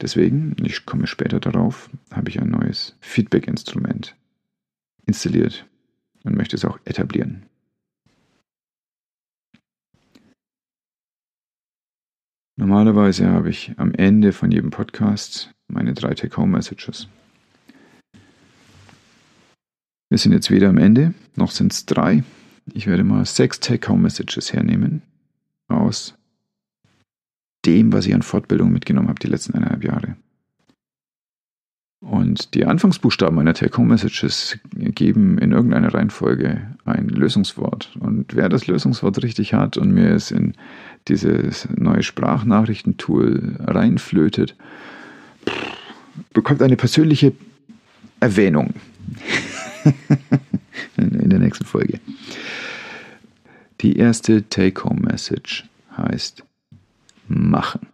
Deswegen, 0.00 0.56
ich 0.62 0.84
komme 0.86 1.06
später 1.06 1.40
darauf, 1.40 1.88
habe 2.10 2.28
ich 2.28 2.40
ein 2.40 2.50
neues 2.50 2.96
Feedback-Instrument 3.00 4.16
installiert 5.06 5.66
und 6.24 6.36
möchte 6.36 6.56
es 6.56 6.64
auch 6.64 6.78
etablieren. 6.84 7.44
Normalerweise 12.56 13.28
habe 13.28 13.50
ich 13.50 13.72
am 13.78 13.92
Ende 13.94 14.32
von 14.32 14.52
jedem 14.52 14.70
Podcast 14.70 15.52
meine 15.66 15.92
drei 15.92 16.14
Take-Home-Messages. 16.14 17.08
Wir 20.08 20.18
sind 20.18 20.32
jetzt 20.32 20.52
wieder 20.52 20.68
am 20.68 20.78
Ende, 20.78 21.14
noch 21.34 21.50
sind 21.50 21.72
es 21.72 21.84
drei. 21.84 22.22
Ich 22.72 22.86
werde 22.86 23.02
mal 23.02 23.26
sechs 23.26 23.58
Take-Home-Messages 23.58 24.52
hernehmen 24.52 25.02
aus 25.66 26.14
dem, 27.66 27.92
was 27.92 28.06
ich 28.06 28.14
an 28.14 28.22
Fortbildung 28.22 28.70
mitgenommen 28.70 29.08
habe 29.08 29.18
die 29.18 29.26
letzten 29.26 29.54
eineinhalb 29.54 29.82
Jahre. 29.82 30.16
Und 32.04 32.54
die 32.54 32.66
Anfangsbuchstaben 32.66 33.34
meiner 33.34 33.54
Take-Home-Messages 33.54 34.58
geben 34.74 35.38
in 35.38 35.52
irgendeiner 35.52 35.92
Reihenfolge 35.92 36.76
ein 36.84 37.08
Lösungswort. 37.08 37.96
Und 37.98 38.36
wer 38.36 38.48
das 38.48 38.66
Lösungswort 38.66 39.22
richtig 39.22 39.54
hat 39.54 39.78
und 39.78 39.90
mir 39.90 40.10
es 40.10 40.30
in 40.30 40.52
dieses 41.08 41.68
neue 41.76 42.02
Sprachnachrichtentool 42.02 43.56
reinflötet, 43.60 44.56
bekommt 46.32 46.62
eine 46.62 46.76
persönliche 46.76 47.32
Erwähnung 48.20 48.74
in 50.96 51.30
der 51.30 51.38
nächsten 51.38 51.64
Folge. 51.64 52.00
Die 53.80 53.96
erste 53.96 54.48
Take-Home-Message 54.48 55.68
heißt 55.96 56.44
machen 57.28 57.86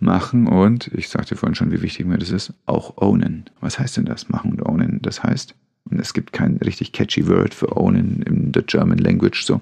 machen 0.00 0.46
und, 0.46 0.88
ich 0.94 1.08
sagte 1.08 1.36
vorhin 1.36 1.54
schon, 1.54 1.72
wie 1.72 1.82
wichtig 1.82 2.06
mir 2.06 2.18
das 2.18 2.30
ist, 2.30 2.52
auch 2.66 2.96
ownen. 2.96 3.44
Was 3.60 3.78
heißt 3.78 3.96
denn 3.96 4.04
das, 4.04 4.28
machen 4.28 4.52
und 4.52 4.62
ownen? 4.62 5.00
Das 5.02 5.22
heißt, 5.22 5.54
es 5.90 6.12
gibt 6.14 6.32
kein 6.32 6.56
richtig 6.58 6.92
catchy 6.92 7.26
Word 7.26 7.54
für 7.54 7.76
ownen 7.76 8.22
in 8.22 8.52
der 8.52 8.62
German 8.62 8.98
Language 8.98 9.44
so. 9.44 9.60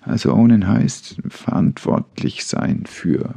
Also 0.00 0.32
ownen 0.32 0.66
heißt 0.66 1.20
verantwortlich 1.28 2.44
sein 2.46 2.84
für 2.86 3.34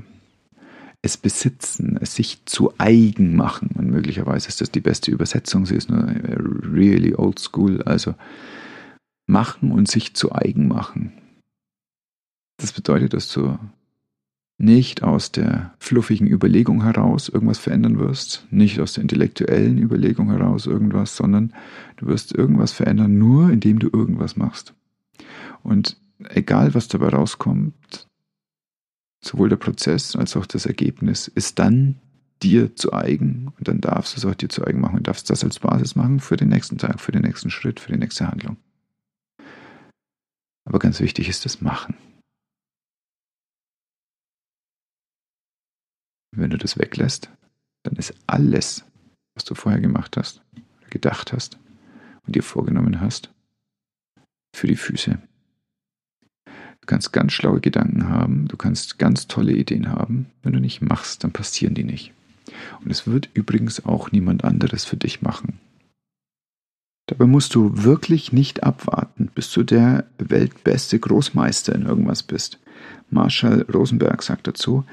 es 1.02 1.18
besitzen, 1.18 1.98
es 2.00 2.16
sich 2.16 2.46
zu 2.46 2.74
eigen 2.78 3.36
machen. 3.36 3.72
Und 3.76 3.90
möglicherweise 3.90 4.48
ist 4.48 4.62
das 4.62 4.72
die 4.72 4.80
beste 4.80 5.12
Übersetzung, 5.12 5.66
sie 5.66 5.76
ist 5.76 5.90
nur 5.90 6.08
really 6.08 7.14
old 7.14 7.40
school, 7.40 7.84
also 7.84 8.16
machen 9.28 9.72
und 9.72 9.90
sich 9.90 10.16
zu 10.16 10.34
eigen 10.34 10.68
machen. 10.68 11.12
Das 12.58 12.72
bedeutet, 12.72 13.14
dass 13.14 13.32
du 13.32 13.60
nicht 14.58 15.04
aus 15.04 15.34
der 15.34 15.74
fluffigen 15.78 16.28
Überlegung 16.28 16.84
heraus 16.84 17.28
irgendwas 17.28 17.58
verändern 17.58 18.00
wirst, 18.00 18.48
nicht 18.50 18.80
aus 18.80 18.94
der 18.94 19.02
intellektuellen 19.02 19.78
Überlegung 19.78 20.30
heraus 20.30 20.68
irgendwas, 20.68 21.18
sondern 21.18 21.54
du 21.98 22.08
wirst 22.08 22.34
irgendwas 22.34 22.72
verändern, 22.72 23.18
nur 23.18 23.50
indem 23.50 23.80
du 23.80 23.90
irgendwas 23.92 24.38
machst. 24.38 24.74
Und 25.64 25.98
egal, 26.30 26.74
was 26.74 26.88
dabei 26.88 27.10
rauskommt, 27.10 28.08
sowohl 29.24 29.50
der 29.50 29.58
Prozess 29.58 30.16
als 30.16 30.36
auch 30.36 30.46
das 30.46 30.66
Ergebnis 30.66 31.28
ist 31.28 31.60
dann 31.60 32.00
dir 32.42 32.76
zu 32.76 32.94
eigen 32.94 33.54
und 33.58 33.68
dann 33.68 33.80
darfst 33.80 34.14
du 34.14 34.18
es 34.18 34.26
auch 34.26 34.36
dir 34.36 34.50
zu 34.50 34.66
eigen 34.66 34.82
machen 34.82 34.98
und 34.98 35.08
darfst 35.08 35.30
das 35.30 35.44
als 35.44 35.60
Basis 35.60 35.96
machen 35.96 36.20
für 36.20 36.36
den 36.36 36.50
nächsten 36.50 36.78
Tag, 36.78 37.00
für 37.00 37.14
den 37.14 37.22
nächsten 37.22 37.50
Schritt, 37.50 37.80
für 37.80 37.92
die 37.92 37.98
nächste 37.98 38.28
Handlung. 38.28 38.58
Aber 40.66 40.80
ganz 40.80 41.00
wichtig 41.00 41.30
ist 41.30 41.46
das 41.46 41.62
Machen. 41.62 41.96
Wenn 46.36 46.50
du 46.50 46.58
das 46.58 46.78
weglässt, 46.78 47.30
dann 47.84 47.96
ist 47.96 48.14
alles, 48.28 48.86
was 49.36 49.46
du 49.46 49.56
vorher 49.56 49.82
gemacht 49.82 50.18
hast, 50.18 50.42
gedacht 50.90 51.32
hast 51.32 51.60
und 52.26 52.36
dir 52.36 52.44
vorgenommen 52.44 53.00
hast, 53.00 53.34
für 54.56 54.68
die 54.68 54.76
Füße. 54.76 55.22
Du 56.84 56.88
kannst 56.88 57.14
ganz 57.14 57.32
schlaue 57.32 57.62
Gedanken 57.62 58.10
haben, 58.10 58.50
du 58.50 58.58
kannst 58.58 59.00
ganz 59.00 59.28
tolle 59.28 59.54
Ideen 59.54 59.90
haben. 59.90 60.26
Wenn 60.42 60.52
du 60.52 60.60
nicht 60.60 60.82
machst, 60.82 61.24
dann 61.24 61.32
passieren 61.32 61.76
die 61.76 61.86
nicht. 61.86 62.12
Und 62.84 62.92
es 62.92 63.08
wird 63.08 63.30
übrigens 63.34 63.86
auch 63.86 64.12
niemand 64.12 64.44
anderes 64.44 64.84
für 64.84 64.98
dich 64.98 65.22
machen. 65.22 65.60
Dabei 67.08 67.26
musst 67.26 67.56
du 67.56 67.72
wirklich 67.86 68.34
nicht 68.34 68.64
abwarten, 68.64 69.32
bis 69.34 69.50
du 69.54 69.64
der 69.64 70.04
weltbeste 70.18 71.00
Großmeister 71.00 71.74
in 71.74 71.84
irgendwas 71.84 72.22
bist. 72.22 72.60
Marshall 73.10 73.62
Rosenberg 73.74 74.22
sagt 74.22 74.48
dazu, 74.48 74.84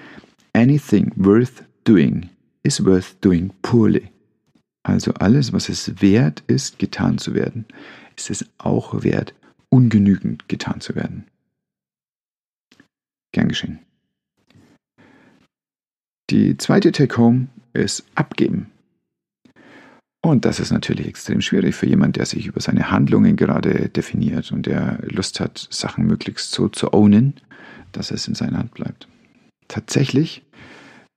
Anything 0.53 1.11
worth 1.17 1.65
doing 1.83 2.29
is 2.63 2.85
worth 2.85 3.17
doing 3.21 3.51
poorly. 3.63 4.13
Also 4.85 5.13
alles, 5.15 5.53
was 5.53 5.69
es 5.69 6.01
wert 6.01 6.45
ist, 6.47 6.79
getan 6.79 7.19
zu 7.19 7.35
werden, 7.35 7.65
ist 8.17 8.31
es 8.31 8.47
auch 8.59 9.03
wert, 9.03 9.35
ungenügend 9.71 10.49
getan 10.49 10.81
zu 10.81 10.95
werden. 10.95 11.25
Gern 13.33 13.49
geschehen. 13.49 13.81
Die 16.31 16.57
zweite 16.57 16.93
Take-Home 16.93 17.49
ist 17.73 18.05
abgeben. 18.15 18.71
Und 20.23 20.45
das 20.45 20.61
ist 20.61 20.71
natürlich 20.71 21.07
extrem 21.07 21.41
schwierig 21.41 21.75
für 21.75 21.87
jemanden, 21.87 22.15
der 22.15 22.27
sich 22.27 22.47
über 22.47 22.61
seine 22.61 22.91
Handlungen 22.91 23.37
gerade 23.37 23.89
definiert 23.89 24.53
und 24.53 24.67
der 24.67 24.99
Lust 25.03 25.41
hat, 25.41 25.67
Sachen 25.71 26.07
möglichst 26.07 26.53
so 26.53 26.69
zu 26.69 26.93
ownen, 26.93 27.35
dass 27.93 28.11
es 28.11 28.29
in 28.29 28.35
seiner 28.35 28.59
Hand 28.59 28.75
bleibt. 28.75 29.09
Tatsächlich, 29.67 30.43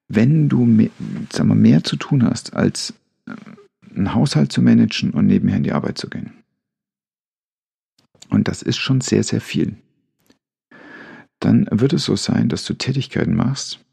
wenn 0.08 0.48
du 0.48 0.66
mehr, 0.66 0.90
sag 1.32 1.46
mal, 1.46 1.56
mehr 1.56 1.84
zu 1.84 1.98
tun 1.98 2.24
hast, 2.24 2.54
als 2.54 2.94
äh, 3.28 3.34
einen 3.94 4.14
Haushalt 4.14 4.52
zu 4.52 4.62
managen 4.62 5.12
und 5.12 5.28
nebenher 5.28 5.58
in 5.58 5.64
die 5.64 5.74
Arbeit 5.74 5.98
zu 5.98 6.10
gehen. 6.10 6.34
Und 8.30 8.48
das 8.48 8.62
ist 8.62 8.78
schon 8.78 9.02
sehr, 9.02 9.24
sehr 9.24 9.42
viel. 9.42 9.76
Dann 11.44 11.68
wird 11.70 11.92
es 11.92 12.06
so 12.06 12.16
sein, 12.16 12.48
dass 12.48 12.64
du 12.64 12.74
Tätigkeiten 12.74 13.36
machst, 13.36 13.84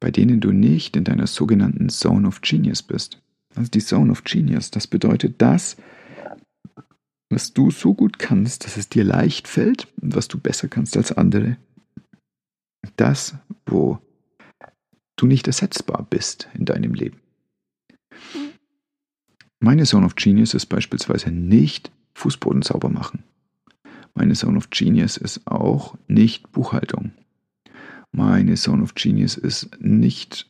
bei 0.00 0.10
denen 0.10 0.40
du 0.40 0.50
nicht 0.50 0.96
in 0.96 1.04
deiner 1.04 1.28
sogenannten 1.28 1.88
Zone 1.88 2.26
of 2.26 2.40
Genius 2.40 2.82
bist. 2.82 3.22
Also 3.54 3.70
die 3.70 3.78
Zone 3.78 4.10
of 4.10 4.24
Genius, 4.24 4.72
das 4.72 4.88
bedeutet 4.88 5.40
das, 5.40 5.76
was 7.30 7.52
du 7.52 7.70
so 7.70 7.94
gut 7.94 8.18
kannst, 8.18 8.64
dass 8.64 8.76
es 8.76 8.88
dir 8.88 9.04
leicht 9.04 9.46
fällt 9.46 9.86
und 10.00 10.16
was 10.16 10.26
du 10.26 10.36
besser 10.36 10.66
kannst 10.66 10.96
als 10.96 11.12
andere. 11.12 11.58
Das, 12.96 13.36
wo 13.66 14.00
du 15.14 15.26
nicht 15.26 15.46
ersetzbar 15.46 16.04
bist 16.10 16.48
in 16.54 16.64
deinem 16.64 16.94
Leben. 16.94 17.20
Meine 19.60 19.84
Zone 19.84 20.06
of 20.06 20.16
Genius 20.16 20.54
ist 20.54 20.66
beispielsweise 20.66 21.30
nicht 21.30 21.92
Fußboden 22.14 22.62
sauber 22.62 22.88
machen. 22.88 23.22
Meine 24.14 24.34
Zone 24.34 24.56
of 24.56 24.70
Genius 24.70 25.16
ist 25.16 25.46
auch 25.46 25.96
nicht 26.06 26.52
Buchhaltung. 26.52 27.12
Meine 28.12 28.54
Zone 28.54 28.82
of 28.82 28.94
Genius 28.94 29.36
ist 29.36 29.80
nicht 29.80 30.48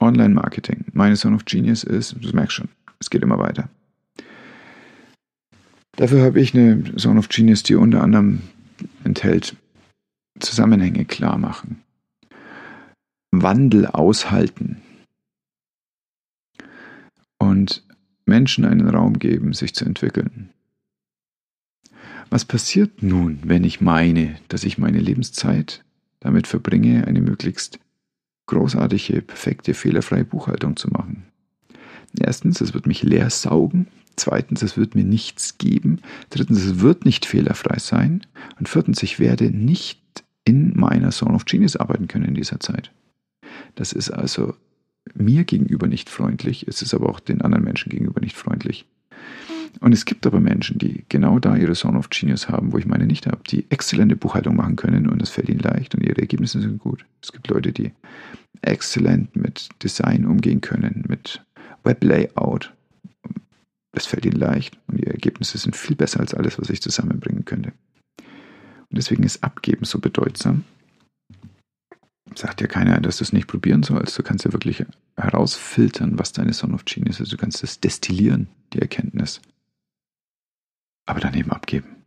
Online-Marketing. 0.00 0.86
Meine 0.92 1.16
Zone 1.16 1.36
of 1.36 1.44
Genius 1.44 1.84
ist, 1.84 2.16
du 2.18 2.34
merkst 2.34 2.56
schon, 2.56 2.68
es 2.98 3.10
geht 3.10 3.22
immer 3.22 3.38
weiter. 3.38 3.68
Dafür 5.96 6.24
habe 6.24 6.40
ich 6.40 6.54
eine 6.54 6.96
Zone 6.96 7.18
of 7.18 7.28
Genius, 7.28 7.62
die 7.62 7.74
unter 7.74 8.02
anderem 8.02 8.40
enthält 9.04 9.54
Zusammenhänge 10.40 11.04
klar 11.04 11.36
machen, 11.36 11.82
Wandel 13.30 13.86
aushalten 13.86 14.80
und 17.38 17.84
Menschen 18.24 18.64
einen 18.64 18.88
Raum 18.88 19.18
geben, 19.18 19.52
sich 19.52 19.74
zu 19.74 19.84
entwickeln. 19.84 20.50
Was 22.32 22.46
passiert 22.46 23.02
nun, 23.02 23.40
wenn 23.44 23.62
ich 23.62 23.82
meine, 23.82 24.36
dass 24.48 24.64
ich 24.64 24.78
meine 24.78 24.98
Lebenszeit 24.98 25.84
damit 26.18 26.46
verbringe, 26.46 27.06
eine 27.06 27.20
möglichst 27.20 27.78
großartige, 28.46 29.20
perfekte, 29.20 29.74
fehlerfreie 29.74 30.24
Buchhaltung 30.24 30.76
zu 30.76 30.88
machen? 30.88 31.24
Erstens, 32.18 32.62
es 32.62 32.72
wird 32.72 32.86
mich 32.86 33.02
leer 33.02 33.28
saugen, 33.28 33.86
Zweitens, 34.16 34.62
es 34.62 34.78
wird 34.78 34.94
mir 34.94 35.04
nichts 35.04 35.58
geben. 35.58 36.00
Drittens, 36.30 36.64
es 36.64 36.80
wird 36.80 37.04
nicht 37.04 37.26
fehlerfrei 37.26 37.78
sein. 37.78 38.26
Und 38.58 38.68
viertens, 38.68 39.02
ich 39.02 39.18
werde 39.18 39.50
nicht 39.50 40.00
in 40.44 40.74
meiner 40.74 41.10
Zone 41.10 41.34
of 41.34 41.44
Genius 41.44 41.76
arbeiten 41.76 42.08
können 42.08 42.26
in 42.26 42.34
dieser 42.34 42.60
Zeit. 42.60 42.92
Das 43.74 43.92
ist 43.92 44.10
also 44.10 44.54
mir 45.14 45.44
gegenüber 45.44 45.86
nicht 45.86 46.08
freundlich, 46.08 46.66
es 46.68 46.80
ist 46.80 46.94
aber 46.94 47.08
auch 47.08 47.20
den 47.20 47.42
anderen 47.42 47.64
Menschen 47.64 47.90
gegenüber 47.90 48.20
nicht 48.20 48.36
freundlich. 48.36 48.86
Und 49.80 49.92
es 49.92 50.04
gibt 50.04 50.26
aber 50.26 50.40
Menschen, 50.40 50.78
die 50.78 51.04
genau 51.08 51.38
da 51.38 51.56
ihre 51.56 51.72
Zone 51.72 51.98
of 51.98 52.10
Genius 52.10 52.48
haben, 52.48 52.72
wo 52.72 52.78
ich 52.78 52.86
meine 52.86 53.06
nicht 53.06 53.26
habe, 53.26 53.42
die 53.48 53.66
exzellente 53.70 54.16
Buchhaltung 54.16 54.56
machen 54.56 54.76
können 54.76 55.08
und 55.08 55.20
es 55.22 55.30
fällt 55.30 55.48
ihnen 55.48 55.60
leicht 55.60 55.94
und 55.94 56.02
ihre 56.02 56.20
Ergebnisse 56.20 56.60
sind 56.60 56.78
gut. 56.78 57.04
Es 57.22 57.32
gibt 57.32 57.48
Leute, 57.48 57.72
die 57.72 57.92
exzellent 58.60 59.34
mit 59.34 59.70
Design 59.82 60.24
umgehen 60.24 60.60
können, 60.60 61.04
mit 61.08 61.44
Weblayout, 61.84 62.72
es 63.92 64.06
fällt 64.06 64.24
ihnen 64.24 64.38
leicht 64.38 64.78
und 64.86 64.98
die 65.00 65.06
Ergebnisse 65.06 65.58
sind 65.58 65.76
viel 65.76 65.96
besser 65.96 66.20
als 66.20 66.34
alles, 66.34 66.58
was 66.58 66.70
ich 66.70 66.80
zusammenbringen 66.80 67.44
könnte. 67.44 67.72
Und 68.18 68.98
deswegen 68.98 69.22
ist 69.22 69.42
Abgeben 69.42 69.84
so 69.84 69.98
bedeutsam. 69.98 70.64
Sagt 72.34 72.62
ja 72.62 72.66
keiner, 72.66 73.00
dass 73.00 73.18
du 73.18 73.24
es 73.24 73.32
nicht 73.32 73.46
probieren 73.46 73.82
sollst. 73.82 74.18
Du 74.18 74.22
kannst 74.22 74.44
ja 74.46 74.52
wirklich 74.52 74.84
herausfiltern, 75.16 76.18
was 76.18 76.32
deine 76.32 76.54
Son 76.54 76.72
of 76.72 76.86
Genius 76.86 77.20
ist. 77.20 77.32
Du 77.32 77.36
kannst 77.36 77.62
es 77.62 77.80
destillieren, 77.80 78.48
die 78.72 78.78
Erkenntnis. 78.78 79.42
Aber 81.06 81.20
daneben 81.20 81.50
abgeben. 81.50 82.04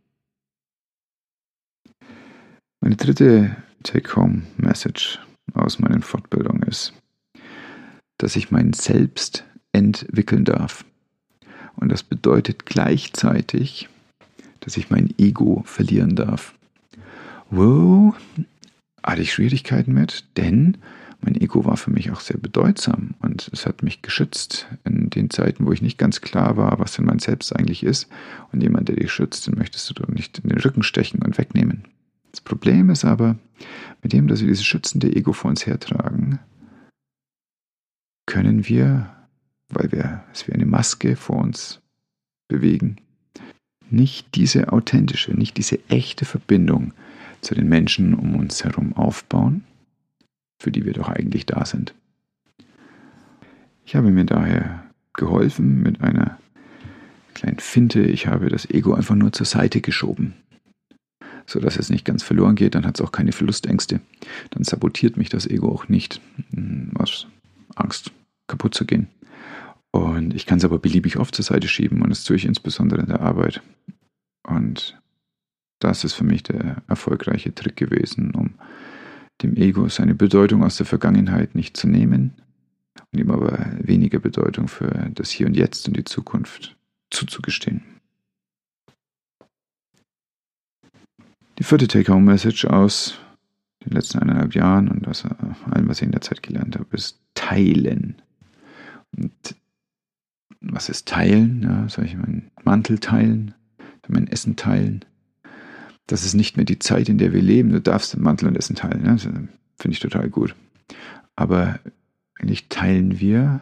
Meine 2.80 2.96
dritte 2.96 3.56
Take-Home-Message 3.82 5.18
aus 5.54 5.78
meinen 5.78 6.02
Fortbildungen 6.02 6.62
ist, 6.62 6.92
dass 8.18 8.36
ich 8.36 8.50
mein 8.50 8.72
Selbst 8.72 9.44
entwickeln 9.72 10.44
darf. 10.44 10.84
Und 11.76 11.90
das 11.90 12.02
bedeutet 12.02 12.64
gleichzeitig, 12.66 13.88
dass 14.60 14.76
ich 14.76 14.90
mein 14.90 15.14
Ego 15.18 15.62
verlieren 15.66 16.16
darf. 16.16 16.54
Wow, 17.50 18.16
hatte 19.02 19.22
ich 19.22 19.32
Schwierigkeiten 19.32 19.92
mit, 19.92 20.24
denn 20.36 20.78
mein 21.20 21.40
Ego 21.40 21.64
war 21.64 21.76
für 21.76 21.90
mich 21.90 22.10
auch 22.10 22.20
sehr 22.20 22.38
bedeutsam 22.38 23.14
und 23.20 23.48
es 23.52 23.66
hat 23.66 23.82
mich 23.82 24.02
geschützt 24.02 24.68
in 24.84 25.10
den 25.10 25.30
Zeiten, 25.30 25.66
wo 25.66 25.72
ich 25.72 25.82
nicht 25.82 25.98
ganz 25.98 26.20
klar 26.20 26.56
war, 26.56 26.78
was 26.78 26.94
denn 26.94 27.04
mein 27.04 27.18
Selbst 27.18 27.54
eigentlich 27.54 27.82
ist. 27.82 28.08
Und 28.52 28.62
jemand, 28.62 28.88
der 28.88 28.96
dich 28.96 29.10
schützt, 29.10 29.46
den 29.46 29.56
möchtest 29.56 29.88
du 29.90 29.94
doch 29.94 30.08
nicht 30.08 30.38
in 30.38 30.50
den 30.50 30.60
Rücken 30.60 30.82
stechen 30.82 31.22
und 31.22 31.38
wegnehmen. 31.38 31.84
Das 32.30 32.40
Problem 32.40 32.90
ist 32.90 33.04
aber, 33.04 33.36
mit 34.02 34.12
dem, 34.12 34.28
dass 34.28 34.40
wir 34.40 34.48
dieses 34.48 34.64
schützende 34.64 35.14
Ego 35.14 35.32
vor 35.32 35.50
uns 35.50 35.66
hertragen, 35.66 36.38
können 38.26 38.68
wir 38.68 39.16
weil 39.68 39.90
wir 39.92 40.24
es 40.32 40.46
wie 40.46 40.52
eine 40.52 40.66
Maske 40.66 41.16
vor 41.16 41.36
uns 41.36 41.80
bewegen, 42.48 42.96
nicht 43.90 44.34
diese 44.34 44.72
authentische, 44.72 45.32
nicht 45.32 45.56
diese 45.56 45.78
echte 45.88 46.24
Verbindung 46.24 46.92
zu 47.40 47.54
den 47.54 47.68
Menschen 47.68 48.14
um 48.14 48.36
uns 48.36 48.64
herum 48.64 48.92
aufbauen, 48.94 49.64
für 50.58 50.72
die 50.72 50.84
wir 50.84 50.92
doch 50.92 51.08
eigentlich 51.08 51.46
da 51.46 51.64
sind. 51.64 51.94
Ich 53.84 53.94
habe 53.94 54.10
mir 54.10 54.24
daher 54.24 54.84
geholfen 55.12 55.82
mit 55.82 56.00
einer 56.00 56.38
kleinen 57.34 57.58
Finte. 57.58 58.00
Ich 58.00 58.26
habe 58.26 58.48
das 58.48 58.68
Ego 58.68 58.94
einfach 58.94 59.14
nur 59.14 59.32
zur 59.32 59.46
Seite 59.46 59.80
geschoben, 59.80 60.34
sodass 61.46 61.76
es 61.76 61.90
nicht 61.90 62.04
ganz 62.04 62.22
verloren 62.22 62.56
geht. 62.56 62.74
Dann 62.74 62.86
hat 62.86 62.98
es 62.98 63.06
auch 63.06 63.12
keine 63.12 63.32
Verlustängste. 63.32 64.00
Dann 64.50 64.64
sabotiert 64.64 65.16
mich 65.16 65.28
das 65.28 65.46
Ego 65.46 65.70
auch 65.70 65.88
nicht 65.88 66.20
hm, 66.50 66.92
aus 66.98 67.28
Angst, 67.74 68.10
kaputt 68.48 68.74
zu 68.74 68.84
gehen. 68.84 69.08
Und 69.92 70.34
ich 70.34 70.46
kann 70.46 70.58
es 70.58 70.64
aber 70.64 70.78
beliebig 70.78 71.16
oft 71.18 71.34
zur 71.34 71.44
Seite 71.44 71.68
schieben 71.68 72.02
und 72.02 72.10
das 72.10 72.24
tue 72.24 72.36
ich 72.36 72.44
insbesondere 72.44 73.00
in 73.00 73.08
der 73.08 73.20
Arbeit. 73.20 73.62
Und 74.42 75.00
das 75.78 76.04
ist 76.04 76.14
für 76.14 76.24
mich 76.24 76.42
der 76.42 76.82
erfolgreiche 76.88 77.54
Trick 77.54 77.76
gewesen, 77.76 78.32
um 78.32 78.54
dem 79.42 79.56
Ego 79.56 79.88
seine 79.88 80.14
Bedeutung 80.14 80.64
aus 80.64 80.76
der 80.76 80.86
Vergangenheit 80.86 81.54
nicht 81.54 81.76
zu 81.76 81.88
nehmen 81.88 82.34
und 83.12 83.18
ihm 83.18 83.30
aber 83.30 83.66
weniger 83.78 84.18
Bedeutung 84.18 84.68
für 84.68 85.10
das 85.14 85.30
Hier 85.30 85.46
und 85.46 85.54
Jetzt 85.54 85.86
und 85.88 85.96
die 85.96 86.04
Zukunft 86.04 86.76
zuzugestehen. 87.10 87.82
Die 91.58 91.64
vierte 91.64 91.88
Take-Home-Message 91.88 92.66
aus 92.66 93.18
den 93.84 93.92
letzten 93.92 94.18
eineinhalb 94.18 94.54
Jahren 94.54 94.88
und 94.88 95.06
aus 95.08 95.24
allem, 95.24 95.88
was 95.88 95.98
ich 95.98 96.06
in 96.06 96.12
der 96.12 96.20
Zeit 96.20 96.42
gelernt 96.42 96.76
habe, 96.76 96.96
ist 96.96 97.20
Teilen. 97.34 98.20
Und 99.16 99.54
was 100.60 100.88
ist 100.88 101.06
teilen? 101.06 101.62
Ja, 101.62 101.88
soll 101.88 102.04
ich 102.04 102.16
meinen 102.16 102.50
Mantel 102.64 102.98
teilen? 102.98 103.54
Mein 104.08 104.28
Essen 104.28 104.56
teilen? 104.56 105.04
Das 106.06 106.24
ist 106.24 106.34
nicht 106.34 106.56
mehr 106.56 106.64
die 106.64 106.78
Zeit, 106.78 107.08
in 107.08 107.18
der 107.18 107.32
wir 107.32 107.42
leben. 107.42 107.72
Du 107.72 107.80
darfst 107.80 108.16
Mantel 108.16 108.48
und 108.48 108.56
Essen 108.56 108.76
teilen. 108.76 109.04
Ja? 109.04 109.16
Finde 109.18 109.50
ich 109.90 110.00
total 110.00 110.28
gut. 110.30 110.54
Aber 111.34 111.80
eigentlich 112.38 112.68
teilen 112.68 113.18
wir 113.18 113.60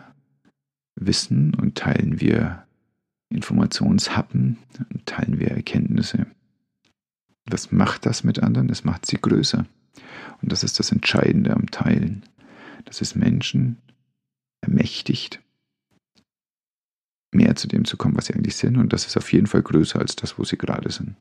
Wissen 0.96 1.54
und 1.54 1.76
teilen 1.76 2.20
wir 2.20 2.64
Informationshappen 3.30 4.58
und 4.92 5.06
teilen 5.06 5.40
wir 5.40 5.48
Erkenntnisse. 5.48 6.26
Was 7.46 7.72
macht 7.72 8.06
das 8.06 8.24
mit 8.24 8.42
anderen? 8.42 8.68
Es 8.68 8.84
macht 8.84 9.06
sie 9.06 9.18
größer. 9.20 9.66
Und 10.40 10.52
das 10.52 10.62
ist 10.62 10.78
das 10.78 10.92
Entscheidende 10.92 11.52
am 11.52 11.70
Teilen. 11.70 12.24
Dass 12.84 13.00
es 13.00 13.14
Menschen 13.14 13.78
ermächtigt, 14.60 15.40
mehr 17.32 17.56
zu 17.56 17.66
dem 17.66 17.84
zu 17.84 17.96
kommen, 17.96 18.16
was 18.16 18.26
sie 18.26 18.34
eigentlich 18.34 18.56
sind. 18.56 18.76
Und 18.76 18.92
das 18.92 19.06
ist 19.06 19.16
auf 19.16 19.32
jeden 19.32 19.46
Fall 19.46 19.62
größer 19.62 19.98
als 19.98 20.16
das, 20.16 20.38
wo 20.38 20.44
sie 20.44 20.56
gerade 20.56 20.90
sind. 20.90 21.16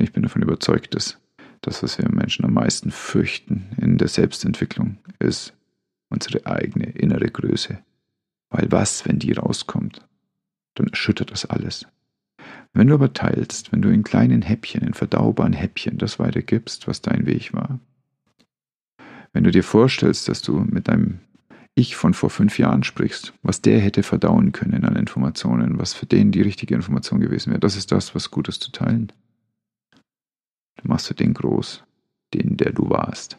Ich 0.00 0.12
bin 0.12 0.22
davon 0.22 0.42
überzeugt, 0.42 0.94
dass 0.94 1.18
das, 1.60 1.82
was 1.82 1.98
wir 1.98 2.08
Menschen 2.10 2.44
am 2.44 2.54
meisten 2.54 2.90
fürchten 2.90 3.70
in 3.80 3.98
der 3.98 4.08
Selbstentwicklung, 4.08 4.98
ist 5.18 5.54
unsere 6.08 6.46
eigene 6.46 6.86
innere 6.86 7.28
Größe. 7.28 7.78
Weil 8.50 8.70
was, 8.70 9.06
wenn 9.06 9.18
die 9.18 9.32
rauskommt, 9.32 10.06
dann 10.74 10.88
erschüttert 10.88 11.32
das 11.32 11.46
alles. 11.46 11.86
Wenn 12.72 12.88
du 12.88 12.94
aber 12.94 13.12
teilst, 13.12 13.72
wenn 13.72 13.82
du 13.82 13.88
in 13.88 14.04
kleinen 14.04 14.42
Häppchen, 14.42 14.82
in 14.82 14.94
verdaubaren 14.94 15.54
Häppchen 15.54 15.98
das 15.98 16.18
weitergibst, 16.18 16.86
was 16.86 17.00
dein 17.00 17.26
Weg 17.26 17.52
war, 17.52 17.80
wenn 19.32 19.44
du 19.44 19.50
dir 19.50 19.64
vorstellst, 19.64 20.28
dass 20.28 20.42
du 20.42 20.58
mit 20.58 20.88
deinem 20.88 21.20
ich 21.74 21.94
von 21.94 22.14
vor 22.14 22.30
fünf 22.30 22.58
Jahren 22.58 22.84
sprichst, 22.84 23.34
was 23.42 23.60
der 23.60 23.80
hätte 23.80 24.02
verdauen 24.02 24.52
können 24.52 24.84
an 24.86 24.96
Informationen, 24.96 25.78
was 25.78 25.92
für 25.92 26.06
den 26.06 26.32
die 26.32 26.40
richtige 26.40 26.74
Information 26.74 27.20
gewesen 27.20 27.50
wäre. 27.50 27.60
Das 27.60 27.76
ist 27.76 27.92
das, 27.92 28.14
was 28.14 28.30
gut 28.30 28.48
ist 28.48 28.62
zu 28.62 28.72
teilen. 28.72 29.12
Machst 30.86 31.10
du 31.10 31.14
den 31.14 31.34
groß. 31.34 31.82
den, 32.34 32.56
der 32.56 32.72
du 32.72 32.90
warst. 32.90 33.38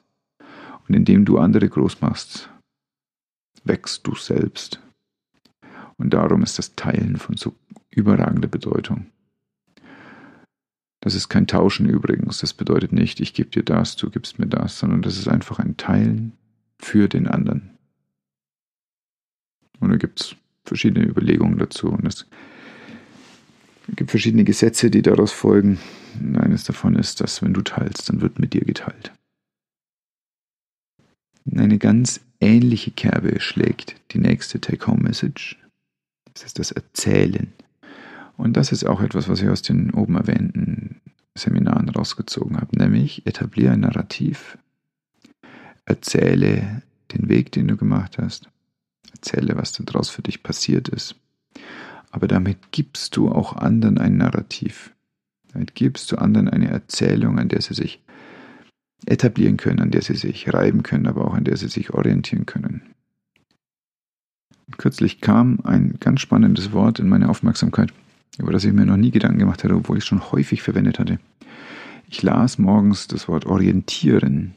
Und 0.88 0.95
indem 0.95 1.26
du 1.26 1.38
andere 1.38 1.68
groß 1.68 2.02
machst, 2.02 2.50
wächst 3.64 4.08
du 4.08 4.16
selbst. 4.16 4.82
Und 5.98 6.14
darum 6.14 6.43
ist 6.43 6.58
das 6.58 6.76
Teilen 6.76 7.18
von 7.18 7.38
so 7.38 7.54
überragender 7.89 8.48
Bedeutung. 8.48 9.08
Das 11.02 11.16
ist 11.16 11.30
kein 11.30 11.48
Tauschen 11.48 11.88
übrigens. 11.88 12.39
Das 12.39 12.54
bedeutet 12.54 12.91
nicht, 12.91 13.20
ich 13.20 13.34
gebe 13.34 13.50
dir 13.50 13.64
das, 13.64 13.95
du 13.95 14.10
gibst 14.10 14.39
mir 14.39 14.48
das, 14.48 14.80
sondern 14.80 15.02
das 15.02 15.18
ist 15.18 15.28
einfach 15.28 15.60
ein 15.60 15.78
Teilen 15.78 16.34
für 16.80 17.08
den 17.08 17.28
anderen. 17.28 17.78
Und 19.80 19.89
da 19.91 19.98
gibt 19.98 20.22
es 20.22 20.36
verschiedene 20.64 21.06
Überlegungen 21.06 21.58
dazu. 21.58 21.89
Und 21.89 22.06
es 23.90 23.96
gibt 23.96 24.12
verschiedene 24.12 24.44
Gesetze, 24.44 24.92
die 24.92 25.02
daraus 25.02 25.32
folgen. 25.32 25.80
Eines 26.36 26.64
davon 26.64 26.96
ist, 26.96 27.22
dass 27.22 27.42
wenn 27.42 27.54
du 27.54 27.62
teilst, 27.62 28.10
dann 28.10 28.22
wird 28.22 28.40
mit 28.40 28.54
dir 28.54 28.62
geteilt. 28.62 29.12
Eine 31.56 31.78
ganz 31.78 32.20
ähnliche 32.40 32.92
Kerbe 32.92 33.40
schlägt 33.40 33.96
die 34.12 34.20
nächste 34.20 34.60
Take-Home-Message. 34.60 35.58
Das 36.34 36.44
ist 36.44 36.60
das 36.60 36.72
Erzählen. 36.72 37.54
Und 38.36 38.58
das 38.58 38.72
ist 38.72 38.84
auch 38.84 39.02
etwas, 39.02 39.30
was 39.30 39.42
ich 39.42 39.50
aus 39.50 39.62
den 39.62 39.92
oben 39.92 40.16
erwähnten 40.16 41.02
Seminaren 41.36 41.90
rausgezogen 41.90 42.58
habe, 42.58 42.78
nämlich 42.78 43.26
etabliere 43.26 43.74
ein 43.74 43.82
Narrativ, 43.82 44.58
erzähle 45.86 46.82
den 47.14 47.30
Weg, 47.30 47.52
den 47.52 47.68
du 47.68 47.78
gemacht 47.78 48.18
hast, 48.18 48.50
erzähle, 49.14 49.56
was 49.56 49.72
daraus 49.72 50.10
für 50.10 50.22
dich 50.22 50.44
passiert 50.44 50.90
ist. 50.90 51.16
Aber 52.18 52.28
damit 52.28 52.72
gibst 52.72 53.15
du 53.15 53.30
auch 53.30 53.55
anderen 53.55 53.99
ein 53.99 54.18
Narrativ. 54.18 54.91
Damit 55.53 55.76
gibst 55.76 56.11
du 56.11 56.15
anderen 56.15 56.49
eine 56.49 56.68
Erzählung, 56.68 57.38
an 57.38 57.47
der 57.47 57.61
sie 57.61 57.76
sich 57.76 58.01
etablieren 59.05 59.57
können, 59.57 59.82
an 59.82 59.91
der 59.91 60.01
sie 60.01 60.15
sich 60.15 60.51
reiben 60.51 60.82
können, 60.82 61.05
aber 61.05 61.26
auch 61.26 61.36
an 61.36 61.43
der 61.43 61.57
sie 61.57 61.68
sich 61.68 61.91
orientieren 61.91 62.47
können. 62.47 62.82
Kürzlich 64.78 65.22
kam 65.22 65.59
ein 65.63 65.97
ganz 65.99 66.22
spannendes 66.22 66.72
Wort 66.72 66.97
in 66.97 67.07
meine 67.07 67.30
Aufmerksamkeit, 67.30 67.93
über 68.39 68.51
das 68.51 68.65
ich 68.65 68.74
mir 68.74 68.88
noch 68.88 68.97
nie 68.97 69.11
Gedanken 69.11 69.38
gemacht 69.38 69.63
hatte, 69.63 69.76
obwohl 69.76 69.99
ich 69.99 70.03
es 70.03 70.07
schon 70.07 70.32
häufig 70.32 70.63
verwendet 70.63 70.97
hatte. 70.97 71.20
Ich 72.09 72.24
las 72.24 72.57
morgens 72.57 73.07
das 73.07 73.28
Wort 73.28 73.45
orientieren 73.45 74.55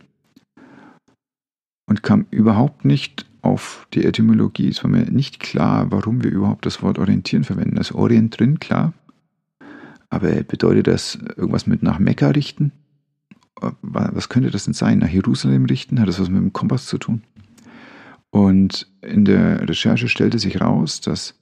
und 1.84 2.02
kam 2.02 2.24
überhaupt 2.30 2.86
nicht 2.86 3.26
auf 3.42 3.86
die 3.94 4.04
Etymologie. 4.04 4.68
Es 4.68 4.82
war 4.82 4.90
mir 4.90 5.10
nicht 5.10 5.40
klar, 5.40 5.90
warum 5.90 6.22
wir 6.22 6.30
überhaupt 6.30 6.66
das 6.66 6.82
Wort 6.82 6.98
orientieren 6.98 7.44
verwenden. 7.44 7.76
Das 7.76 7.92
Orient 7.92 8.38
drin, 8.38 8.58
klar. 8.58 8.92
Aber 10.08 10.28
bedeutet 10.42 10.86
das 10.86 11.18
irgendwas 11.36 11.66
mit 11.66 11.82
nach 11.82 11.98
Mekka 11.98 12.28
richten? 12.28 12.72
Was 13.82 14.28
könnte 14.28 14.50
das 14.50 14.64
denn 14.64 14.74
sein? 14.74 14.98
Nach 14.98 15.08
Jerusalem 15.08 15.66
richten? 15.66 16.00
Hat 16.00 16.08
das 16.08 16.20
was 16.20 16.28
mit 16.28 16.40
dem 16.40 16.52
Kompass 16.52 16.86
zu 16.86 16.98
tun? 16.98 17.22
Und 18.30 18.86
in 19.02 19.24
der 19.24 19.68
Recherche 19.68 20.08
stellte 20.08 20.38
sich 20.38 20.60
raus, 20.60 21.00
dass 21.00 21.38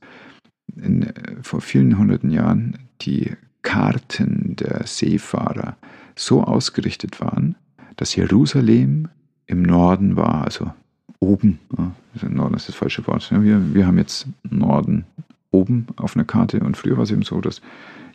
in, 0.76 1.12
vor 1.42 1.60
vielen 1.60 1.98
hunderten 1.98 2.30
Jahren 2.30 2.78
die 3.02 3.32
Karten 3.62 4.56
der 4.56 4.86
Seefahrer 4.86 5.76
so 6.16 6.42
ausgerichtet 6.42 7.20
waren, 7.20 7.56
dass 7.96 8.16
Jerusalem 8.16 9.08
im 9.46 9.62
Norden 9.62 10.16
war, 10.16 10.44
also 10.44 10.72
oben. 11.20 11.58
Ja, 11.76 11.92
Norden 12.28 12.54
ist 12.54 12.68
das 12.68 12.74
falsche 12.74 13.06
Wort. 13.06 13.30
Wir, 13.30 13.74
wir 13.74 13.86
haben 13.86 13.98
jetzt 13.98 14.26
Norden 14.48 15.04
oben 15.50 15.86
auf 15.96 16.16
einer 16.16 16.24
Karte 16.24 16.60
und 16.60 16.76
früher 16.76 16.96
war 16.96 17.04
es 17.04 17.10
eben 17.10 17.22
so, 17.22 17.40
dass 17.40 17.60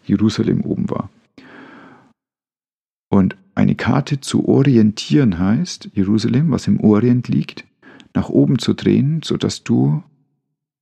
Jerusalem 0.05 0.61
oben 0.61 0.89
war. 0.89 1.09
Und 3.09 3.35
eine 3.55 3.75
Karte 3.75 4.19
zu 4.21 4.47
orientieren 4.47 5.37
heißt, 5.37 5.89
Jerusalem, 5.93 6.51
was 6.51 6.67
im 6.67 6.79
Orient 6.79 7.27
liegt, 7.27 7.65
nach 8.13 8.29
oben 8.29 8.59
zu 8.59 8.73
drehen, 8.73 9.21
sodass 9.23 9.63
du 9.63 10.03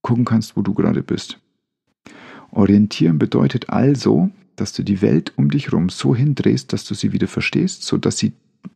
gucken 0.02 0.26
kannst, 0.26 0.56
wo 0.56 0.62
du 0.62 0.74
gerade 0.74 1.04
bist. 1.04 1.40
Orientieren 2.52 3.18
bedeutet 3.18 3.70
also, 3.70 4.30
dass 4.56 4.74
du 4.74 4.84
die 4.84 5.02
Welt 5.02 5.34
um 5.38 5.50
dich 5.50 5.68
herum 5.68 5.90
so 5.90 6.16
hindrehst, 6.16 6.74
dass 6.74 6.86
du 6.86 6.94
sie 6.94 7.14
wieder 7.14 7.28
verstehst, 7.28 7.84
sodass 7.84 8.18
sie 8.18 8.34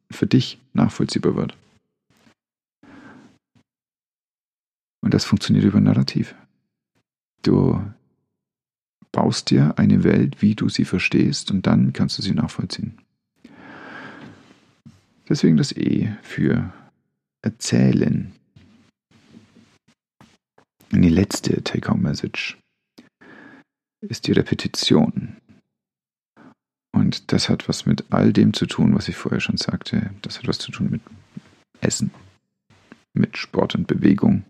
für 0.10 0.28
dich 0.28 0.60
nachvollziehbar 0.74 1.36
wird. 1.36 1.56
Und 5.06 5.14
das 5.14 5.24
funktioniert 5.24 5.66
über 5.66 5.80
Narrativ. 5.80 6.34
Du 7.44 7.80
baust 9.12 9.52
dir 9.52 9.78
eine 9.78 10.04
Welt, 10.04 10.42
wie 10.42 10.56
du 10.56 10.68
sie 10.68 10.84
verstehst, 10.84 11.52
und 11.52 11.68
dann 11.68 11.94
kannst 11.94 12.18
du 12.18 12.24
sie 12.24 12.34
nachvollziehen. 12.34 12.98
Deswegen 15.30 15.58
das 15.58 15.72
E 15.74 16.12
für 16.24 16.74
erzählen. 17.44 18.34
Und 20.92 21.04
die 21.04 21.10
letzte 21.10 21.64
Take-Home-Message 21.64 22.58
ist 24.02 24.26
die 24.26 24.32
Repetition. 24.32 25.38
Und 26.94 27.32
das 27.32 27.48
hat 27.48 27.70
was 27.70 27.86
mit 27.86 28.06
all 28.10 28.34
dem 28.34 28.54
zu 28.54 28.66
tun, 28.66 28.96
was 28.96 29.08
ich 29.08 29.16
vorher 29.16 29.40
schon 29.40 29.58
sagte. 29.58 30.10
Das 30.24 30.40
hat 30.40 30.48
was 30.48 30.58
zu 30.58 30.72
tun 30.72 30.90
mit 30.90 31.02
Essen, 31.80 32.10
mit 33.14 33.38
Sport 33.38 33.76
und 33.76 33.86
Bewegung, 33.86 34.44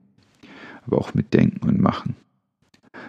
aber 0.86 0.97
auch 0.97 1.13
mit 1.13 1.33
Denken 1.33 1.67
und 1.67 1.79
Machen. 1.79 2.15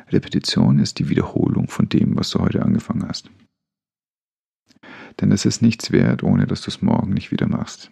Repetition 0.08 0.78
ist 0.78 0.98
die 0.98 1.08
Wiederholung 1.08 1.68
von 1.68 1.88
dem, 1.88 2.16
was 2.16 2.30
du 2.30 2.40
heute 2.40 2.62
angefangen 2.62 3.06
hast. 3.08 3.30
Denn 5.20 5.32
es 5.32 5.44
ist 5.44 5.62
nichts 5.62 5.92
wert, 5.92 6.22
ohne 6.22 6.46
dass 6.46 6.62
du 6.62 6.70
es 6.70 6.82
morgen 6.82 7.12
nicht 7.12 7.30
wieder 7.30 7.48
machst. 7.48 7.90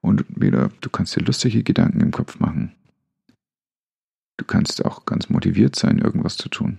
Und 0.00 0.24
wieder, 0.28 0.70
du 0.80 0.90
kannst 0.90 1.16
dir 1.16 1.24
lustige 1.24 1.62
Gedanken 1.62 2.00
im 2.00 2.10
Kopf 2.10 2.38
machen. 2.38 2.72
Du 4.36 4.44
kannst 4.44 4.84
auch 4.84 5.04
ganz 5.04 5.28
motiviert 5.28 5.76
sein, 5.76 5.98
irgendwas 5.98 6.36
zu 6.36 6.48
tun. 6.48 6.78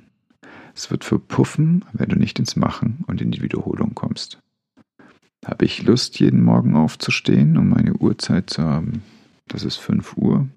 Es 0.73 0.89
wird 0.89 1.03
verpuffen, 1.03 1.85
wenn 1.93 2.09
du 2.09 2.15
nicht 2.15 2.39
ins 2.39 2.55
Machen 2.55 3.03
und 3.07 3.21
in 3.21 3.31
die 3.31 3.41
Wiederholung 3.41 3.93
kommst. 3.93 4.39
Habe 5.45 5.65
ich 5.65 5.83
Lust, 5.83 6.19
jeden 6.19 6.43
Morgen 6.43 6.75
aufzustehen, 6.75 7.57
um 7.57 7.69
meine 7.69 7.93
Uhrzeit 7.93 8.49
zu 8.49 8.63
haben? 8.63 9.03
Das 9.47 9.63
ist 9.63 9.77
5 9.77 10.17
Uhr. 10.17 10.47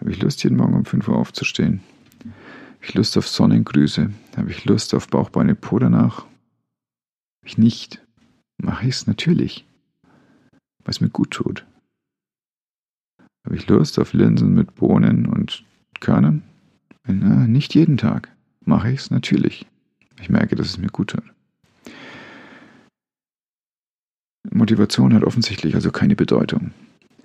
Habe 0.00 0.12
ich 0.12 0.22
Lust, 0.22 0.42
jeden 0.42 0.56
Morgen 0.56 0.74
um 0.74 0.84
5 0.86 1.08
Uhr 1.08 1.16
aufzustehen? 1.16 1.80
Habe 2.20 2.84
ich 2.84 2.94
Lust 2.94 3.18
auf 3.18 3.28
Sonnengrüße? 3.28 4.10
Habe 4.36 4.50
ich 4.50 4.64
Lust 4.64 4.94
auf 4.94 5.08
Bauchbeine 5.08 5.54
Po 5.54 5.78
danach? 5.78 6.20
Habe 6.20 7.46
ich 7.46 7.58
nicht? 7.58 8.02
Mache 8.56 8.88
ich 8.88 8.94
es 8.94 9.06
natürlich, 9.06 9.66
weil 10.02 10.90
es 10.90 11.00
mir 11.02 11.10
gut 11.10 11.30
tut. 11.30 11.66
Habe 13.44 13.56
ich 13.56 13.68
Lust 13.68 13.98
auf 13.98 14.14
Linsen 14.14 14.54
mit 14.54 14.74
Bohnen 14.74 15.26
und 15.26 15.64
Körnern? 16.00 16.42
Na, 17.06 17.46
nicht 17.46 17.74
jeden 17.74 17.96
Tag. 17.98 18.30
Mache 18.64 18.90
ich 18.90 19.00
es 19.00 19.10
natürlich. 19.10 19.66
Ich 20.20 20.30
merke, 20.30 20.56
dass 20.56 20.68
es 20.68 20.78
mir 20.78 20.88
gut 20.88 21.10
tut. 21.10 21.24
Motivation 24.50 25.12
hat 25.14 25.24
offensichtlich 25.24 25.74
also 25.74 25.90
keine 25.90 26.16
Bedeutung. 26.16 26.72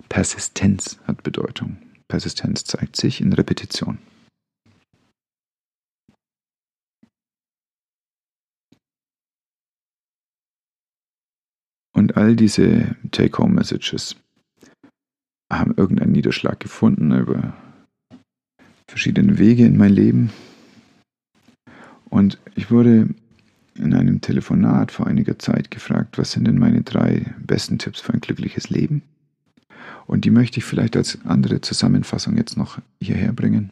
Persistenz 0.08 0.98
hat 1.06 1.22
Bedeutung. 1.22 1.78
Persistenz 2.08 2.64
zeigt 2.64 2.96
sich 2.96 3.20
in 3.20 3.32
Repetition. 3.32 3.98
Und 11.92 12.16
all 12.16 12.36
diese 12.36 12.94
Take-Home-Messages 13.10 14.16
haben 15.50 15.74
irgendeinen 15.76 16.12
Niederschlag 16.12 16.60
gefunden 16.60 17.10
über 17.10 17.56
verschiedene 18.86 19.38
Wege 19.38 19.64
in 19.64 19.76
mein 19.76 19.92
Leben. 19.92 20.30
Und 22.10 22.38
ich 22.54 22.70
wurde 22.70 23.08
in 23.74 23.94
einem 23.94 24.20
Telefonat 24.20 24.92
vor 24.92 25.06
einiger 25.06 25.38
Zeit 25.38 25.70
gefragt, 25.70 26.18
was 26.18 26.32
sind 26.32 26.46
denn 26.46 26.58
meine 26.58 26.82
drei 26.82 27.34
besten 27.38 27.78
Tipps 27.78 28.00
für 28.00 28.12
ein 28.12 28.20
glückliches 28.20 28.70
Leben? 28.70 29.02
Und 30.06 30.24
die 30.24 30.30
möchte 30.30 30.58
ich 30.58 30.64
vielleicht 30.64 30.96
als 30.96 31.18
andere 31.24 31.60
Zusammenfassung 31.60 32.36
jetzt 32.36 32.56
noch 32.56 32.78
hierher 33.00 33.32
bringen. 33.32 33.70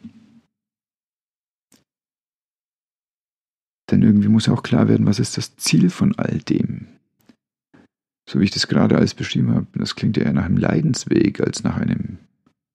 Denn 3.89 4.01
irgendwie 4.01 4.27
muss 4.27 4.49
auch 4.49 4.63
klar 4.63 4.87
werden, 4.87 5.05
was 5.05 5.19
ist 5.19 5.37
das 5.37 5.55
Ziel 5.57 5.89
von 5.89 6.15
all 6.17 6.39
dem? 6.39 6.87
So 8.27 8.39
wie 8.39 8.43
ich 8.43 8.51
das 8.51 8.67
gerade 8.67 8.97
alles 8.97 9.13
beschrieben 9.13 9.53
habe, 9.53 9.67
das 9.75 9.95
klingt 9.95 10.17
ja 10.17 10.23
eher 10.23 10.33
nach 10.33 10.45
einem 10.45 10.57
Leidensweg 10.57 11.39
als 11.39 11.63
nach 11.63 11.77
einem 11.77 12.17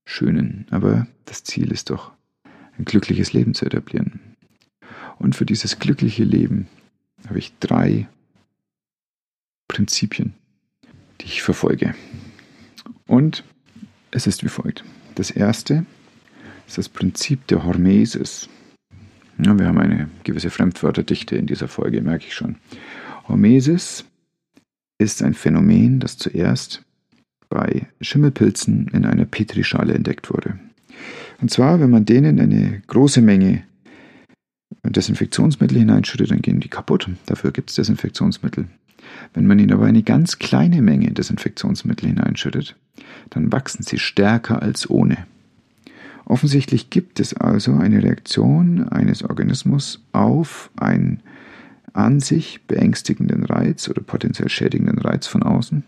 schönen. 0.06 0.66
Aber 0.70 1.08
das 1.24 1.42
Ziel 1.42 1.72
ist 1.72 1.90
doch, 1.90 2.12
ein 2.78 2.84
glückliches 2.84 3.32
Leben 3.32 3.54
zu 3.54 3.66
etablieren. 3.66 4.20
Und 5.18 5.36
für 5.36 5.44
dieses 5.44 5.78
glückliche 5.78 6.24
Leben 6.24 6.68
habe 7.28 7.38
ich 7.38 7.52
drei 7.60 8.08
Prinzipien, 9.68 10.34
die 11.20 11.26
ich 11.26 11.42
verfolge. 11.42 11.94
Und 13.10 13.42
es 14.12 14.28
ist 14.28 14.44
wie 14.44 14.48
folgt. 14.48 14.84
Das 15.16 15.32
erste 15.32 15.84
ist 16.68 16.78
das 16.78 16.88
Prinzip 16.88 17.44
der 17.48 17.64
Hormesis. 17.64 18.48
Ja, 19.44 19.58
wir 19.58 19.66
haben 19.66 19.78
eine 19.78 20.08
gewisse 20.22 20.48
Fremdwörterdichte 20.48 21.34
in 21.34 21.48
dieser 21.48 21.66
Folge, 21.66 22.02
merke 22.02 22.26
ich 22.28 22.34
schon. 22.34 22.58
Hormesis 23.26 24.04
ist 24.98 25.24
ein 25.24 25.34
Phänomen, 25.34 25.98
das 25.98 26.18
zuerst 26.18 26.84
bei 27.48 27.88
Schimmelpilzen 28.00 28.86
in 28.92 29.04
einer 29.04 29.24
Petrischale 29.24 29.94
entdeckt 29.94 30.30
wurde. 30.30 30.60
Und 31.40 31.50
zwar, 31.50 31.80
wenn 31.80 31.90
man 31.90 32.04
denen 32.04 32.38
eine 32.38 32.80
große 32.86 33.22
Menge 33.22 33.64
Desinfektionsmittel 34.84 35.78
hineinschüttet, 35.78 36.30
dann 36.30 36.42
gehen 36.42 36.60
die 36.60 36.68
kaputt. 36.68 37.10
Dafür 37.26 37.50
gibt 37.50 37.70
es 37.70 37.76
Desinfektionsmittel. 37.76 38.68
Wenn 39.34 39.46
man 39.46 39.58
ihnen 39.58 39.72
aber 39.72 39.86
eine 39.86 40.02
ganz 40.02 40.38
kleine 40.38 40.82
Menge 40.82 41.10
Desinfektionsmittel 41.12 42.08
hineinschüttet, 42.08 42.76
dann 43.30 43.52
wachsen 43.52 43.82
sie 43.82 43.98
stärker 43.98 44.62
als 44.62 44.88
ohne. 44.88 45.26
Offensichtlich 46.24 46.90
gibt 46.90 47.18
es 47.18 47.34
also 47.34 47.74
eine 47.74 48.02
Reaktion 48.02 48.88
eines 48.88 49.24
Organismus 49.24 50.04
auf 50.12 50.70
einen 50.76 51.22
an 51.92 52.20
sich 52.20 52.66
beängstigenden 52.66 53.44
Reiz 53.44 53.88
oder 53.88 54.02
potenziell 54.02 54.48
schädigenden 54.48 54.98
Reiz 54.98 55.26
von 55.26 55.42
außen, 55.42 55.82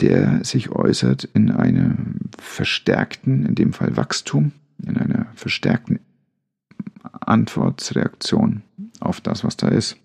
der 0.00 0.44
sich 0.44 0.70
äußert 0.70 1.24
in 1.34 1.52
einem 1.52 2.16
verstärkten, 2.38 3.46
in 3.46 3.54
dem 3.54 3.72
Fall 3.72 3.96
Wachstum, 3.96 4.52
in 4.84 4.96
einer 4.96 5.26
verstärkten 5.34 6.00
Antwortreaktion 7.20 8.62
auf 9.00 9.20
das, 9.20 9.44
was 9.44 9.56
da 9.56 9.68
ist. 9.68 9.96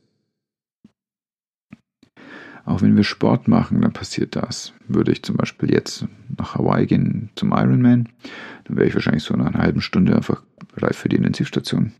Auch 2.68 2.82
wenn 2.82 2.98
wir 2.98 3.06
Sport 3.06 3.48
machen, 3.48 3.80
dann 3.80 3.94
passiert 3.94 4.36
das. 4.36 4.74
Würde 4.90 5.14
ich 5.14 5.24
zum 5.24 5.38
Beispiel 5.38 5.72
jetzt 5.72 6.06
nach 6.38 6.56
Hawaii 6.56 6.86
gehen 6.86 7.30
zum 7.36 7.54
Ironman, 7.54 8.10
dann 8.66 8.76
wäre 8.76 8.90
ich 8.90 8.94
wahrscheinlich 8.94 9.24
so 9.24 9.34
nach 9.36 9.46
einer 9.46 9.60
halben 9.60 9.80
Stunde 9.80 10.14
einfach 10.14 10.44
reif 10.76 10.98
für 10.98 11.08
die 11.08 11.16
Intensivstation. 11.16 11.94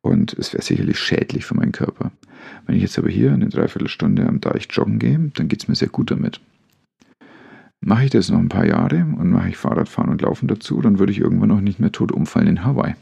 Und 0.00 0.32
es 0.32 0.54
wäre 0.54 0.62
sicherlich 0.62 0.98
schädlich 0.98 1.44
für 1.44 1.54
meinen 1.54 1.72
Körper. 1.72 2.12
Wenn 2.66 2.76
ich 2.76 2.82
jetzt 2.82 2.98
aber 2.98 3.10
hier 3.10 3.34
eine 3.34 3.50
Dreiviertelstunde 3.50 4.26
am 4.26 4.40
Deich 4.40 4.68
joggen 4.70 4.98
gehe, 4.98 5.30
dann 5.34 5.48
geht 5.48 5.62
es 5.62 5.68
mir 5.68 5.74
sehr 5.74 5.88
gut 5.88 6.10
damit. 6.10 6.40
Mache 7.82 8.04
ich 8.04 8.10
das 8.10 8.30
noch 8.30 8.38
ein 8.38 8.48
paar 8.48 8.66
Jahre 8.66 9.06
und 9.18 9.28
mache 9.28 9.50
ich 9.50 9.58
Fahrradfahren 9.58 10.10
und 10.10 10.22
Laufen 10.22 10.48
dazu, 10.48 10.80
dann 10.80 10.98
würde 10.98 11.12
ich 11.12 11.20
irgendwann 11.20 11.50
noch 11.50 11.60
nicht 11.60 11.78
mehr 11.78 11.92
tot 11.92 12.10
umfallen 12.10 12.46
in 12.46 12.64
Hawaii. 12.64 12.94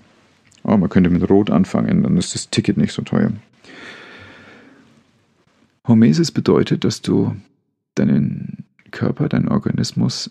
Aber 0.64 0.78
man 0.78 0.88
könnte 0.88 1.10
mit 1.10 1.30
Rot 1.30 1.48
anfangen, 1.48 2.02
dann 2.02 2.16
ist 2.16 2.34
das 2.34 2.50
Ticket 2.50 2.76
nicht 2.76 2.92
so 2.92 3.02
teuer. 3.02 3.30
Hormesis 5.86 6.30
bedeutet, 6.30 6.84
dass 6.84 7.02
du 7.02 7.36
deinen 7.94 8.64
Körper, 8.90 9.28
deinen 9.28 9.48
Organismus 9.48 10.30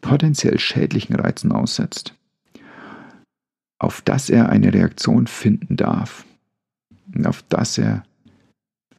potenziell 0.00 0.58
schädlichen 0.58 1.16
Reizen 1.16 1.52
aussetzt, 1.52 2.14
auf 3.78 4.02
das 4.02 4.30
er 4.30 4.48
eine 4.48 4.72
Reaktion 4.72 5.26
finden 5.26 5.76
darf, 5.76 6.24
auf 7.24 7.42
das 7.48 7.78
er 7.78 8.04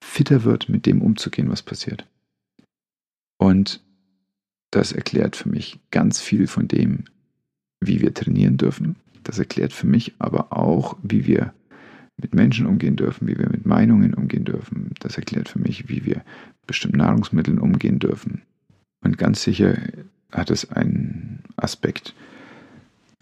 fitter 0.01 0.43
wird, 0.43 0.69
mit 0.69 0.85
dem 0.85 1.01
umzugehen, 1.01 1.49
was 1.49 1.63
passiert. 1.63 2.07
Und 3.37 3.83
das 4.71 4.91
erklärt 4.91 5.35
für 5.35 5.49
mich 5.49 5.79
ganz 5.91 6.21
viel 6.21 6.47
von 6.47 6.67
dem, 6.67 7.05
wie 7.79 8.01
wir 8.01 8.13
trainieren 8.13 8.57
dürfen. 8.57 8.95
Das 9.23 9.39
erklärt 9.39 9.73
für 9.73 9.87
mich 9.87 10.13
aber 10.19 10.53
auch, 10.53 10.97
wie 11.01 11.25
wir 11.25 11.53
mit 12.17 12.33
Menschen 12.33 12.65
umgehen 12.65 12.95
dürfen, 12.95 13.27
wie 13.27 13.37
wir 13.37 13.49
mit 13.49 13.65
Meinungen 13.65 14.13
umgehen 14.13 14.45
dürfen. 14.45 14.93
Das 14.99 15.17
erklärt 15.17 15.49
für 15.49 15.59
mich, 15.59 15.89
wie 15.89 16.05
wir 16.05 16.15
mit 16.15 16.67
bestimmten 16.67 16.97
Nahrungsmitteln 16.97 17.59
umgehen 17.59 17.99
dürfen. 17.99 18.41
Und 19.01 19.17
ganz 19.17 19.43
sicher 19.43 19.77
hat 20.31 20.49
es 20.49 20.71
einen 20.71 21.43
Aspekt 21.57 22.13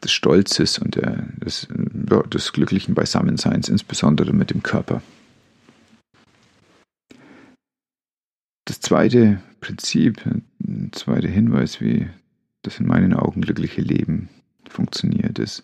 des 0.03 0.11
Stolzes 0.11 0.79
und 0.79 0.95
der, 0.95 1.27
des, 1.37 1.67
des 1.69 2.53
glücklichen 2.53 2.93
Beisammenseins, 2.93 3.69
insbesondere 3.69 4.33
mit 4.33 4.51
dem 4.51 4.63
Körper. 4.63 5.01
Das 8.65 8.79
zweite 8.79 9.41
Prinzip, 9.59 10.25
ein 10.25 10.91
zweiter 10.93 11.27
Hinweis, 11.27 11.81
wie 11.81 12.07
das 12.61 12.79
in 12.79 12.87
meinen 12.87 13.13
Augen 13.13 13.41
glückliche 13.41 13.81
Leben 13.81 14.29
funktioniert, 14.69 15.39
ist 15.39 15.63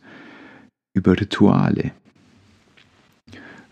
über 0.94 1.20
Rituale. 1.20 1.92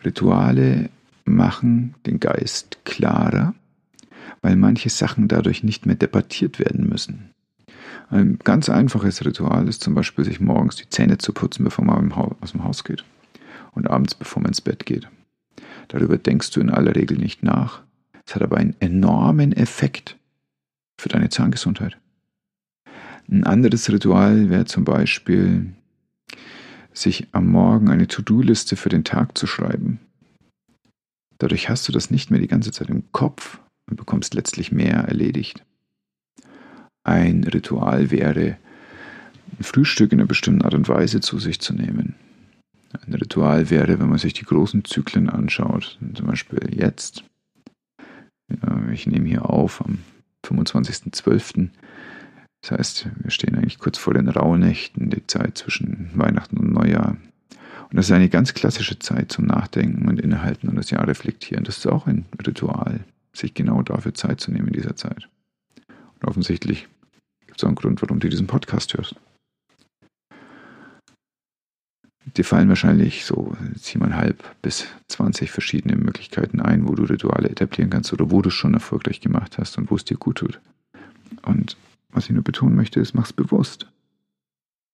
Rituale 0.04 0.89
machen 1.26 1.95
den 2.06 2.20
Geist 2.20 2.80
klarer, 2.86 3.54
weil 4.41 4.56
manche 4.56 4.89
Sachen 4.89 5.28
dadurch 5.28 5.64
nicht 5.64 5.86
mehr 5.86 5.95
debattiert 5.95 6.60
werden 6.60 6.88
müssen. 6.88 7.34
Ein 8.10 8.39
ganz 8.43 8.70
einfaches 8.70 9.26
Ritual 9.26 9.68
ist 9.68 9.82
zum 9.82 9.93
Beispiel, 9.93 10.24
sich 10.24 10.39
morgens 10.39 10.78
die 10.78 10.89
Zähne 10.89 11.18
zu 11.18 11.34
putzen, 11.34 11.66
bevor 11.66 11.84
man 11.84 12.12
aus 12.14 12.52
dem 12.52 12.64
Haus 12.64 12.84
geht 12.84 13.04
und 13.74 13.89
abends, 13.89 14.16
bevor 14.16 14.41
man 14.41 14.52
ins 14.52 14.62
Bett 14.62 14.86
geht. 14.86 15.10
Darüber 15.89 16.18
denkst 16.18 16.52
du 16.52 16.62
in 16.62 16.70
aller 16.70 16.95
Regel 16.95 17.18
nicht 17.18 17.43
nach. 17.43 17.82
Es 18.26 18.36
hat 18.36 18.41
aber 18.41 18.58
einen 18.58 18.76
enormen 18.80 19.54
Effekt 19.54 20.18
für 20.98 21.10
deine 21.10 21.30
Zahngesundheit. 21.30 21.98
Ein 23.30 23.43
anderes 23.43 23.91
Ritual 23.91 24.50
wäre 24.50 24.66
zum 24.66 24.86
Beispiel, 24.86 25.74
sich 27.02 27.28
am 27.32 27.48
Morgen 27.48 27.89
eine 27.89 28.08
To-Do-Liste 28.08 28.76
für 28.76 28.89
den 28.89 29.04
Tag 29.04 29.38
zu 29.38 29.48
schreiben. 29.48 30.00
Dadurch 31.38 31.70
hast 31.70 31.88
du 31.88 31.91
das 31.91 32.10
nicht 32.10 32.32
mehr 32.32 32.39
die 32.39 32.48
ganze 32.48 32.72
Zeit 32.72 32.89
im 32.89 33.12
Kopf 33.12 33.60
und 33.89 33.98
bekommst 33.98 34.34
letztlich 34.34 34.72
mehr 34.72 34.95
erledigt. 34.95 35.64
Ein 37.04 37.43
Ritual 37.43 38.12
wäre, 38.12 38.58
ein 39.58 39.64
Frühstück 39.64 40.12
in 40.12 40.20
einer 40.20 40.28
bestimmten 40.28 40.64
Art 40.64 40.74
und 40.74 40.89
Weise 40.89 41.22
zu 41.22 41.39
sich 41.39 41.60
zu 41.60 41.74
nehmen. 41.74 42.16
Ein 43.06 43.14
Ritual 43.14 43.70
wäre, 43.70 44.00
wenn 44.00 44.10
man 44.10 44.18
sich 44.18 44.34
die 44.34 44.45
großen 44.45 44.84
Zyklen 44.84 45.30
anschaut, 45.30 46.00
zum 46.16 46.26
Beispiel 46.26 46.60
jetzt. 46.74 47.24
Ich 48.91 49.08
nehme 49.08 49.28
hier 49.28 49.50
auf 49.50 49.84
am 49.86 50.00
25.12. 50.45 51.70
Das 52.62 52.72
heißt, 52.72 53.10
wir 53.20 53.32
stehen 53.32 53.55
eigentlich 53.55 53.80
kurz 53.80 53.97
vor 53.97 54.14
den 54.14 54.28
Rauhnächten, 54.28 55.10
die 55.10 55.26
Zeit 55.28 55.58
zwischen 55.58 56.10
Weihnachten 56.16 56.58
und 56.58 56.74
Neujahr. 56.74 57.18
Und 57.89 57.95
das 57.95 58.08
ist 58.08 58.12
eine 58.12 58.30
ganz 58.30 58.53
klassische 58.53 58.99
Zeit 58.99 59.32
zum 59.32 59.45
Nachdenken 59.45 60.10
und 60.10 60.20
Innehalten 60.20 60.68
und 60.68 60.76
das 60.76 60.89
Jahr 60.89 61.08
reflektieren. 61.08 61.64
Das 61.64 61.78
ist 61.78 61.88
auch 61.88 62.08
ein 62.08 62.26
Ritual, 62.45 62.99
sich 63.32 63.53
genau 63.53 63.82
dafür 63.82 64.14
Zeit 64.14 64.41
zu 64.41 64.51
nehmen 64.51 64.68
in 64.68 64.74
dieser 64.74 64.95
Zeit. 64.95 65.30
Und 65.88 66.28
offensichtlich 66.28 66.88
gibt 67.45 67.60
es 67.60 67.64
auch 67.64 67.70
einen 67.70 67.76
Grund, 67.76 68.01
warum 68.01 68.20
du 68.20 68.28
diesen 68.28 68.47
Podcast 68.47 68.93
hörst. 68.97 69.16
Dir 72.36 72.43
fallen 72.43 72.68
wahrscheinlich 72.68 73.24
so 73.24 73.55
siebeneinhalb 73.76 74.43
bis 74.62 74.86
zwanzig 75.08 75.49
verschiedene 75.51 75.95
Möglichkeiten 75.95 76.60
ein, 76.60 76.88
wo 76.88 76.93
du 76.93 77.03
Rituale 77.03 77.49
etablieren 77.49 77.89
kannst 77.89 78.12
oder 78.12 78.30
wo 78.30 78.41
du 78.41 78.49
es 78.49 78.53
schon 78.53 78.74
erfolgreich 78.74 79.22
gemacht 79.22 79.58
hast 79.58 79.78
und 79.78 79.89
wo 79.89 79.95
es 79.95 80.03
dir 80.03 80.18
gut 80.18 80.39
tut. 80.39 80.60
Und 81.43 81.78
was 82.10 82.26
ich 82.26 82.32
nur 82.32 82.43
betonen 82.43 82.76
möchte, 82.76 82.99
ist, 82.99 83.14
mach's 83.14 83.34
bewusst. 83.34 83.88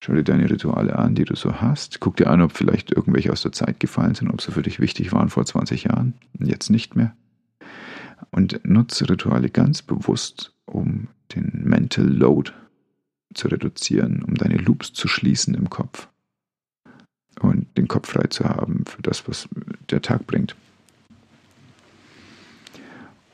Schau 0.03 0.13
dir 0.13 0.23
deine 0.23 0.49
Rituale 0.49 0.97
an, 0.97 1.15
die 1.15 1.23
du 1.23 1.35
so 1.35 1.61
hast. 1.61 2.01
Guck 2.01 2.17
dir 2.17 2.29
an, 2.29 2.41
ob 2.41 2.51
vielleicht 2.51 2.91
irgendwelche 2.91 3.31
aus 3.31 3.41
der 3.41 3.53
Zeit 3.53 3.79
gefallen 3.79 4.15
sind, 4.15 4.29
ob 4.29 4.41
sie 4.41 4.51
für 4.51 4.61
dich 4.61 4.79
wichtig 4.79 5.13
waren 5.13 5.29
vor 5.29 5.45
20 5.45 5.85
Jahren 5.85 6.13
und 6.37 6.47
jetzt 6.47 6.69
nicht 6.69 6.95
mehr. 6.95 7.15
Und 8.31 8.59
nutze 8.65 9.09
Rituale 9.09 9.49
ganz 9.49 9.81
bewusst, 9.81 10.53
um 10.65 11.07
den 11.33 11.61
Mental 11.63 12.05
Load 12.05 12.51
zu 13.33 13.47
reduzieren, 13.47 14.23
um 14.23 14.35
deine 14.35 14.57
Loops 14.57 14.93
zu 14.93 15.07
schließen 15.07 15.53
im 15.55 15.69
Kopf 15.69 16.09
und 17.39 17.77
den 17.77 17.87
Kopf 17.87 18.09
frei 18.11 18.27
zu 18.27 18.45
haben 18.45 18.85
für 18.85 19.01
das, 19.01 19.27
was 19.27 19.47
der 19.89 20.01
Tag 20.01 20.27
bringt. 20.27 20.55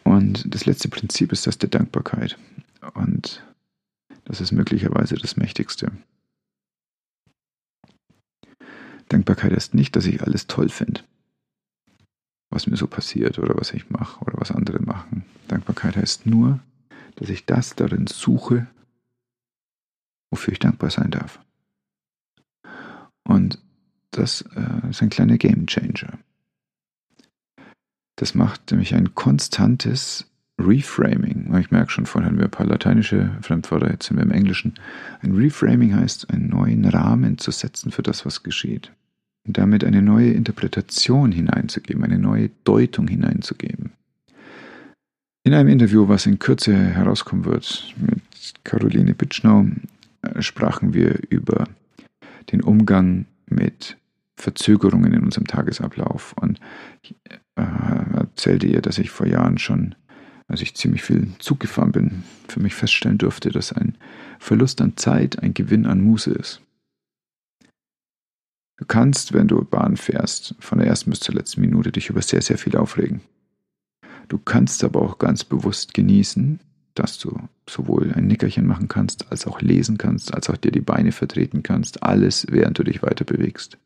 Und 0.03 0.53
das 0.53 0.65
letzte 0.65 0.89
Prinzip 0.89 1.31
ist 1.31 1.45
das 1.45 1.57
der 1.57 1.69
Dankbarkeit. 1.69 2.37
Und 2.93 3.43
das 4.29 4.41
ist 4.41 4.51
möglicherweise 4.51 5.15
das 5.15 5.37
Mächtigste. 5.37 5.91
Dankbarkeit 9.07 9.51
ist 9.53 9.73
nicht, 9.73 9.95
dass 9.95 10.05
ich 10.05 10.21
alles 10.21 10.45
toll 10.45 10.69
finde, 10.69 11.01
was 12.51 12.67
mir 12.67 12.77
so 12.77 12.85
passiert 12.85 13.39
oder 13.39 13.55
was 13.57 13.73
ich 13.73 13.89
mache 13.89 14.23
oder 14.23 14.39
was 14.39 14.51
andere 14.51 14.79
machen. 14.83 15.25
Dankbarkeit 15.47 15.97
heißt 15.97 16.27
nur, 16.27 16.59
dass 17.15 17.29
ich 17.29 17.47
das 17.47 17.75
darin 17.75 18.05
suche, 18.05 18.67
wofür 20.29 20.53
ich 20.53 20.59
dankbar 20.59 20.91
sein 20.91 21.09
darf. 21.09 21.39
Und 23.23 23.59
das 24.11 24.43
äh, 24.55 24.89
ist 24.91 25.01
ein 25.01 25.09
kleiner 25.09 25.39
Game 25.39 25.65
Changer. 25.65 26.19
Das 28.15 28.35
macht 28.35 28.69
nämlich 28.69 28.93
ein 28.93 29.15
konstantes 29.15 30.29
Reframing. 30.59 31.55
Ich 31.59 31.71
merke 31.71 31.91
schon, 31.91 32.05
vorhin 32.05 32.27
hatten 32.27 32.37
wir 32.37 32.45
ein 32.45 32.51
paar 32.51 32.65
lateinische 32.65 33.31
Fremdwörter, 33.41 33.89
jetzt 33.89 34.07
sind 34.07 34.17
wir 34.17 34.23
im 34.23 34.31
Englischen. 34.31 34.75
Ein 35.21 35.35
Reframing 35.35 35.95
heißt, 35.95 36.29
einen 36.29 36.49
neuen 36.49 36.85
Rahmen 36.85 37.37
zu 37.37 37.51
setzen 37.51 37.91
für 37.91 38.03
das, 38.03 38.25
was 38.25 38.43
geschieht. 38.43 38.91
Und 39.47 39.57
damit 39.57 39.83
eine 39.83 40.01
neue 40.01 40.31
Interpretation 40.31 41.31
hineinzugeben, 41.31 42.03
eine 42.03 42.19
neue 42.19 42.49
Deutung 42.65 43.07
hineinzugeben. 43.07 43.91
In 45.43 45.53
einem 45.53 45.69
Interview, 45.69 46.07
was 46.07 46.25
in 46.25 46.37
Kürze 46.37 46.75
herauskommen 46.75 47.45
wird, 47.45 47.95
mit 47.97 48.21
Caroline 48.63 49.15
Bitschnau, 49.15 49.65
sprachen 50.39 50.93
wir 50.93 51.19
über 51.29 51.65
den 52.51 52.61
Umgang 52.61 53.25
mit 53.47 53.97
Verzögerungen 54.35 55.13
in 55.13 55.23
unserem 55.23 55.47
Tagesablauf. 55.47 56.33
Und 56.39 56.59
ich 57.01 57.15
äh, 57.55 57.63
erzählte 58.15 58.67
ihr, 58.67 58.81
dass 58.81 58.97
ich 58.97 59.09
vor 59.09 59.27
Jahren 59.27 59.57
schon 59.57 59.95
als 60.49 60.61
ich 60.61 60.75
ziemlich 60.75 61.03
viel 61.03 61.29
Zug 61.39 61.59
gefahren 61.59 61.91
bin, 61.91 62.23
für 62.47 62.59
mich 62.59 62.75
feststellen 62.75 63.19
durfte, 63.19 63.49
dass 63.49 63.71
ein 63.71 63.95
Verlust 64.39 64.81
an 64.81 64.97
Zeit 64.97 65.39
ein 65.39 65.53
Gewinn 65.53 65.85
an 65.85 66.01
Muße 66.01 66.31
ist. 66.31 66.61
Du 68.77 68.85
kannst, 68.85 69.33
wenn 69.33 69.47
du 69.47 69.63
Bahn 69.63 69.95
fährst, 69.95 70.55
von 70.59 70.79
der 70.79 70.87
ersten 70.87 71.11
bis 71.11 71.19
zur 71.19 71.35
letzten 71.35 71.61
Minute 71.61 71.91
dich 71.91 72.09
über 72.09 72.21
sehr, 72.21 72.41
sehr 72.41 72.57
viel 72.57 72.75
aufregen. 72.77 73.21
Du 74.27 74.37
kannst 74.37 74.83
aber 74.83 75.01
auch 75.01 75.19
ganz 75.19 75.43
bewusst 75.43 75.93
genießen, 75.93 76.59
dass 76.95 77.19
du 77.19 77.37
sowohl 77.69 78.13
ein 78.13 78.27
Nickerchen 78.27 78.65
machen 78.65 78.87
kannst, 78.87 79.31
als 79.31 79.45
auch 79.45 79.61
lesen 79.61 79.97
kannst, 79.97 80.33
als 80.33 80.49
auch 80.49 80.57
dir 80.57 80.71
die 80.71 80.81
Beine 80.81 81.11
vertreten 81.11 81.61
kannst, 81.61 82.03
alles 82.03 82.47
während 82.49 82.79
du 82.79 82.83
dich 82.83 83.03
weiter 83.03 83.25
bewegst. 83.25 83.77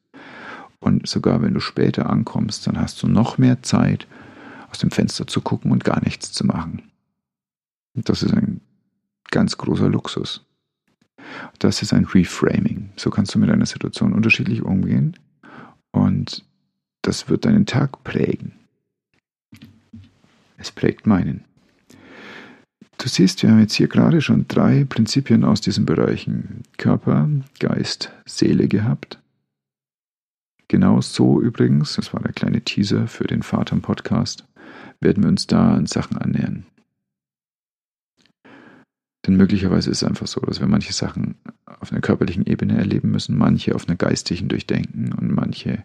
Und 0.80 1.07
sogar 1.07 1.41
wenn 1.41 1.53
du 1.53 1.59
später 1.59 2.09
ankommst, 2.09 2.68
dann 2.68 2.80
hast 2.80 3.01
du 3.03 3.07
noch 3.07 3.38
mehr 3.38 3.64
Zeit, 3.64 4.07
aus 4.74 4.80
dem 4.80 4.89
Fenster 4.89 5.28
zu 5.28 5.39
gucken 5.39 5.71
und 5.71 5.84
gar 5.84 6.03
nichts 6.03 6.32
zu 6.32 6.47
machen. 6.47 6.82
Und 7.95 8.09
das 8.09 8.24
ist 8.24 8.34
ein 8.34 8.59
ganz 9.30 9.55
großer 9.55 9.88
Luxus. 9.88 10.43
Das 11.59 11.84
ist 11.84 11.93
ein 11.93 12.05
Reframing. 12.05 12.89
So 12.95 13.11
kannst 13.11 13.36
du 13.36 13.39
mit 13.39 13.51
einer 13.51 13.67
Situation 13.67 14.13
unterschiedlich 14.13 14.63
umgehen 14.63 15.15
und 15.91 16.43
das 17.03 17.30
wird 17.30 17.45
deinen 17.45 17.67
Tag 17.67 18.03
prägen. 18.03 18.53
Es 20.57 20.71
prägt 20.71 21.05
meinen. 21.05 21.43
Du 22.97 23.07
siehst, 23.07 23.43
wir 23.43 23.51
haben 23.51 23.59
jetzt 23.59 23.76
hier 23.76 23.88
gerade 23.88 24.21
schon 24.21 24.47
drei 24.47 24.86
Prinzipien 24.86 25.43
aus 25.43 25.61
diesen 25.61 25.86
Bereichen 25.86 26.63
Körper, 26.78 27.30
Geist, 27.59 28.11
Seele 28.26 28.67
gehabt. 28.67 29.19
Genau 30.67 30.99
so 31.01 31.39
übrigens, 31.39 31.95
das 31.95 32.11
war 32.13 32.21
der 32.21 32.34
kleine 32.34 32.61
Teaser 32.61 33.07
für 33.07 33.26
den 33.26 33.43
Vater 33.43 33.76
Podcast, 33.76 34.45
werden 35.04 35.24
wir 35.24 35.30
uns 35.30 35.47
da 35.47 35.74
an 35.76 35.86
Sachen 35.86 36.18
annähern. 36.18 36.66
Denn 39.26 39.38
möglicherweise 39.38 39.89
ist 39.89 40.01
es 40.01 40.08
einfach 40.08 40.28
so, 40.28 40.41
dass 40.41 40.60
wir 40.60 40.68
manche 40.68 40.91
Sachen 40.91 41.36
auf 41.66 41.91
einer 41.91 42.01
körperlichen 42.01 42.45
Ebene 42.45 42.78
erleben 42.78 43.12
müssen, 43.12 43.38
manche 43.38 43.74
auf 43.74 43.88
einer 43.88 43.95
geistigen 43.95 44.49
durchdenken 44.49 45.14
und 45.14 45.32
manche 45.32 45.84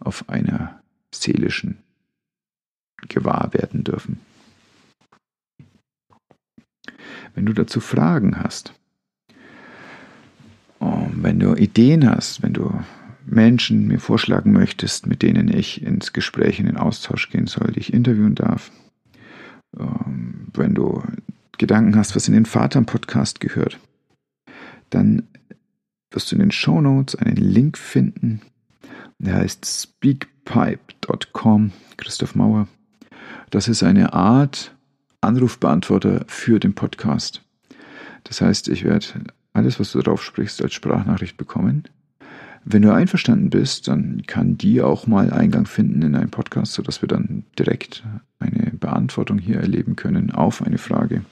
auf 0.00 0.28
einer 0.28 0.80
seelischen 1.14 1.78
gewahr 3.08 3.50
werden 3.52 3.84
dürfen. 3.84 4.20
Wenn 7.34 7.46
du 7.46 7.52
dazu 7.52 7.80
Fragen 7.80 8.40
hast, 8.42 8.74
wenn 10.80 11.38
du 11.38 11.54
Ideen 11.54 12.08
hast, 12.08 12.42
wenn 12.42 12.54
du 12.54 12.82
Menschen 13.26 13.86
mir 13.86 14.00
vorschlagen 14.00 14.52
möchtest, 14.52 15.06
mit 15.06 15.22
denen 15.22 15.48
ich 15.48 15.82
ins 15.82 16.12
Gespräch, 16.12 16.58
in 16.58 16.66
den 16.66 16.76
Austausch 16.76 17.30
gehen 17.30 17.46
soll, 17.46 17.72
die 17.72 17.80
ich 17.80 17.92
interviewen 17.92 18.34
darf, 18.34 18.70
ähm, 19.78 20.48
wenn 20.54 20.74
du 20.74 21.02
Gedanken 21.58 21.96
hast, 21.96 22.16
was 22.16 22.28
in 22.28 22.34
den 22.34 22.46
Vater-Podcast 22.46 23.40
gehört, 23.40 23.78
dann 24.88 25.28
wirst 26.10 26.30
du 26.30 26.36
in 26.36 26.40
den 26.40 26.50
Show 26.50 26.80
Notes 26.80 27.14
einen 27.14 27.36
Link 27.36 27.78
finden. 27.78 28.40
Der 29.18 29.34
heißt 29.34 29.66
speakpipe.com, 29.66 31.72
Christoph 31.98 32.34
Mauer. 32.34 32.66
Das 33.50 33.68
ist 33.68 33.82
eine 33.82 34.14
Art 34.14 34.74
Anrufbeantworter 35.20 36.24
für 36.26 36.58
den 36.58 36.74
Podcast. 36.74 37.42
Das 38.24 38.40
heißt, 38.40 38.68
ich 38.68 38.84
werde 38.84 39.06
alles, 39.52 39.78
was 39.78 39.92
du 39.92 40.00
drauf 40.00 40.22
sprichst, 40.22 40.62
als 40.62 40.72
Sprachnachricht 40.72 41.36
bekommen. 41.36 41.84
Wenn 42.64 42.82
du 42.82 42.92
einverstanden 42.92 43.50
bist, 43.50 43.88
dann 43.88 44.22
kann 44.26 44.58
die 44.58 44.82
auch 44.82 45.06
mal 45.06 45.32
Eingang 45.32 45.66
finden 45.66 46.02
in 46.02 46.14
einen 46.14 46.30
Podcast, 46.30 46.74
sodass 46.74 47.02
wir 47.02 47.08
dann 47.08 47.44
direkt 47.58 48.04
eine 48.38 48.72
Beantwortung 48.72 49.38
hier 49.38 49.60
erleben 49.60 49.96
können 49.96 50.30
auf 50.30 50.62
eine 50.62 50.78
Frage. 50.78 51.24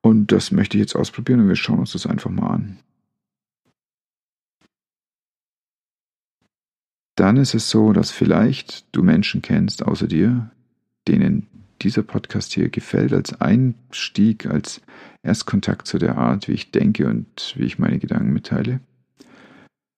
Und 0.00 0.32
das 0.32 0.50
möchte 0.50 0.76
ich 0.76 0.82
jetzt 0.82 0.96
ausprobieren 0.96 1.40
und 1.40 1.48
wir 1.48 1.56
schauen 1.56 1.78
uns 1.80 1.92
das 1.92 2.06
einfach 2.06 2.30
mal 2.30 2.48
an. 2.48 2.78
Dann 7.16 7.36
ist 7.36 7.54
es 7.54 7.68
so, 7.68 7.92
dass 7.92 8.10
vielleicht 8.10 8.86
du 8.92 9.02
Menschen 9.02 9.42
kennst 9.42 9.82
außer 9.84 10.06
dir, 10.06 10.50
denen 11.06 11.46
dieser 11.82 12.02
Podcast 12.02 12.52
hier 12.52 12.68
gefällt 12.68 13.12
als 13.12 13.40
Einstieg, 13.40 14.46
als 14.46 14.80
Erstkontakt 15.22 15.86
zu 15.86 15.98
der 15.98 16.16
Art, 16.16 16.48
wie 16.48 16.52
ich 16.52 16.70
denke 16.70 17.06
und 17.06 17.54
wie 17.56 17.64
ich 17.64 17.78
meine 17.78 17.98
Gedanken 17.98 18.32
mitteile, 18.32 18.80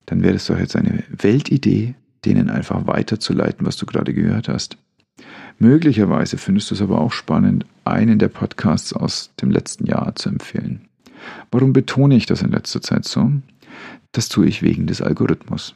dann 0.07 0.23
wäre 0.23 0.35
es 0.35 0.47
doch 0.47 0.59
jetzt 0.59 0.77
eine 0.77 1.05
Weltidee, 1.09 1.95
denen 2.25 2.51
einfach 2.51 2.87
weiterzuleiten, 2.87 3.67
was 3.67 3.77
du 3.77 3.87
gerade 3.87 4.15
gehört 4.15 4.49
hast. 4.49 4.77
Möglicherweise 5.59 6.37
findest 6.39 6.71
du 6.71 6.75
es 6.75 6.83
aber 6.83 7.01
auch 7.01 7.13
spannend, 7.13 7.65
einen 7.85 8.19
der 8.19 8.29
Podcasts 8.29 8.93
aus 8.93 9.31
dem 9.41 9.51
letzten 9.51 9.87
Jahr 9.87 10.15
zu 10.17 10.29
empfehlen. 10.29 10.89
Warum 11.51 11.73
betone 11.73 12.17
ich 12.17 12.27
das 12.27 12.43
in 12.43 12.51
letzter 12.51 12.83
Zeit 12.83 13.05
so? 13.05 13.31
Das 14.13 14.29
tue 14.29 14.47
ich 14.47 14.63
wegen 14.63 14.87
des 14.87 15.01
Algorithmus. 15.01 15.75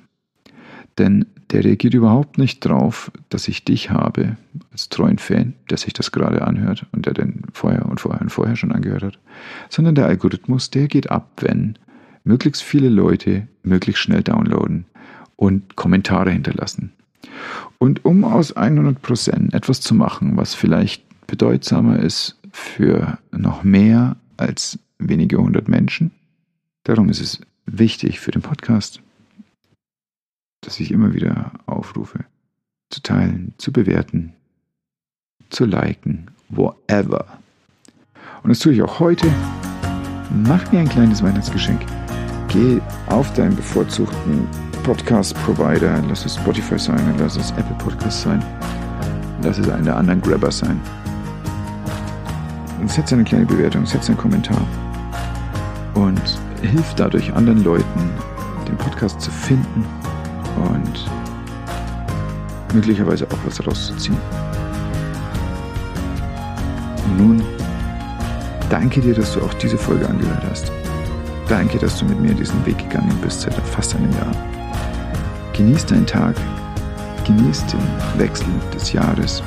Denn 0.98 1.26
der 1.50 1.64
reagiert 1.64 1.94
überhaupt 1.94 2.38
nicht 2.38 2.60
drauf, 2.60 3.12
dass 3.28 3.48
ich 3.48 3.64
dich 3.64 3.90
habe, 3.90 4.36
als 4.72 4.88
treuen 4.88 5.18
Fan, 5.18 5.54
der 5.70 5.78
sich 5.78 5.92
das 5.92 6.10
gerade 6.10 6.42
anhört 6.42 6.86
und 6.92 7.06
der 7.06 7.14
den 7.14 7.42
vorher 7.52 7.86
und 7.86 8.00
vorher 8.00 8.20
und 8.20 8.30
vorher 8.30 8.56
schon 8.56 8.72
angehört 8.72 9.04
hat, 9.04 9.18
sondern 9.68 9.94
der 9.94 10.06
Algorithmus, 10.06 10.70
der 10.70 10.88
geht 10.88 11.10
ab, 11.10 11.30
wenn 11.40 11.78
möglichst 12.28 12.62
viele 12.62 12.90
Leute 12.90 13.48
möglichst 13.62 14.02
schnell 14.02 14.22
downloaden 14.22 14.84
und 15.36 15.76
Kommentare 15.76 16.30
hinterlassen. 16.30 16.92
Und 17.78 18.04
um 18.04 18.22
aus 18.22 18.54
100% 18.54 19.54
etwas 19.54 19.80
zu 19.80 19.94
machen, 19.94 20.36
was 20.36 20.54
vielleicht 20.54 21.02
bedeutsamer 21.26 21.98
ist 21.98 22.38
für 22.52 23.18
noch 23.32 23.64
mehr 23.64 24.16
als 24.36 24.78
wenige 24.98 25.38
hundert 25.38 25.68
Menschen, 25.68 26.10
darum 26.84 27.08
ist 27.08 27.20
es 27.20 27.40
wichtig 27.64 28.20
für 28.20 28.30
den 28.30 28.42
Podcast, 28.42 29.00
dass 30.60 30.80
ich 30.80 30.90
immer 30.90 31.14
wieder 31.14 31.52
aufrufe, 31.64 32.24
zu 32.90 33.02
teilen, 33.02 33.54
zu 33.56 33.72
bewerten, 33.72 34.34
zu 35.48 35.64
liken, 35.64 36.30
whatever. 36.50 37.38
Und 38.42 38.50
das 38.50 38.58
tue 38.58 38.74
ich 38.74 38.82
auch 38.82 39.00
heute. 39.00 39.32
Mach 40.46 40.70
mir 40.72 40.80
ein 40.80 40.88
kleines 40.88 41.22
Weihnachtsgeschenk. 41.22 41.97
Geh 42.49 42.80
auf 43.09 43.32
deinen 43.34 43.55
bevorzugten 43.55 44.49
Podcast-Provider, 44.82 46.03
lass 46.09 46.24
es 46.24 46.36
Spotify 46.36 46.78
sein, 46.78 47.14
lass 47.18 47.36
es 47.36 47.51
Apple 47.53 47.76
Podcast 47.76 48.22
sein, 48.22 48.42
lass 49.42 49.59
es 49.59 49.68
einen 49.68 49.84
der 49.84 49.96
anderen 49.96 50.22
Grabber 50.22 50.51
sein. 50.51 50.80
Und 52.80 52.90
setz 52.90 53.12
eine 53.12 53.24
kleine 53.24 53.44
Bewertung, 53.44 53.84
setz 53.84 54.09
einen 54.09 54.16
Kommentar 54.16 54.66
und 55.94 56.22
hilf 56.62 56.94
dadurch 56.94 57.32
anderen 57.34 57.62
Leuten, 57.64 58.11
den 58.66 58.76
Podcast 58.78 59.20
zu 59.20 59.30
finden 59.30 59.84
und 60.57 61.07
möglicherweise 62.74 63.26
auch 63.26 63.38
was 63.44 63.66
rauszuziehen. 63.66 64.16
Und 67.05 67.18
nun 67.18 67.42
danke 68.70 69.03
dir, 69.03 69.14
dass 69.14 69.34
du 69.34 69.42
auch 69.42 69.55
diese 69.55 69.76
Folge 69.76 70.09
angehört 70.09 70.44
hast. 70.51 70.72
Danke, 71.49 71.78
dass 71.78 71.99
du 71.99 72.05
mit 72.05 72.20
mir 72.20 72.34
diesen 72.34 72.64
Weg 72.66 72.76
gegangen 72.76 73.18
bist 73.22 73.40
seit 73.40 73.55
fast 73.55 73.96
einem 73.96 74.12
Jahr. 74.12 74.32
Genieß 75.55 75.86
deinen 75.86 76.07
Tag, 76.07 76.36
genieß 77.26 77.64
den 77.66 77.80
Wechsel 78.18 78.46
des 78.74 78.92
Jahres. 78.92 79.42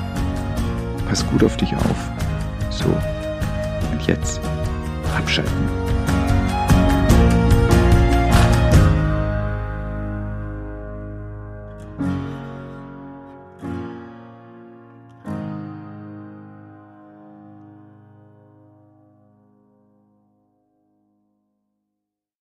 Pass 1.08 1.26
gut 1.28 1.44
auf 1.44 1.56
dich 1.58 1.76
auf. 1.76 2.12
So, 2.72 2.86
und 3.92 4.02
jetzt 4.08 4.42
abschalten. 5.16 5.81